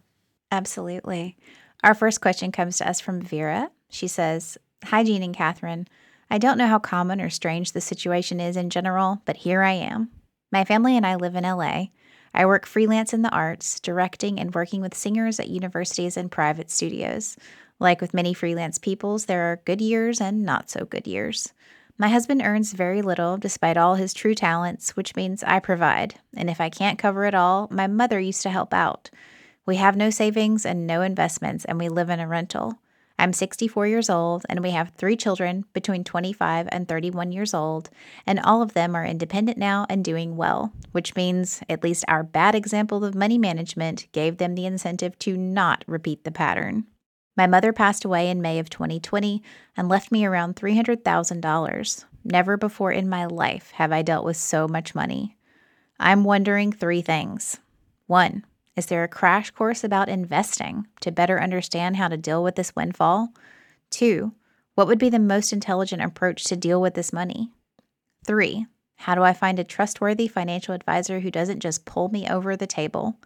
Absolutely. 0.52 1.38
Our 1.84 1.94
first 1.94 2.22
question 2.22 2.54
comes 2.54 2.78
to 2.78 2.90
us 2.90 3.02
from 3.02 3.22
Vera. 3.22 3.70
She 3.90 4.08
says, 4.08 4.58
Hi, 4.86 5.04
Jean 5.04 5.22
and 5.22 5.36
Kathryn. 5.36 5.86
I 6.30 6.38
don't 6.38 6.58
know 6.58 6.68
how 6.68 6.80
common 6.80 7.20
or 7.20 7.30
strange 7.30 7.74
the 7.74 7.82
situation 7.82 8.40
is 8.40 8.56
in 8.56 8.70
general, 8.70 9.22
but 9.26 9.38
here 9.38 9.62
I 9.62 9.74
am. 9.74 10.10
My 10.50 10.64
family 10.64 10.96
and 10.96 11.06
I 11.06 11.16
live 11.16 11.36
in 11.36 11.44
LA. 11.44 11.88
I 12.34 12.46
work 12.46 12.66
freelance 12.66 13.14
in 13.14 13.22
the 13.22 13.30
arts, 13.32 13.82
directing 13.82 14.40
and 14.40 14.56
working 14.56 14.80
with 14.80 14.96
singers 14.96 15.42
at 15.42 15.50
universities 15.50 16.16
and 16.16 16.32
private 16.32 16.72
studios. 16.72 17.36
Like 17.80 18.00
with 18.00 18.14
many 18.14 18.34
freelance 18.34 18.78
peoples, 18.78 19.26
there 19.26 19.52
are 19.52 19.62
good 19.66 19.82
years 19.82 20.22
and 20.22 20.44
not 20.44 20.70
so 20.70 20.86
good 20.86 21.06
years. 21.06 21.54
My 21.98 22.08
husband 22.08 22.42
earns 22.44 22.72
very 22.72 23.02
little 23.02 23.38
despite 23.38 23.76
all 23.76 23.96
his 23.96 24.14
true 24.14 24.36
talents, 24.36 24.96
which 24.96 25.18
means 25.18 25.44
I 25.44 25.60
provide. 25.60 26.16
And 26.36 26.50
if 26.50 26.62
I 26.62 26.70
can't 26.70 26.98
cover 26.98 27.26
it 27.26 27.36
all, 27.36 27.68
my 27.70 27.88
mother 27.88 28.20
used 28.20 28.42
to 28.44 28.50
help 28.50 28.74
out. 28.74 29.10
We 29.66 29.78
have 29.78 29.96
no 29.96 30.10
savings 30.10 30.66
and 30.66 30.86
no 30.86 31.02
investments, 31.02 31.64
and 31.64 31.80
we 31.80 31.88
live 31.88 32.10
in 32.10 32.20
a 32.20 32.28
rental. 32.28 32.80
I'm 33.18 33.32
64 33.32 33.88
years 33.88 34.10
old, 34.10 34.46
and 34.50 34.62
we 34.62 34.72
have 34.72 34.90
three 34.90 35.16
children 35.16 35.64
between 35.72 36.04
25 36.04 36.68
and 36.70 36.86
31 36.86 37.32
years 37.32 37.54
old, 37.54 37.90
and 38.28 38.42
all 38.42 38.62
of 38.62 38.74
them 38.74 38.94
are 38.94 39.06
independent 39.06 39.58
now 39.58 39.86
and 39.88 40.04
doing 40.04 40.36
well, 40.36 40.74
which 40.92 41.16
means 41.16 41.62
at 41.70 41.84
least 41.84 42.04
our 42.10 42.24
bad 42.24 42.56
example 42.56 43.06
of 43.06 43.16
money 43.16 43.38
management 43.38 44.08
gave 44.12 44.38
them 44.38 44.56
the 44.56 44.66
incentive 44.66 45.18
to 45.20 45.38
not 45.38 45.86
repeat 45.88 46.26
the 46.26 46.32
pattern. 46.32 46.86
My 47.38 47.48
mother 47.48 47.72
passed 47.72 48.04
away 48.04 48.30
in 48.30 48.42
May 48.42 48.60
of 48.60 48.70
2020 48.70 49.42
and 49.78 49.88
left 49.88 50.12
me 50.12 50.26
around 50.26 50.58
$300,000. 50.58 52.06
Never 52.26 52.58
before 52.58 52.92
in 52.92 53.08
my 53.08 53.26
life 53.26 53.72
have 53.72 53.94
I 53.94 54.02
dealt 54.02 54.26
with 54.26 54.38
so 54.38 54.68
much 54.68 54.94
money. 54.94 55.38
I'm 56.00 56.26
wondering 56.26 56.74
three 56.74 57.02
things. 57.02 57.60
One, 58.08 58.44
is 58.76 58.88
there 58.88 59.04
a 59.04 59.08
crash 59.08 59.52
course 59.52 59.84
about 59.84 60.10
investing 60.10 60.88
to 61.02 61.12
better 61.12 61.40
understand 61.40 61.98
how 61.98 62.08
to 62.08 62.18
deal 62.18 62.44
with 62.44 62.56
this 62.56 62.76
windfall? 62.76 63.34
Two, 63.90 64.34
what 64.76 64.88
would 64.88 65.00
be 65.00 65.10
the 65.10 65.20
most 65.20 65.54
intelligent 65.54 66.02
approach 66.02 66.44
to 66.46 66.56
deal 66.56 66.82
with 66.82 66.96
this 66.96 67.14
money? 67.14 67.52
Three, 68.26 68.66
how 68.96 69.16
do 69.16 69.22
I 69.22 69.34
find 69.34 69.60
a 69.60 69.64
trustworthy 69.64 70.28
financial 70.28 70.74
advisor 70.74 71.20
who 71.20 71.30
doesn't 71.30 71.60
just 71.60 71.86
pull 71.86 72.10
me 72.10 72.28
over 72.28 72.56
the 72.56 72.66
table? 72.66 73.20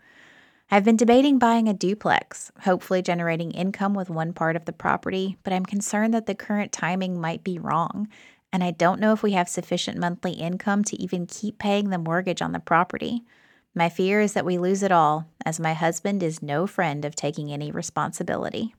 I've 0.69 0.83
been 0.83 0.97
debating 0.97 1.39
buying 1.39 1.69
a 1.69 1.73
duplex, 1.73 2.51
hopefully 2.61 3.01
generating 3.01 3.51
income 3.51 3.93
with 3.93 4.09
one 4.09 4.33
part 4.33 4.57
of 4.57 4.65
the 4.65 4.73
property, 4.73 5.37
but 5.43 5.53
I'm 5.53 5.65
concerned 5.65 6.13
that 6.13 6.25
the 6.25 6.35
current 6.35 6.73
timing 6.73 7.21
might 7.21 7.41
be 7.41 7.57
wrong, 7.57 8.09
and 8.51 8.61
I 8.61 8.71
don't 8.71 8.99
know 8.99 9.13
if 9.13 9.23
we 9.23 9.31
have 9.31 9.47
sufficient 9.47 9.97
monthly 9.97 10.33
income 10.33 10.83
to 10.85 11.01
even 11.01 11.25
keep 11.25 11.57
paying 11.57 11.89
the 11.89 11.97
mortgage 11.97 12.41
on 12.41 12.51
the 12.51 12.59
property. 12.59 13.23
My 13.77 13.89
fear 13.89 14.21
is 14.21 14.33
that 14.33 14.43
we 14.43 14.57
lose 14.57 14.81
it 14.81 14.91
all, 14.91 15.27
as 15.45 15.59
my 15.59 15.73
husband 15.73 16.23
is 16.23 16.41
no 16.41 16.65
friend 16.65 17.05
of 17.05 17.15
taking 17.15 17.53
any 17.53 17.69
responsibility. 17.69 18.73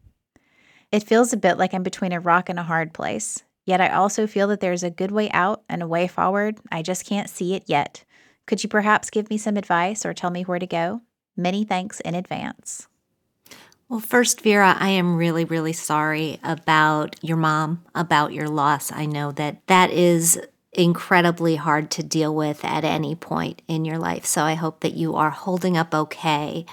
It 0.90 1.04
feels 1.04 1.32
a 1.32 1.36
bit 1.36 1.56
like 1.56 1.72
I'm 1.72 1.84
between 1.84 2.10
a 2.10 2.18
rock 2.18 2.48
and 2.48 2.58
a 2.58 2.64
hard 2.64 2.92
place, 2.92 3.44
yet 3.64 3.80
I 3.80 3.90
also 3.90 4.26
feel 4.26 4.48
that 4.48 4.58
there's 4.58 4.82
a 4.82 4.90
good 4.90 5.12
way 5.12 5.30
out 5.30 5.62
and 5.68 5.84
a 5.84 5.86
way 5.86 6.08
forward. 6.08 6.58
I 6.72 6.82
just 6.82 7.06
can't 7.06 7.30
see 7.30 7.54
it 7.54 7.62
yet. 7.66 8.02
Could 8.48 8.64
you 8.64 8.68
perhaps 8.68 9.08
give 9.08 9.30
me 9.30 9.38
some 9.38 9.56
advice 9.56 10.04
or 10.04 10.12
tell 10.12 10.30
me 10.30 10.42
where 10.42 10.58
to 10.58 10.66
go? 10.66 11.02
Many 11.36 11.62
thanks 11.62 12.00
in 12.00 12.16
advance. 12.16 12.88
Well, 13.88 14.00
first, 14.00 14.40
Vera, 14.40 14.76
I 14.80 14.88
am 14.88 15.14
really, 15.14 15.44
really 15.44 15.74
sorry 15.74 16.40
about 16.42 17.14
your 17.22 17.36
mom, 17.36 17.84
about 17.94 18.32
your 18.32 18.48
loss. 18.48 18.90
I 18.90 19.06
know 19.06 19.30
that 19.30 19.64
that 19.68 19.92
is 19.92 20.40
incredibly 20.78 21.56
hard 21.56 21.90
to 21.90 22.02
deal 22.02 22.34
with 22.34 22.64
at 22.64 22.84
any 22.84 23.14
point 23.14 23.60
in 23.66 23.84
your 23.84 23.98
life. 23.98 24.24
So 24.24 24.42
I 24.44 24.54
hope 24.54 24.80
that 24.80 24.94
you 24.94 25.16
are 25.16 25.30
holding 25.30 25.76
up 25.76 25.92
okay. 25.92 26.64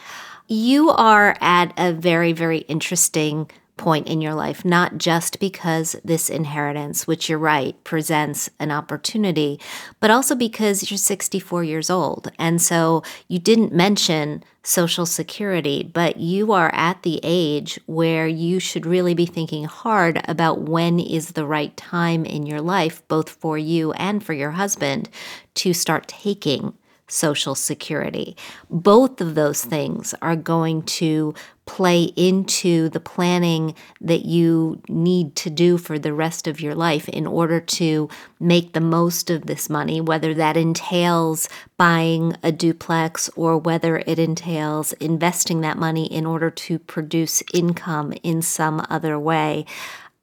You 0.47 0.91
are 0.91 1.35
at 1.41 1.73
a 1.75 1.91
very, 1.91 2.31
very 2.31 2.59
interesting 2.59 3.49
point 3.77 4.07
in 4.07 4.21
your 4.21 4.33
life, 4.33 4.63
not 4.63 4.97
just 4.97 5.39
because 5.39 5.95
this 6.03 6.29
inheritance, 6.29 7.07
which 7.07 7.27
you're 7.27 7.39
right, 7.39 7.81
presents 7.83 8.49
an 8.59 8.71
opportunity, 8.71 9.59
but 9.99 10.11
also 10.11 10.35
because 10.35 10.89
you're 10.89 10.97
64 10.97 11.63
years 11.63 11.89
old. 11.89 12.31
And 12.39 12.61
so 12.61 13.03
you 13.27 13.39
didn't 13.39 13.73
mention 13.73 14.43
Social 14.65 15.05
Security, 15.05 15.89
but 15.93 16.17
you 16.17 16.51
are 16.51 16.73
at 16.73 17.03
the 17.03 17.19
age 17.21 17.79
where 17.85 18.27
you 18.27 18.59
should 18.59 18.87
really 18.87 19.13
be 19.13 19.27
thinking 19.27 19.65
hard 19.65 20.19
about 20.27 20.61
when 20.61 20.99
is 20.99 21.31
the 21.33 21.45
right 21.45 21.77
time 21.77 22.25
in 22.25 22.47
your 22.47 22.61
life, 22.61 23.07
both 23.07 23.29
for 23.29 23.59
you 23.59 23.91
and 23.93 24.23
for 24.23 24.33
your 24.33 24.51
husband, 24.51 25.07
to 25.53 25.71
start 25.71 26.07
taking 26.07 26.73
Social 27.07 27.53
Security. 27.53 28.35
Both 28.67 29.21
of 29.21 29.35
those 29.35 29.63
things 29.63 30.15
are 30.21 30.35
going 30.35 30.81
to 30.83 31.35
play 31.65 32.03
into 32.03 32.89
the 32.89 32.99
planning 32.99 33.73
that 33.99 34.25
you 34.25 34.81
need 34.87 35.35
to 35.35 35.49
do 35.49 35.77
for 35.77 35.97
the 35.97 36.13
rest 36.13 36.47
of 36.47 36.61
your 36.61 36.75
life 36.75 37.09
in 37.09 37.25
order 37.25 37.59
to 37.59 38.07
make 38.39 38.73
the 38.73 38.81
most 38.81 39.29
of 39.29 39.47
this 39.47 39.69
money, 39.69 39.99
whether 39.99 40.33
that 40.33 40.55
entails 40.55 41.49
buying 41.77 42.35
a 42.43 42.51
duplex 42.51 43.29
or 43.35 43.57
whether 43.57 43.97
it 44.05 44.19
entails 44.19 44.93
investing 44.93 45.61
that 45.61 45.77
money 45.77 46.05
in 46.05 46.25
order 46.25 46.51
to 46.51 46.77
produce 46.77 47.41
income 47.53 48.13
in 48.23 48.41
some 48.41 48.85
other 48.89 49.17
way. 49.17 49.65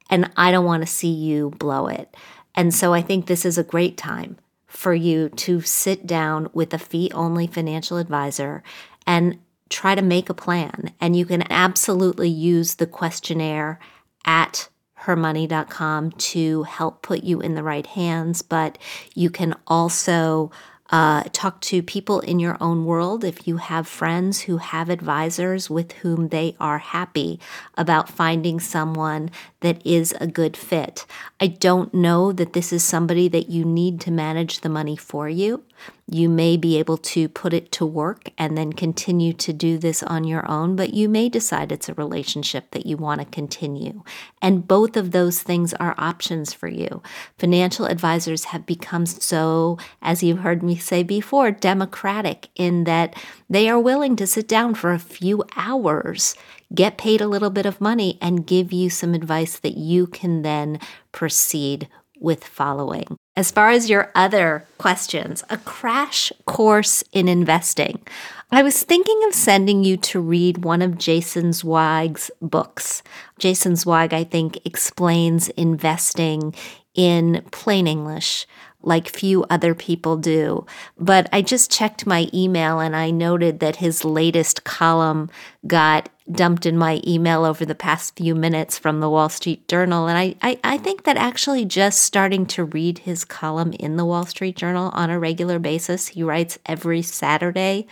And 0.09 0.30
I 0.36 0.53
don't 0.53 0.64
want 0.64 0.82
to 0.82 0.86
see 0.86 1.12
you 1.12 1.51
blow 1.51 1.88
it. 1.88 2.16
And 2.55 2.72
so 2.72 2.93
I 2.93 3.03
think 3.03 3.26
this 3.26 3.45
is 3.45 3.59
a 3.59 3.64
great 3.64 3.97
time 3.97 4.36
for 4.66 4.95
you 4.95 5.28
to 5.28 5.61
sit 5.61 6.07
down 6.07 6.49
with 6.53 6.72
a 6.72 6.78
fee 6.78 7.11
only 7.14 7.47
financial 7.47 7.99
advisor 7.99 8.62
and 9.07 9.38
try 9.73 9.95
to 9.95 10.03
make 10.03 10.29
a 10.29 10.35
plan. 10.35 10.93
And 11.01 11.16
you 11.16 11.25
can 11.25 11.51
absolutely 11.51 12.29
use 12.29 12.75
the 12.75 12.87
questionnaire 12.87 13.81
at 14.25 14.68
hermoney.com 15.01 16.12
to 16.12 16.62
help 16.62 17.03
put 17.03 17.25
you 17.25 17.41
in 17.41 17.55
the 17.55 17.62
right 17.62 17.87
hands, 17.87 18.43
but 18.43 18.79
you 19.14 19.31
can 19.31 19.55
also 19.66 20.53
uh, 20.91 21.25
talk 21.33 21.59
to 21.62 21.83
people 21.83 22.20
in 22.20 22.39
your 22.39 22.59
own 22.61 22.85
world 22.85 23.25
if 23.25 23.49
you 23.49 23.57
have 23.57 23.89
friends 23.89 24.43
who 24.43 24.59
have 24.59 24.91
advisors 24.91 25.70
with 25.70 25.93
whom 25.93 26.29
they 26.29 26.55
are 26.61 26.79
happy 26.79 27.41
about 27.77 28.11
finding 28.11 28.61
someone 28.61 29.31
that 29.61 29.85
is 29.87 30.14
a 30.20 30.27
good 30.27 30.55
fit. 30.55 31.07
I 31.41 31.47
don't 31.47 31.95
know 31.95 32.31
that 32.33 32.53
this 32.53 32.73
is 32.73 32.85
somebody 32.85 33.27
that 33.29 33.49
you 33.49 33.64
need 33.64 34.03
to 34.03 34.11
manage 34.11 34.61
the 34.61 34.68
money 34.68 34.97
for 34.97 35.31
you. 35.31 35.64
You 36.07 36.28
may 36.28 36.57
be 36.57 36.78
able 36.78 36.99
to 36.99 37.28
put 37.28 37.55
it 37.55 37.72
to 37.72 37.87
work 37.87 38.30
and 38.37 38.59
then 38.59 38.72
continue 38.72 39.33
to 39.35 39.53
do 39.53 39.78
this 39.78 40.03
on 40.03 40.24
your 40.24 40.49
own, 40.51 40.76
but 40.76 40.93
you 40.93 41.09
may 41.09 41.28
decide 41.28 41.72
it's 41.72 41.89
a 41.89 41.95
relationship 41.95 42.70
that 42.72 42.85
you 42.85 42.97
want 42.97 43.20
to 43.20 43.26
continue. 43.26 44.03
And 44.43 44.68
both 44.68 44.97
of 44.97 45.12
those 45.12 45.43
things 45.43 45.72
are 45.74 45.95
options 45.97 46.53
for 46.53 46.68
you. 46.68 47.03
Financial 47.39 47.87
advisors 47.87 48.47
have 48.47 48.66
become 48.66 49.07
so, 49.07 49.78
as 50.03 50.22
you've 50.22 50.41
heard 50.41 50.62
me 50.62 50.76
say 50.76 51.03
before, 51.03 51.51
democratic 51.51 52.49
in 52.57 52.85
that 52.85 53.14
they 53.49 53.68
are 53.68 53.80
willing 53.80 54.16
to 54.16 54.26
sit 54.26 54.49
down 54.49 54.74
for 54.74 54.93
a 54.93 54.99
few 54.99 55.45
hours, 55.57 56.35
get 56.74 56.99
paid 56.99 57.20
a 57.20 57.28
little 57.28 57.51
bit 57.51 57.64
of 57.64 57.80
money, 57.80 58.18
and 58.20 58.47
give 58.47 58.72
you 58.72 58.91
some 58.91 59.14
advice 59.14 59.59
that 59.59 59.76
you 59.76 60.07
can 60.07 60.43
then 60.43 60.78
proceed 61.12 61.89
with 62.18 62.45
following. 62.45 63.16
As 63.35 63.51
far 63.51 63.70
as 63.70 63.89
your 63.89 64.11
other 64.14 64.66
questions, 64.76 65.43
a 65.49 65.57
crash 65.57 66.33
course 66.45 67.03
in 67.12 67.28
investing. 67.28 68.03
I 68.51 68.62
was 68.62 68.83
thinking 68.83 69.18
of 69.26 69.33
sending 69.33 69.85
you 69.85 69.97
to 69.99 70.20
read 70.20 70.64
one 70.64 70.83
of 70.83 70.99
Jason 70.99 71.55
Zweig's 71.55 72.30
books. 72.43 73.03
Jason 73.39 73.74
Zweig, 73.74 74.12
I 74.12 74.24
think, 74.24 74.59
explains 74.66 75.49
investing 75.51 76.55
in 76.95 77.43
plain 77.51 77.87
English 77.87 78.47
like 78.83 79.09
few 79.09 79.45
other 79.45 79.74
people 79.74 80.18
do. 80.18 80.66
But 80.99 81.28
I 81.33 81.41
just 81.41 81.70
checked 81.70 82.05
my 82.05 82.28
email 82.35 82.80
and 82.80 82.95
I 82.95 83.11
noted 83.11 83.61
that 83.61 83.76
his 83.76 84.05
latest 84.05 84.64
column 84.64 85.30
got 85.66 86.11
dumped 86.33 86.66
in 86.66 86.76
my 86.78 87.01
email 87.07 87.45
over 87.45 87.64
the 87.64 87.74
past 87.74 88.16
few 88.16 88.35
minutes 88.35 88.78
from 88.78 89.01
the 89.01 89.11
Wall 89.11 89.28
Street 89.28 89.66
Journal. 89.68 90.07
And 90.07 90.18
I, 90.18 90.35
I, 90.43 90.59
I, 90.64 90.78
think 90.78 91.05
that 91.05 91.16
actually 91.16 91.64
just 91.64 92.03
starting 92.03 92.47
to 92.47 92.64
read 92.64 92.99
his 92.99 93.24
column 93.24 93.72
in 93.74 93.97
the 93.97 94.05
Wall 94.05 94.26
Street 94.26 94.57
Journal 94.57 94.91
on 94.95 95.11
a 95.11 95.18
regular 95.18 95.59
basis, 95.59 96.09
he 96.09 96.22
writes 96.22 96.59
every 96.66 97.03
Saturday 97.03 97.87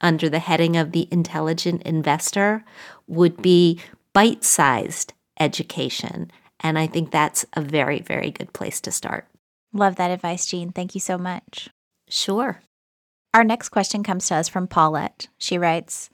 under 0.00 0.28
the 0.28 0.38
heading 0.38 0.76
of 0.76 0.92
The 0.92 1.08
Intelligent 1.10 1.82
Investor, 1.82 2.64
would 3.06 3.40
be 3.40 3.80
bite 4.12 4.44
sized 4.44 5.12
education. 5.38 6.30
And 6.60 6.78
I 6.78 6.86
think 6.86 7.10
that's 7.10 7.44
a 7.52 7.60
very, 7.60 8.00
very 8.00 8.30
good 8.30 8.52
place 8.52 8.80
to 8.82 8.90
start. 8.90 9.26
Love 9.72 9.96
that 9.96 10.10
advice, 10.10 10.46
Jean. 10.46 10.72
Thank 10.72 10.94
you 10.94 11.00
so 11.00 11.18
much. 11.18 11.68
Sure. 12.08 12.60
Our 13.34 13.44
next 13.44 13.68
question 13.68 14.02
comes 14.02 14.28
to 14.28 14.36
us 14.36 14.48
from 14.48 14.66
Paulette. 14.66 15.28
She 15.38 15.58
writes 15.58 16.08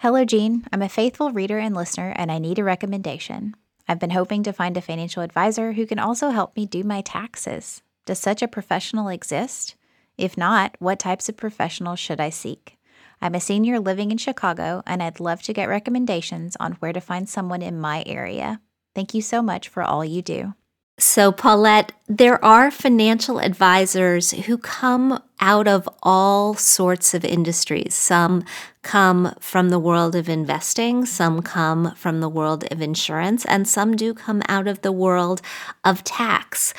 Hello, 0.00 0.26
Jean. 0.26 0.62
I'm 0.70 0.82
a 0.82 0.90
faithful 0.90 1.32
reader 1.32 1.58
and 1.58 1.74
listener, 1.74 2.12
and 2.16 2.30
I 2.30 2.38
need 2.38 2.58
a 2.58 2.64
recommendation. 2.64 3.54
I've 3.88 3.98
been 3.98 4.10
hoping 4.10 4.42
to 4.42 4.52
find 4.52 4.76
a 4.76 4.82
financial 4.82 5.22
advisor 5.22 5.72
who 5.72 5.86
can 5.86 5.98
also 5.98 6.28
help 6.28 6.54
me 6.54 6.66
do 6.66 6.84
my 6.84 7.00
taxes. 7.00 7.80
Does 8.04 8.18
such 8.18 8.42
a 8.42 8.46
professional 8.46 9.08
exist? 9.08 9.74
If 10.18 10.36
not, 10.36 10.76
what 10.80 10.98
types 10.98 11.30
of 11.30 11.38
professionals 11.38 11.98
should 11.98 12.20
I 12.20 12.28
seek? 12.28 12.76
I'm 13.22 13.34
a 13.34 13.40
senior 13.40 13.80
living 13.80 14.10
in 14.10 14.18
Chicago, 14.18 14.82
and 14.86 15.02
I'd 15.02 15.18
love 15.18 15.40
to 15.44 15.54
get 15.54 15.66
recommendations 15.66 16.58
on 16.60 16.72
where 16.72 16.92
to 16.92 17.00
find 17.00 17.26
someone 17.26 17.62
in 17.62 17.80
my 17.80 18.04
area. 18.04 18.60
Thank 18.94 19.14
you 19.14 19.22
so 19.22 19.40
much 19.40 19.66
for 19.66 19.82
all 19.82 20.04
you 20.04 20.20
do. 20.20 20.52
So, 20.98 21.30
Paulette, 21.30 21.92
there 22.06 22.42
are 22.42 22.70
financial 22.70 23.38
advisors 23.38 24.30
who 24.30 24.56
come 24.56 25.22
out 25.40 25.68
of 25.68 25.86
all 26.02 26.54
sorts 26.54 27.12
of 27.12 27.22
industries. 27.22 27.94
Some 27.94 28.44
come 28.80 29.34
from 29.38 29.68
the 29.68 29.78
world 29.78 30.14
of 30.14 30.26
investing, 30.26 31.04
some 31.04 31.42
come 31.42 31.94
from 31.96 32.20
the 32.20 32.30
world 32.30 32.64
of 32.70 32.80
insurance, 32.80 33.44
and 33.44 33.68
some 33.68 33.94
do 33.94 34.14
come 34.14 34.42
out 34.48 34.66
of 34.66 34.80
the 34.80 34.92
world 34.92 35.42
of 35.84 36.02
tax. 36.02 36.72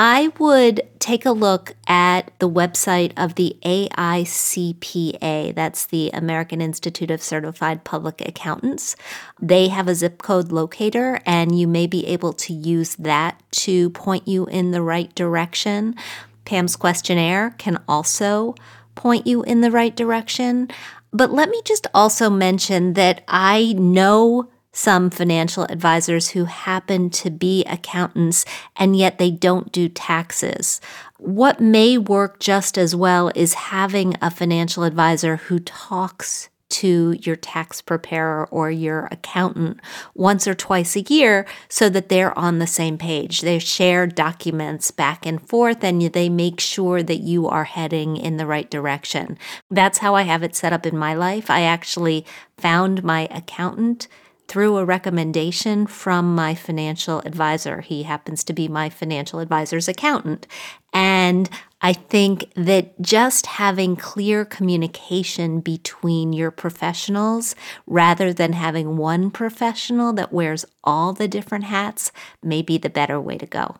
I 0.00 0.28
would 0.38 0.82
take 1.00 1.26
a 1.26 1.32
look 1.32 1.74
at 1.88 2.30
the 2.38 2.48
website 2.48 3.12
of 3.16 3.34
the 3.34 3.56
AICPA. 3.64 5.56
That's 5.56 5.86
the 5.86 6.10
American 6.10 6.60
Institute 6.60 7.10
of 7.10 7.20
Certified 7.20 7.82
Public 7.82 8.20
Accountants. 8.20 8.94
They 9.42 9.66
have 9.66 9.88
a 9.88 9.96
zip 9.96 10.22
code 10.22 10.52
locator, 10.52 11.18
and 11.26 11.58
you 11.58 11.66
may 11.66 11.88
be 11.88 12.06
able 12.06 12.32
to 12.34 12.52
use 12.52 12.94
that 12.94 13.42
to 13.50 13.90
point 13.90 14.28
you 14.28 14.46
in 14.46 14.70
the 14.70 14.82
right 14.82 15.12
direction. 15.16 15.96
Pam's 16.44 16.76
questionnaire 16.76 17.56
can 17.58 17.82
also 17.88 18.54
point 18.94 19.26
you 19.26 19.42
in 19.42 19.62
the 19.62 19.72
right 19.72 19.96
direction. 19.96 20.68
But 21.12 21.32
let 21.32 21.48
me 21.48 21.60
just 21.64 21.88
also 21.92 22.30
mention 22.30 22.92
that 22.92 23.24
I 23.26 23.74
know 23.76 24.48
some 24.78 25.10
financial 25.10 25.64
advisors 25.64 26.28
who 26.30 26.44
happen 26.44 27.10
to 27.10 27.30
be 27.30 27.64
accountants 27.64 28.44
and 28.76 28.94
yet 28.94 29.18
they 29.18 29.28
don't 29.28 29.72
do 29.72 29.88
taxes. 29.88 30.80
What 31.18 31.60
may 31.60 31.98
work 31.98 32.38
just 32.38 32.78
as 32.78 32.94
well 32.94 33.32
is 33.34 33.54
having 33.54 34.14
a 34.22 34.30
financial 34.30 34.84
advisor 34.84 35.34
who 35.36 35.58
talks 35.58 36.48
to 36.68 37.16
your 37.22 37.34
tax 37.34 37.80
preparer 37.80 38.46
or 38.52 38.70
your 38.70 39.08
accountant 39.10 39.80
once 40.14 40.46
or 40.46 40.54
twice 40.54 40.94
a 40.94 41.00
year 41.00 41.44
so 41.68 41.88
that 41.88 42.08
they're 42.08 42.38
on 42.38 42.60
the 42.60 42.66
same 42.66 42.98
page. 42.98 43.40
They 43.40 43.58
share 43.58 44.06
documents 44.06 44.92
back 44.92 45.26
and 45.26 45.42
forth 45.42 45.82
and 45.82 46.00
they 46.02 46.28
make 46.28 46.60
sure 46.60 47.02
that 47.02 47.20
you 47.20 47.48
are 47.48 47.64
heading 47.64 48.16
in 48.16 48.36
the 48.36 48.46
right 48.46 48.70
direction. 48.70 49.38
That's 49.70 49.98
how 49.98 50.14
I 50.14 50.22
have 50.22 50.44
it 50.44 50.54
set 50.54 50.72
up 50.72 50.86
in 50.86 50.96
my 50.96 51.14
life. 51.14 51.50
I 51.50 51.62
actually 51.62 52.24
found 52.58 53.02
my 53.02 53.26
accountant 53.32 54.06
through 54.48 54.78
a 54.78 54.84
recommendation 54.84 55.86
from 55.86 56.34
my 56.34 56.54
financial 56.54 57.20
advisor. 57.20 57.82
He 57.82 58.04
happens 58.04 58.42
to 58.44 58.52
be 58.54 58.66
my 58.66 58.88
financial 58.88 59.40
advisor's 59.40 59.88
accountant. 59.88 60.46
And 60.92 61.50
I 61.82 61.92
think 61.92 62.50
that 62.54 63.00
just 63.00 63.46
having 63.46 63.94
clear 63.94 64.44
communication 64.44 65.60
between 65.60 66.32
your 66.32 66.50
professionals 66.50 67.54
rather 67.86 68.32
than 68.32 68.54
having 68.54 68.96
one 68.96 69.30
professional 69.30 70.12
that 70.14 70.32
wears 70.32 70.64
all 70.82 71.12
the 71.12 71.28
different 71.28 71.64
hats 71.64 72.10
may 72.42 72.62
be 72.62 72.78
the 72.78 72.90
better 72.90 73.20
way 73.20 73.36
to 73.38 73.46
go. 73.46 73.76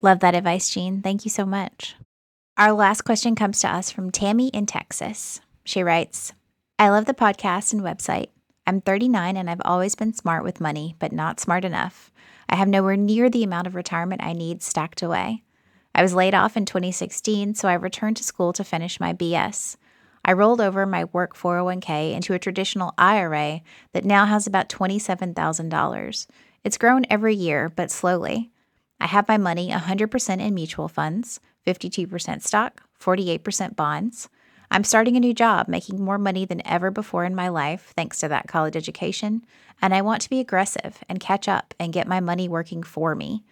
Love 0.00 0.20
that 0.20 0.34
advice, 0.34 0.68
Jean. 0.68 1.02
Thank 1.02 1.24
you 1.24 1.30
so 1.30 1.44
much. 1.44 1.96
Our 2.56 2.72
last 2.72 3.02
question 3.02 3.34
comes 3.34 3.60
to 3.60 3.68
us 3.68 3.90
from 3.90 4.12
Tammy 4.12 4.48
in 4.48 4.66
Texas. 4.66 5.40
She 5.64 5.82
writes 5.82 6.32
I 6.78 6.88
love 6.88 7.06
the 7.06 7.14
podcast 7.14 7.72
and 7.72 7.82
website. 7.82 8.28
I'm 8.66 8.80
39 8.80 9.36
and 9.36 9.50
I've 9.50 9.60
always 9.64 9.94
been 9.94 10.14
smart 10.14 10.42
with 10.42 10.60
money, 10.60 10.96
but 10.98 11.12
not 11.12 11.38
smart 11.38 11.64
enough. 11.64 12.10
I 12.48 12.56
have 12.56 12.68
nowhere 12.68 12.96
near 12.96 13.28
the 13.28 13.44
amount 13.44 13.66
of 13.66 13.74
retirement 13.74 14.22
I 14.22 14.32
need 14.32 14.62
stacked 14.62 15.02
away. 15.02 15.42
I 15.94 16.02
was 16.02 16.14
laid 16.14 16.34
off 16.34 16.56
in 16.56 16.64
2016, 16.64 17.54
so 17.54 17.68
I 17.68 17.74
returned 17.74 18.16
to 18.16 18.24
school 18.24 18.52
to 18.54 18.64
finish 18.64 18.98
my 18.98 19.12
BS. 19.12 19.76
I 20.24 20.32
rolled 20.32 20.60
over 20.60 20.86
my 20.86 21.04
work 21.04 21.36
401k 21.36 22.14
into 22.14 22.32
a 22.32 22.38
traditional 22.38 22.94
IRA 22.96 23.60
that 23.92 24.04
now 24.04 24.24
has 24.24 24.46
about 24.46 24.70
$27,000. 24.70 26.26
It's 26.64 26.78
grown 26.78 27.04
every 27.10 27.34
year, 27.34 27.68
but 27.68 27.90
slowly. 27.90 28.50
I 28.98 29.06
have 29.06 29.28
my 29.28 29.36
money 29.36 29.70
100% 29.70 30.40
in 30.40 30.54
mutual 30.54 30.88
funds, 30.88 31.40
52% 31.66 32.42
stock, 32.42 32.82
48% 32.98 33.76
bonds. 33.76 34.30
I'm 34.74 34.82
starting 34.82 35.16
a 35.16 35.20
new 35.20 35.34
job, 35.34 35.68
making 35.68 36.02
more 36.02 36.18
money 36.18 36.44
than 36.46 36.66
ever 36.66 36.90
before 36.90 37.24
in 37.24 37.36
my 37.36 37.46
life, 37.46 37.92
thanks 37.96 38.18
to 38.18 38.26
that 38.26 38.48
college 38.48 38.74
education, 38.74 39.46
and 39.80 39.94
I 39.94 40.02
want 40.02 40.20
to 40.22 40.28
be 40.28 40.40
aggressive 40.40 40.98
and 41.08 41.20
catch 41.20 41.46
up 41.46 41.74
and 41.78 41.92
get 41.92 42.08
my 42.08 42.18
money 42.18 42.48
working 42.48 42.82
for 42.82 43.14
me. 43.14 43.44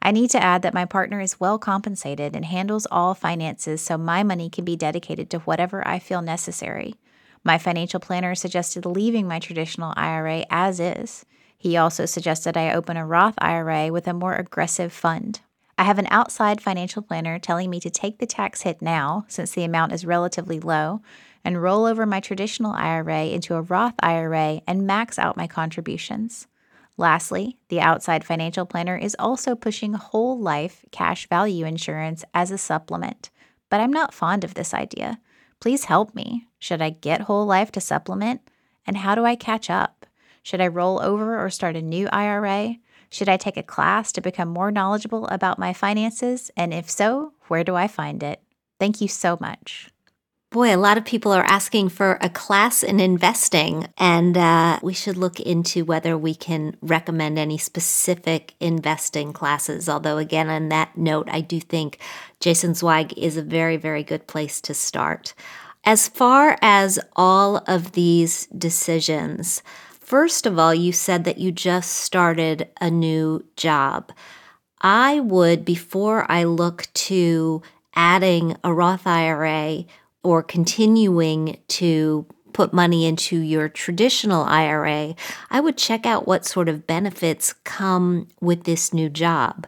I 0.00 0.12
need 0.12 0.30
to 0.30 0.40
add 0.40 0.62
that 0.62 0.74
my 0.74 0.84
partner 0.84 1.20
is 1.20 1.40
well 1.40 1.58
compensated 1.58 2.36
and 2.36 2.44
handles 2.44 2.86
all 2.92 3.14
finances 3.14 3.80
so 3.80 3.98
my 3.98 4.22
money 4.22 4.48
can 4.48 4.64
be 4.64 4.76
dedicated 4.76 5.30
to 5.30 5.40
whatever 5.40 5.84
I 5.84 5.98
feel 5.98 6.22
necessary. 6.22 6.94
My 7.42 7.58
financial 7.58 7.98
planner 7.98 8.36
suggested 8.36 8.86
leaving 8.86 9.26
my 9.26 9.40
traditional 9.40 9.94
IRA 9.96 10.46
as 10.48 10.78
is. 10.78 11.26
He 11.56 11.76
also 11.76 12.06
suggested 12.06 12.56
I 12.56 12.72
open 12.72 12.96
a 12.96 13.04
Roth 13.04 13.34
IRA 13.38 13.90
with 13.90 14.06
a 14.06 14.14
more 14.14 14.36
aggressive 14.36 14.92
fund. 14.92 15.40
I 15.78 15.84
have 15.84 16.00
an 16.00 16.08
outside 16.10 16.60
financial 16.60 17.02
planner 17.02 17.38
telling 17.38 17.70
me 17.70 17.78
to 17.80 17.88
take 17.88 18.18
the 18.18 18.26
tax 18.26 18.62
hit 18.62 18.82
now, 18.82 19.24
since 19.28 19.52
the 19.52 19.62
amount 19.62 19.92
is 19.92 20.04
relatively 20.04 20.58
low, 20.58 21.02
and 21.44 21.62
roll 21.62 21.86
over 21.86 22.04
my 22.04 22.18
traditional 22.18 22.72
IRA 22.72 23.26
into 23.26 23.54
a 23.54 23.62
Roth 23.62 23.94
IRA 24.00 24.60
and 24.66 24.88
max 24.88 25.20
out 25.20 25.36
my 25.36 25.46
contributions. 25.46 26.48
Lastly, 26.96 27.58
the 27.68 27.80
outside 27.80 28.24
financial 28.24 28.66
planner 28.66 28.96
is 28.96 29.14
also 29.20 29.54
pushing 29.54 29.92
whole 29.92 30.36
life 30.36 30.84
cash 30.90 31.28
value 31.28 31.64
insurance 31.64 32.24
as 32.34 32.50
a 32.50 32.58
supplement. 32.58 33.30
But 33.70 33.80
I'm 33.80 33.92
not 33.92 34.12
fond 34.12 34.42
of 34.42 34.54
this 34.54 34.74
idea. 34.74 35.20
Please 35.60 35.84
help 35.84 36.12
me. 36.12 36.48
Should 36.58 36.82
I 36.82 36.90
get 36.90 37.22
whole 37.22 37.46
life 37.46 37.70
to 37.72 37.80
supplement? 37.80 38.40
And 38.84 38.96
how 38.96 39.14
do 39.14 39.24
I 39.24 39.36
catch 39.36 39.70
up? 39.70 40.06
Should 40.42 40.60
I 40.60 40.66
roll 40.66 41.00
over 41.00 41.38
or 41.38 41.50
start 41.50 41.76
a 41.76 41.82
new 41.82 42.08
IRA? 42.08 42.78
Should 43.10 43.28
I 43.28 43.36
take 43.36 43.56
a 43.56 43.62
class 43.62 44.12
to 44.12 44.20
become 44.20 44.48
more 44.48 44.70
knowledgeable 44.70 45.26
about 45.28 45.58
my 45.58 45.72
finances? 45.72 46.50
And 46.56 46.74
if 46.74 46.90
so, 46.90 47.32
where 47.48 47.64
do 47.64 47.74
I 47.74 47.88
find 47.88 48.22
it? 48.22 48.40
Thank 48.78 49.00
you 49.00 49.08
so 49.08 49.38
much. 49.40 49.90
Boy, 50.50 50.74
a 50.74 50.78
lot 50.78 50.96
of 50.96 51.04
people 51.04 51.30
are 51.32 51.44
asking 51.44 51.90
for 51.90 52.16
a 52.22 52.30
class 52.30 52.82
in 52.82 53.00
investing, 53.00 53.88
and 53.98 54.34
uh, 54.34 54.78
we 54.82 54.94
should 54.94 55.18
look 55.18 55.38
into 55.40 55.84
whether 55.84 56.16
we 56.16 56.34
can 56.34 56.74
recommend 56.80 57.38
any 57.38 57.58
specific 57.58 58.54
investing 58.58 59.34
classes. 59.34 59.90
Although, 59.90 60.16
again, 60.16 60.48
on 60.48 60.70
that 60.70 60.96
note, 60.96 61.28
I 61.30 61.42
do 61.42 61.60
think 61.60 61.98
Jason 62.40 62.72
Zweig 62.72 63.12
is 63.18 63.36
a 63.36 63.42
very, 63.42 63.76
very 63.76 64.02
good 64.02 64.26
place 64.26 64.62
to 64.62 64.72
start. 64.72 65.34
As 65.84 66.08
far 66.08 66.56
as 66.62 66.98
all 67.14 67.58
of 67.66 67.92
these 67.92 68.46
decisions, 68.46 69.62
First 70.08 70.46
of 70.46 70.58
all, 70.58 70.74
you 70.74 70.90
said 70.90 71.24
that 71.24 71.36
you 71.36 71.52
just 71.52 71.92
started 71.92 72.70
a 72.80 72.90
new 72.90 73.44
job. 73.56 74.10
I 74.80 75.20
would, 75.20 75.66
before 75.66 76.24
I 76.32 76.44
look 76.44 76.88
to 76.94 77.60
adding 77.94 78.56
a 78.64 78.72
Roth 78.72 79.06
IRA 79.06 79.84
or 80.24 80.42
continuing 80.42 81.58
to 81.68 82.24
put 82.54 82.72
money 82.72 83.04
into 83.04 83.36
your 83.36 83.68
traditional 83.68 84.44
IRA, 84.44 85.14
I 85.50 85.60
would 85.60 85.76
check 85.76 86.06
out 86.06 86.26
what 86.26 86.46
sort 86.46 86.70
of 86.70 86.86
benefits 86.86 87.52
come 87.64 88.28
with 88.40 88.64
this 88.64 88.94
new 88.94 89.10
job. 89.10 89.66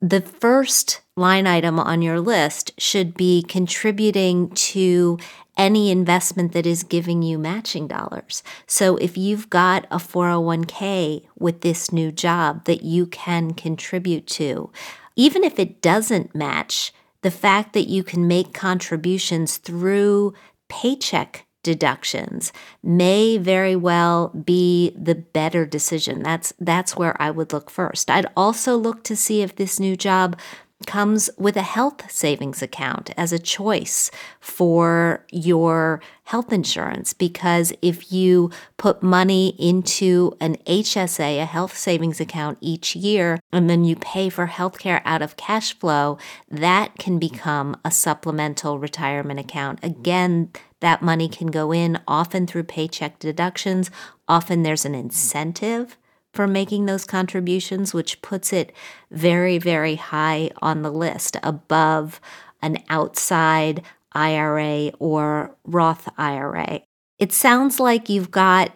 The 0.00 0.22
first 0.22 1.02
line 1.14 1.46
item 1.46 1.78
on 1.78 2.00
your 2.00 2.20
list 2.20 2.72
should 2.78 3.18
be 3.18 3.42
contributing 3.42 4.48
to 4.50 5.18
any 5.56 5.90
investment 5.90 6.52
that 6.52 6.66
is 6.66 6.82
giving 6.82 7.22
you 7.22 7.38
matching 7.38 7.86
dollars. 7.86 8.42
So 8.66 8.96
if 8.96 9.16
you've 9.16 9.50
got 9.50 9.86
a 9.90 9.96
401k 9.96 11.26
with 11.38 11.60
this 11.60 11.92
new 11.92 12.10
job 12.10 12.64
that 12.64 12.82
you 12.82 13.06
can 13.06 13.54
contribute 13.54 14.26
to, 14.28 14.70
even 15.16 15.44
if 15.44 15.58
it 15.58 15.80
doesn't 15.80 16.34
match, 16.34 16.92
the 17.22 17.30
fact 17.30 17.72
that 17.72 17.88
you 17.88 18.02
can 18.02 18.28
make 18.28 18.52
contributions 18.52 19.56
through 19.56 20.34
paycheck 20.68 21.46
deductions 21.64 22.52
may 22.82 23.38
very 23.38 23.74
well 23.74 24.28
be 24.28 24.94
the 24.96 25.14
better 25.14 25.66
decision. 25.66 26.22
That's 26.22 26.52
that's 26.60 26.96
where 26.96 27.20
I 27.20 27.30
would 27.30 27.52
look 27.52 27.70
first. 27.70 28.10
I'd 28.10 28.26
also 28.36 28.76
look 28.76 29.02
to 29.04 29.16
see 29.16 29.42
if 29.42 29.56
this 29.56 29.80
new 29.80 29.96
job 29.96 30.38
comes 30.86 31.30
with 31.36 31.56
a 31.56 31.62
health 31.62 32.10
savings 32.10 32.62
account 32.62 33.10
as 33.16 33.32
a 33.32 33.38
choice 33.38 34.10
for 34.40 35.24
your 35.30 36.00
health 36.24 36.52
insurance 36.52 37.12
because 37.12 37.72
if 37.82 38.10
you 38.12 38.50
put 38.76 39.02
money 39.02 39.54
into 39.58 40.36
an 40.40 40.56
HSA, 40.66 41.42
a 41.42 41.44
health 41.44 41.76
savings 41.76 42.20
account 42.20 42.58
each 42.60 42.96
year, 42.96 43.38
and 43.52 43.68
then 43.68 43.84
you 43.84 43.96
pay 43.96 44.28
for 44.28 44.46
healthcare 44.46 45.02
out 45.04 45.22
of 45.22 45.36
cash 45.36 45.78
flow, 45.78 46.18
that 46.50 46.98
can 46.98 47.18
become 47.18 47.76
a 47.84 47.90
supplemental 47.90 48.78
retirement 48.78 49.40
account. 49.40 49.78
Again, 49.82 50.50
that 50.80 51.02
money 51.02 51.28
can 51.28 51.48
go 51.48 51.72
in 51.72 52.00
often 52.06 52.46
through 52.46 52.64
paycheck 52.64 53.18
deductions. 53.18 53.90
Often 54.28 54.62
there's 54.62 54.84
an 54.84 54.94
incentive 54.94 55.96
for 56.34 56.46
making 56.46 56.86
those 56.86 57.04
contributions, 57.04 57.94
which 57.94 58.20
puts 58.22 58.52
it 58.52 58.72
very, 59.10 59.58
very 59.58 59.94
high 59.94 60.50
on 60.60 60.82
the 60.82 60.90
list 60.90 61.36
above 61.42 62.20
an 62.60 62.78
outside 62.88 63.82
IRA 64.12 64.90
or 64.98 65.54
Roth 65.64 66.08
IRA. 66.18 66.82
It 67.18 67.32
sounds 67.32 67.78
like 67.78 68.08
you've 68.08 68.30
got 68.30 68.72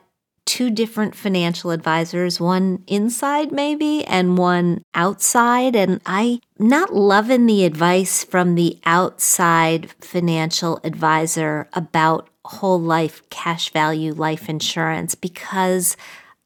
two 0.48 0.70
different 0.70 1.14
financial 1.14 1.70
advisors, 1.70 2.40
one 2.40 2.82
inside 2.86 3.52
maybe 3.52 4.02
and 4.06 4.38
one 4.38 4.82
outside. 4.94 5.76
And 5.76 6.00
I 6.06 6.40
not 6.58 6.94
loving 6.94 7.44
the 7.44 7.64
advice 7.66 8.24
from 8.24 8.54
the 8.54 8.78
outside 8.86 9.90
financial 10.00 10.80
advisor 10.84 11.68
about 11.74 12.30
whole 12.46 12.80
life 12.80 13.28
cash 13.28 13.70
value 13.70 14.14
life 14.14 14.48
insurance 14.48 15.14
because 15.14 15.98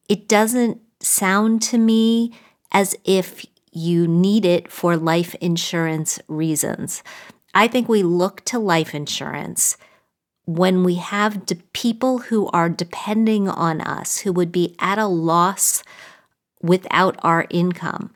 it 0.08 0.26
doesn't 0.26 0.80
sound 1.04 1.62
to 1.62 1.78
me 1.78 2.32
as 2.72 2.96
if 3.04 3.44
you 3.72 4.06
need 4.06 4.44
it 4.44 4.70
for 4.70 4.96
life 4.96 5.34
insurance 5.36 6.20
reasons. 6.28 7.02
I 7.54 7.68
think 7.68 7.88
we 7.88 8.02
look 8.02 8.44
to 8.46 8.58
life 8.58 8.94
insurance 8.94 9.76
when 10.44 10.84
we 10.84 10.96
have 10.96 11.46
de- 11.46 11.56
people 11.72 12.18
who 12.18 12.48
are 12.48 12.68
depending 12.68 13.48
on 13.48 13.80
us, 13.80 14.18
who 14.18 14.32
would 14.32 14.52
be 14.52 14.74
at 14.78 14.98
a 14.98 15.06
loss 15.06 15.82
without 16.60 17.16
our 17.22 17.46
income. 17.50 18.12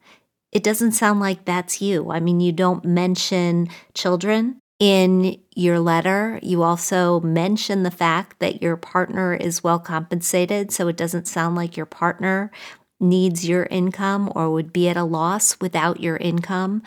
It 0.52 0.62
doesn't 0.62 0.92
sound 0.92 1.20
like 1.20 1.44
that's 1.44 1.82
you. 1.82 2.10
I 2.10 2.20
mean, 2.20 2.40
you 2.40 2.52
don't 2.52 2.84
mention 2.84 3.68
children 3.94 4.58
in 4.78 5.40
your 5.54 5.80
letter. 5.80 6.38
You 6.42 6.62
also 6.62 7.20
mention 7.20 7.82
the 7.82 7.90
fact 7.90 8.38
that 8.40 8.62
your 8.62 8.76
partner 8.76 9.34
is 9.34 9.64
well 9.64 9.78
compensated, 9.78 10.70
so 10.72 10.88
it 10.88 10.96
doesn't 10.96 11.28
sound 11.28 11.56
like 11.56 11.76
your 11.76 11.86
partner 11.86 12.50
needs 12.98 13.46
your 13.46 13.64
income 13.64 14.32
or 14.34 14.50
would 14.50 14.72
be 14.72 14.88
at 14.88 14.96
a 14.96 15.04
loss 15.04 15.58
without 15.60 16.00
your 16.00 16.16
income. 16.16 16.82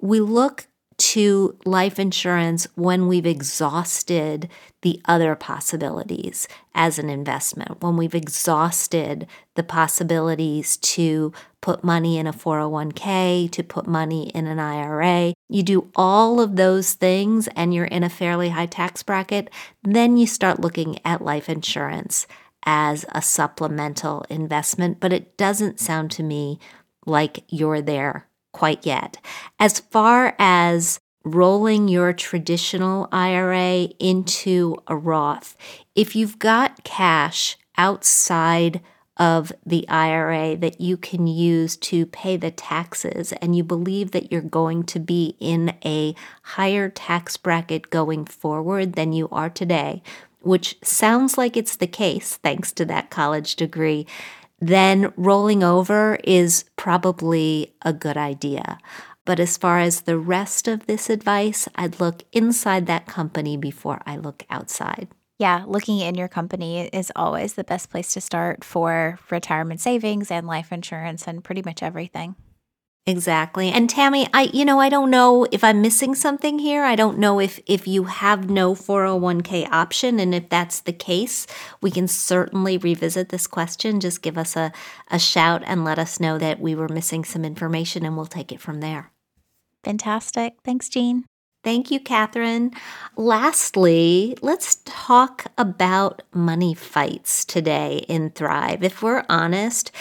We 0.00 0.20
look 0.20 0.66
to 1.00 1.56
life 1.64 1.98
insurance 1.98 2.66
when 2.74 3.08
we've 3.08 3.26
exhausted 3.26 4.50
the 4.82 5.00
other 5.06 5.34
possibilities 5.34 6.46
as 6.74 6.98
an 6.98 7.08
investment, 7.08 7.82
when 7.82 7.96
we've 7.96 8.14
exhausted 8.14 9.26
the 9.54 9.62
possibilities 9.62 10.76
to 10.76 11.32
put 11.60 11.84
money 11.84 12.18
in 12.18 12.26
a 12.26 12.32
401k, 12.32 13.50
to 13.50 13.62
put 13.62 13.86
money 13.86 14.28
in 14.30 14.46
an 14.46 14.58
IRA. 14.58 15.34
You 15.48 15.62
do 15.62 15.90
all 15.94 16.40
of 16.40 16.56
those 16.56 16.94
things 16.94 17.48
and 17.56 17.74
you're 17.74 17.84
in 17.84 18.02
a 18.02 18.08
fairly 18.10 18.50
high 18.50 18.66
tax 18.66 19.02
bracket, 19.02 19.50
then 19.82 20.16
you 20.16 20.26
start 20.26 20.60
looking 20.60 20.98
at 21.04 21.24
life 21.24 21.48
insurance 21.48 22.26
as 22.64 23.04
a 23.10 23.22
supplemental 23.22 24.24
investment, 24.28 25.00
but 25.00 25.12
it 25.12 25.36
doesn't 25.36 25.80
sound 25.80 26.10
to 26.12 26.22
me 26.22 26.58
like 27.06 27.44
you're 27.48 27.80
there 27.80 28.28
quite 28.52 28.84
yet. 28.84 29.16
As 29.58 29.80
far 29.80 30.34
as 30.38 31.00
rolling 31.24 31.88
your 31.88 32.12
traditional 32.12 33.08
IRA 33.12 33.88
into 33.98 34.76
a 34.86 34.96
Roth, 34.96 35.56
if 35.94 36.16
you've 36.16 36.38
got 36.38 36.84
cash 36.84 37.56
outside 37.76 38.80
of 39.20 39.52
the 39.66 39.86
IRA 39.86 40.56
that 40.56 40.80
you 40.80 40.96
can 40.96 41.26
use 41.26 41.76
to 41.76 42.06
pay 42.06 42.38
the 42.38 42.50
taxes, 42.50 43.32
and 43.34 43.54
you 43.54 43.62
believe 43.62 44.12
that 44.12 44.32
you're 44.32 44.40
going 44.40 44.82
to 44.84 44.98
be 44.98 45.36
in 45.38 45.74
a 45.84 46.14
higher 46.42 46.88
tax 46.88 47.36
bracket 47.36 47.90
going 47.90 48.24
forward 48.24 48.94
than 48.94 49.12
you 49.12 49.28
are 49.30 49.50
today, 49.50 50.02
which 50.40 50.78
sounds 50.82 51.36
like 51.36 51.54
it's 51.54 51.76
the 51.76 51.86
case 51.86 52.36
thanks 52.36 52.72
to 52.72 52.86
that 52.86 53.10
college 53.10 53.56
degree, 53.56 54.06
then 54.58 55.12
rolling 55.16 55.62
over 55.62 56.18
is 56.24 56.64
probably 56.76 57.74
a 57.82 57.92
good 57.92 58.16
idea. 58.16 58.78
But 59.26 59.38
as 59.38 59.58
far 59.58 59.80
as 59.80 60.00
the 60.00 60.18
rest 60.18 60.66
of 60.66 60.86
this 60.86 61.10
advice, 61.10 61.68
I'd 61.76 62.00
look 62.00 62.22
inside 62.32 62.86
that 62.86 63.06
company 63.06 63.58
before 63.58 64.00
I 64.06 64.16
look 64.16 64.44
outside. 64.48 65.08
Yeah, 65.40 65.64
looking 65.66 66.00
in 66.00 66.16
your 66.16 66.28
company 66.28 66.88
is 66.88 67.10
always 67.16 67.54
the 67.54 67.64
best 67.64 67.88
place 67.88 68.12
to 68.12 68.20
start 68.20 68.62
for 68.62 69.18
retirement 69.30 69.80
savings 69.80 70.30
and 70.30 70.46
life 70.46 70.70
insurance 70.70 71.26
and 71.26 71.42
pretty 71.42 71.62
much 71.62 71.82
everything. 71.82 72.36
Exactly. 73.06 73.70
And 73.70 73.88
Tammy, 73.88 74.28
I 74.34 74.50
you 74.52 74.66
know, 74.66 74.80
I 74.80 74.90
don't 74.90 75.10
know 75.10 75.46
if 75.50 75.64
I'm 75.64 75.80
missing 75.80 76.14
something 76.14 76.58
here. 76.58 76.84
I 76.84 76.94
don't 76.94 77.16
know 77.16 77.40
if 77.40 77.58
if 77.64 77.88
you 77.88 78.04
have 78.04 78.50
no 78.50 78.74
401k 78.74 79.66
option 79.72 80.20
and 80.20 80.34
if 80.34 80.50
that's 80.50 80.80
the 80.80 80.92
case, 80.92 81.46
we 81.80 81.90
can 81.90 82.06
certainly 82.06 82.76
revisit 82.76 83.30
this 83.30 83.46
question. 83.46 83.98
Just 83.98 84.20
give 84.20 84.36
us 84.36 84.56
a 84.56 84.72
a 85.10 85.18
shout 85.18 85.62
and 85.64 85.86
let 85.86 85.98
us 85.98 86.20
know 86.20 86.36
that 86.36 86.60
we 86.60 86.74
were 86.74 86.88
missing 86.90 87.24
some 87.24 87.46
information 87.46 88.04
and 88.04 88.14
we'll 88.14 88.26
take 88.26 88.52
it 88.52 88.60
from 88.60 88.80
there. 88.80 89.10
Fantastic. 89.84 90.56
Thanks, 90.66 90.90
Jean. 90.90 91.24
Thank 91.62 91.90
you, 91.90 92.00
Kathryn. 92.00 92.74
Lastly, 93.16 94.34
let's 94.40 94.78
talk 94.86 95.46
about 95.58 96.22
money 96.32 96.72
fights 96.74 97.44
today 97.44 98.04
in 98.08 98.30
Thrive. 98.30 98.82
If 98.82 99.02
we're 99.02 99.24
honest, 99.28 99.92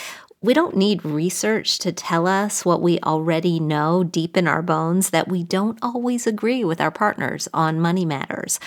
we 0.41 0.53
don't 0.53 0.77
need 0.77 1.03
research 1.03 1.77
to 1.79 1.91
tell 1.91 2.25
us 2.27 2.63
what 2.63 2.81
we 2.81 2.97
already 3.01 3.59
know 3.59 4.05
deep 4.05 4.37
in 4.37 4.47
our 4.47 4.61
bones 4.61 5.09
that 5.09 5.27
we 5.27 5.43
don't 5.43 5.77
always 5.81 6.25
agree 6.25 6.63
with 6.63 6.79
our 6.79 6.91
partners 6.91 7.49
on 7.53 7.77
money 7.81 8.05
matters. 8.05 8.57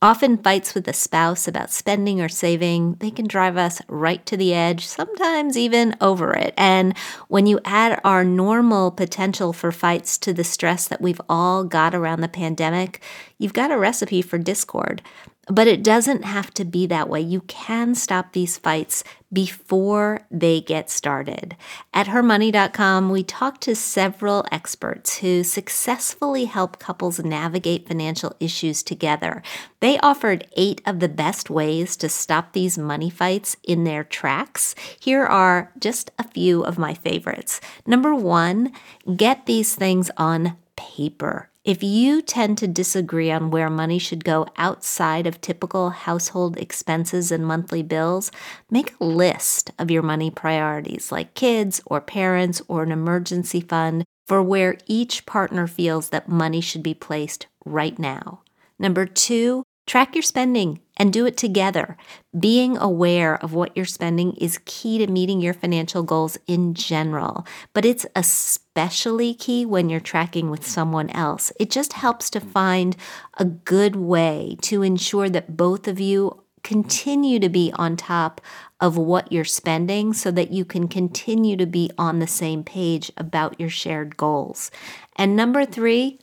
Often, 0.00 0.38
fights 0.38 0.76
with 0.76 0.86
a 0.86 0.92
spouse 0.92 1.48
about 1.48 1.72
spending 1.72 2.20
or 2.20 2.28
saving, 2.28 2.94
they 3.00 3.10
can 3.10 3.26
drive 3.26 3.56
us 3.56 3.82
right 3.88 4.24
to 4.26 4.36
the 4.36 4.54
edge, 4.54 4.86
sometimes 4.86 5.58
even 5.58 5.96
over 6.00 6.32
it. 6.34 6.54
And 6.56 6.96
when 7.26 7.46
you 7.46 7.58
add 7.64 8.00
our 8.04 8.22
normal 8.22 8.92
potential 8.92 9.52
for 9.52 9.72
fights 9.72 10.16
to 10.18 10.32
the 10.32 10.44
stress 10.44 10.86
that 10.86 11.00
we've 11.00 11.20
all 11.28 11.64
got 11.64 11.96
around 11.96 12.20
the 12.20 12.28
pandemic, 12.28 13.02
you've 13.38 13.52
got 13.52 13.72
a 13.72 13.78
recipe 13.78 14.22
for 14.22 14.38
discord. 14.38 15.02
But 15.50 15.66
it 15.66 15.82
doesn't 15.82 16.24
have 16.24 16.52
to 16.54 16.64
be 16.64 16.86
that 16.86 17.08
way. 17.08 17.20
You 17.20 17.40
can 17.42 17.94
stop 17.94 18.32
these 18.32 18.58
fights 18.58 19.02
before 19.32 20.22
they 20.30 20.60
get 20.60 20.90
started. 20.90 21.56
At 21.92 22.08
hermoney.com, 22.08 23.10
we 23.10 23.22
talked 23.22 23.62
to 23.62 23.74
several 23.74 24.44
experts 24.50 25.18
who 25.18 25.44
successfully 25.44 26.46
help 26.46 26.78
couples 26.78 27.18
navigate 27.18 27.88
financial 27.88 28.34
issues 28.40 28.82
together. 28.82 29.42
They 29.80 29.98
offered 29.98 30.46
eight 30.56 30.80
of 30.86 31.00
the 31.00 31.08
best 31.08 31.50
ways 31.50 31.96
to 31.98 32.08
stop 32.08 32.52
these 32.52 32.78
money 32.78 33.10
fights 33.10 33.56
in 33.62 33.84
their 33.84 34.04
tracks. 34.04 34.74
Here 34.98 35.24
are 35.24 35.72
just 35.78 36.10
a 36.18 36.28
few 36.28 36.62
of 36.62 36.78
my 36.78 36.94
favorites. 36.94 37.60
Number 37.86 38.14
one, 38.14 38.72
get 39.16 39.46
these 39.46 39.74
things 39.74 40.10
on 40.16 40.56
paper. 40.76 41.50
If 41.68 41.82
you 41.82 42.22
tend 42.22 42.56
to 42.58 42.66
disagree 42.66 43.30
on 43.30 43.50
where 43.50 43.68
money 43.68 43.98
should 43.98 44.24
go 44.24 44.46
outside 44.56 45.26
of 45.26 45.42
typical 45.42 45.90
household 45.90 46.56
expenses 46.56 47.30
and 47.30 47.46
monthly 47.46 47.82
bills, 47.82 48.32
make 48.70 48.94
a 48.98 49.04
list 49.04 49.70
of 49.78 49.90
your 49.90 50.00
money 50.00 50.30
priorities 50.30 51.12
like 51.12 51.34
kids 51.34 51.82
or 51.84 52.00
parents 52.00 52.62
or 52.68 52.84
an 52.84 52.90
emergency 52.90 53.60
fund 53.60 54.06
for 54.26 54.42
where 54.42 54.78
each 54.86 55.26
partner 55.26 55.66
feels 55.66 56.08
that 56.08 56.26
money 56.26 56.62
should 56.62 56.82
be 56.82 56.94
placed 56.94 57.48
right 57.66 57.98
now. 57.98 58.40
Number 58.78 59.04
two, 59.04 59.62
Track 59.88 60.14
your 60.14 60.22
spending 60.22 60.80
and 60.98 61.12
do 61.12 61.24
it 61.24 61.36
together. 61.36 61.96
Being 62.38 62.76
aware 62.76 63.42
of 63.42 63.54
what 63.54 63.76
you're 63.76 63.86
spending 63.86 64.34
is 64.34 64.60
key 64.64 64.98
to 64.98 65.06
meeting 65.06 65.40
your 65.40 65.54
financial 65.54 66.02
goals 66.02 66.36
in 66.46 66.74
general, 66.74 67.46
but 67.72 67.84
it's 67.84 68.04
especially 68.16 69.34
key 69.34 69.64
when 69.64 69.88
you're 69.88 70.00
tracking 70.00 70.50
with 70.50 70.66
someone 70.66 71.10
else. 71.10 71.52
It 71.58 71.70
just 71.70 71.94
helps 71.94 72.28
to 72.30 72.40
find 72.40 72.96
a 73.38 73.44
good 73.44 73.96
way 73.96 74.56
to 74.62 74.82
ensure 74.82 75.30
that 75.30 75.56
both 75.56 75.88
of 75.88 76.00
you 76.00 76.42
continue 76.62 77.38
to 77.38 77.48
be 77.48 77.72
on 77.76 77.96
top 77.96 78.40
of 78.80 78.96
what 78.96 79.32
you're 79.32 79.44
spending 79.44 80.12
so 80.12 80.30
that 80.30 80.50
you 80.50 80.64
can 80.64 80.88
continue 80.88 81.56
to 81.56 81.66
be 81.66 81.90
on 81.96 82.18
the 82.18 82.26
same 82.26 82.62
page 82.62 83.10
about 83.16 83.58
your 83.58 83.70
shared 83.70 84.16
goals. 84.16 84.70
And 85.16 85.34
number 85.34 85.64
three, 85.64 86.18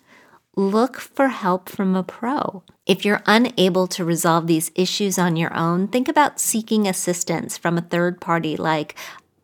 look 0.56 1.00
for 1.00 1.28
help 1.28 1.70
from 1.70 1.96
a 1.96 2.04
pro. 2.04 2.64
If 2.86 3.04
you're 3.04 3.24
unable 3.26 3.88
to 3.88 4.06
resolve 4.06 4.48
these 4.48 4.72
issues 4.76 5.18
on 5.18 5.36
your 5.36 5.54
own, 5.54 5.88
think 5.88 6.08
about 6.08 6.40
seeking 6.40 6.88
assistance 6.88 7.58
from 7.58 7.78
a 7.78 7.82
third 7.82 8.22
party 8.22 8.56
like 8.56 8.96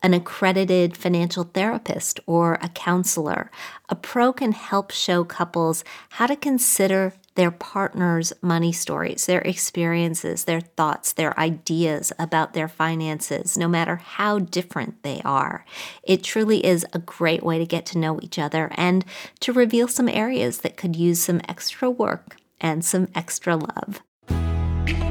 an 0.04 0.14
accredited 0.14 0.98
financial 0.98 1.44
therapist 1.44 2.20
or 2.26 2.58
a 2.62 2.70
counselor. 2.70 3.52
A 3.90 3.96
pro 3.96 4.34
can 4.34 4.52
help 4.52 4.92
show 4.92 5.24
couples 5.24 5.84
how 6.12 6.28
to 6.28 6.36
consider 6.36 7.14
their 7.36 7.52
partner's 7.52 8.34
money 8.42 8.72
stories, 8.72 9.26
their 9.26 9.42
experiences, 9.42 10.46
their 10.46 10.62
thoughts, 10.62 11.14
their 11.14 11.38
ideas 11.40 12.12
about 12.20 12.54
their 12.54 12.68
finances, 12.68 13.58
no 13.58 13.68
matter 13.68 13.96
how 13.98 14.40
different 14.40 15.02
they 15.04 15.22
are. 15.24 15.66
It 16.04 16.24
truly 16.24 16.66
is 16.66 16.86
a 16.94 17.00
great 17.00 17.44
way 17.44 17.58
to 17.58 17.66
get 17.66 17.86
to 17.88 17.98
know 17.98 18.20
each 18.22 18.38
other 18.38 18.72
and 18.76 19.06
to 19.42 19.54
reveal 19.54 19.88
some 19.88 20.10
areas 20.10 20.60
that 20.60 20.78
could 20.78 20.96
use 20.96 21.22
some 21.22 21.42
extra 21.48 21.90
work 21.90 22.38
and 22.60 22.84
some 22.84 23.08
extra 23.16 23.56
love. 23.56 24.02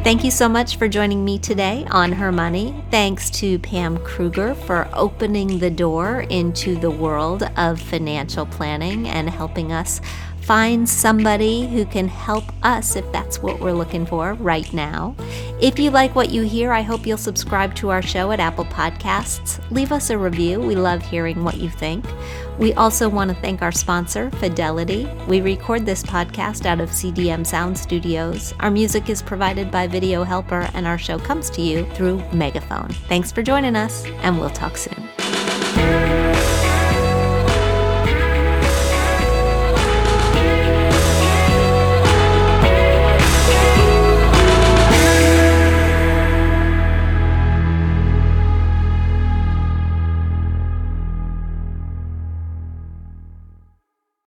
Thank 0.03 0.25
you 0.25 0.31
so 0.31 0.49
much 0.49 0.77
for 0.77 0.89
joining 0.89 1.27
me 1.27 1.39
today 1.39 1.87
on 1.91 2.11
Her 2.11 2.33
Money. 2.33 2.83
Thanks 2.91 3.29
to 3.33 3.59
Pam 3.59 3.99
Krueger 3.99 4.55
for 4.55 4.89
opening 4.95 5.59
the 5.59 5.69
door 5.69 6.23
into 6.31 6.75
the 6.77 6.91
world 6.91 7.43
of 7.59 7.79
financial 7.79 8.47
planning 8.47 9.07
and 9.07 9.29
helping 9.29 9.73
us 9.73 10.01
find 10.51 10.89
somebody 10.89 11.69
who 11.69 11.85
can 11.85 12.09
help 12.09 12.43
us 12.65 12.97
if 12.97 13.13
that's 13.13 13.41
what 13.41 13.61
we're 13.61 13.71
looking 13.71 14.05
for 14.05 14.35
right 14.35 14.73
now. 14.73 15.15
If 15.61 15.79
you 15.79 15.93
like 15.93 16.17
what 16.17 16.31
you 16.31 16.43
hear, 16.43 16.73
I 16.73 16.81
hope 16.81 17.07
you'll 17.07 17.19
subscribe 17.19 17.73
to 17.77 17.91
our 17.91 18.03
show 18.03 18.33
at 18.33 18.41
Apple 18.41 18.65
Podcasts. 18.65 19.61
Leave 19.71 19.93
us 19.93 20.11
a 20.11 20.19
review. 20.19 20.59
We 20.59 20.75
love 20.75 21.03
hearing 21.03 21.45
what 21.45 21.59
you 21.59 21.71
think. 21.71 22.05
We 22.59 22.73
also 22.73 23.09
want 23.09 23.31
to 23.31 23.37
thank 23.37 23.63
our 23.63 23.71
sponsor, 23.71 24.29
Fidelity. 24.29 25.09
We 25.29 25.41
record 25.41 25.87
this 25.87 26.03
podcast 26.03 26.67
out 26.67 26.81
of 26.81 26.91
CDM 26.91 27.47
Sound 27.47 27.79
Studios. 27.79 28.53
Our 28.59 28.73
music 28.73 29.09
is 29.09 29.23
provided 29.23 29.71
by 29.71 29.87
Video 29.87 30.25
Helper, 30.25 30.69
and 30.75 30.85
our 30.85 30.99
show 30.99 31.21
comes 31.21 31.49
to 31.51 31.63
you 31.63 31.89
through 31.93 32.25
Megaphone. 32.33 32.89
Thanks 33.07 33.31
for 33.31 33.45
joining 33.45 33.77
us, 33.77 34.05
and 34.23 34.37
we'll 34.37 34.51
talk 34.51 34.77
soon. 34.77 35.11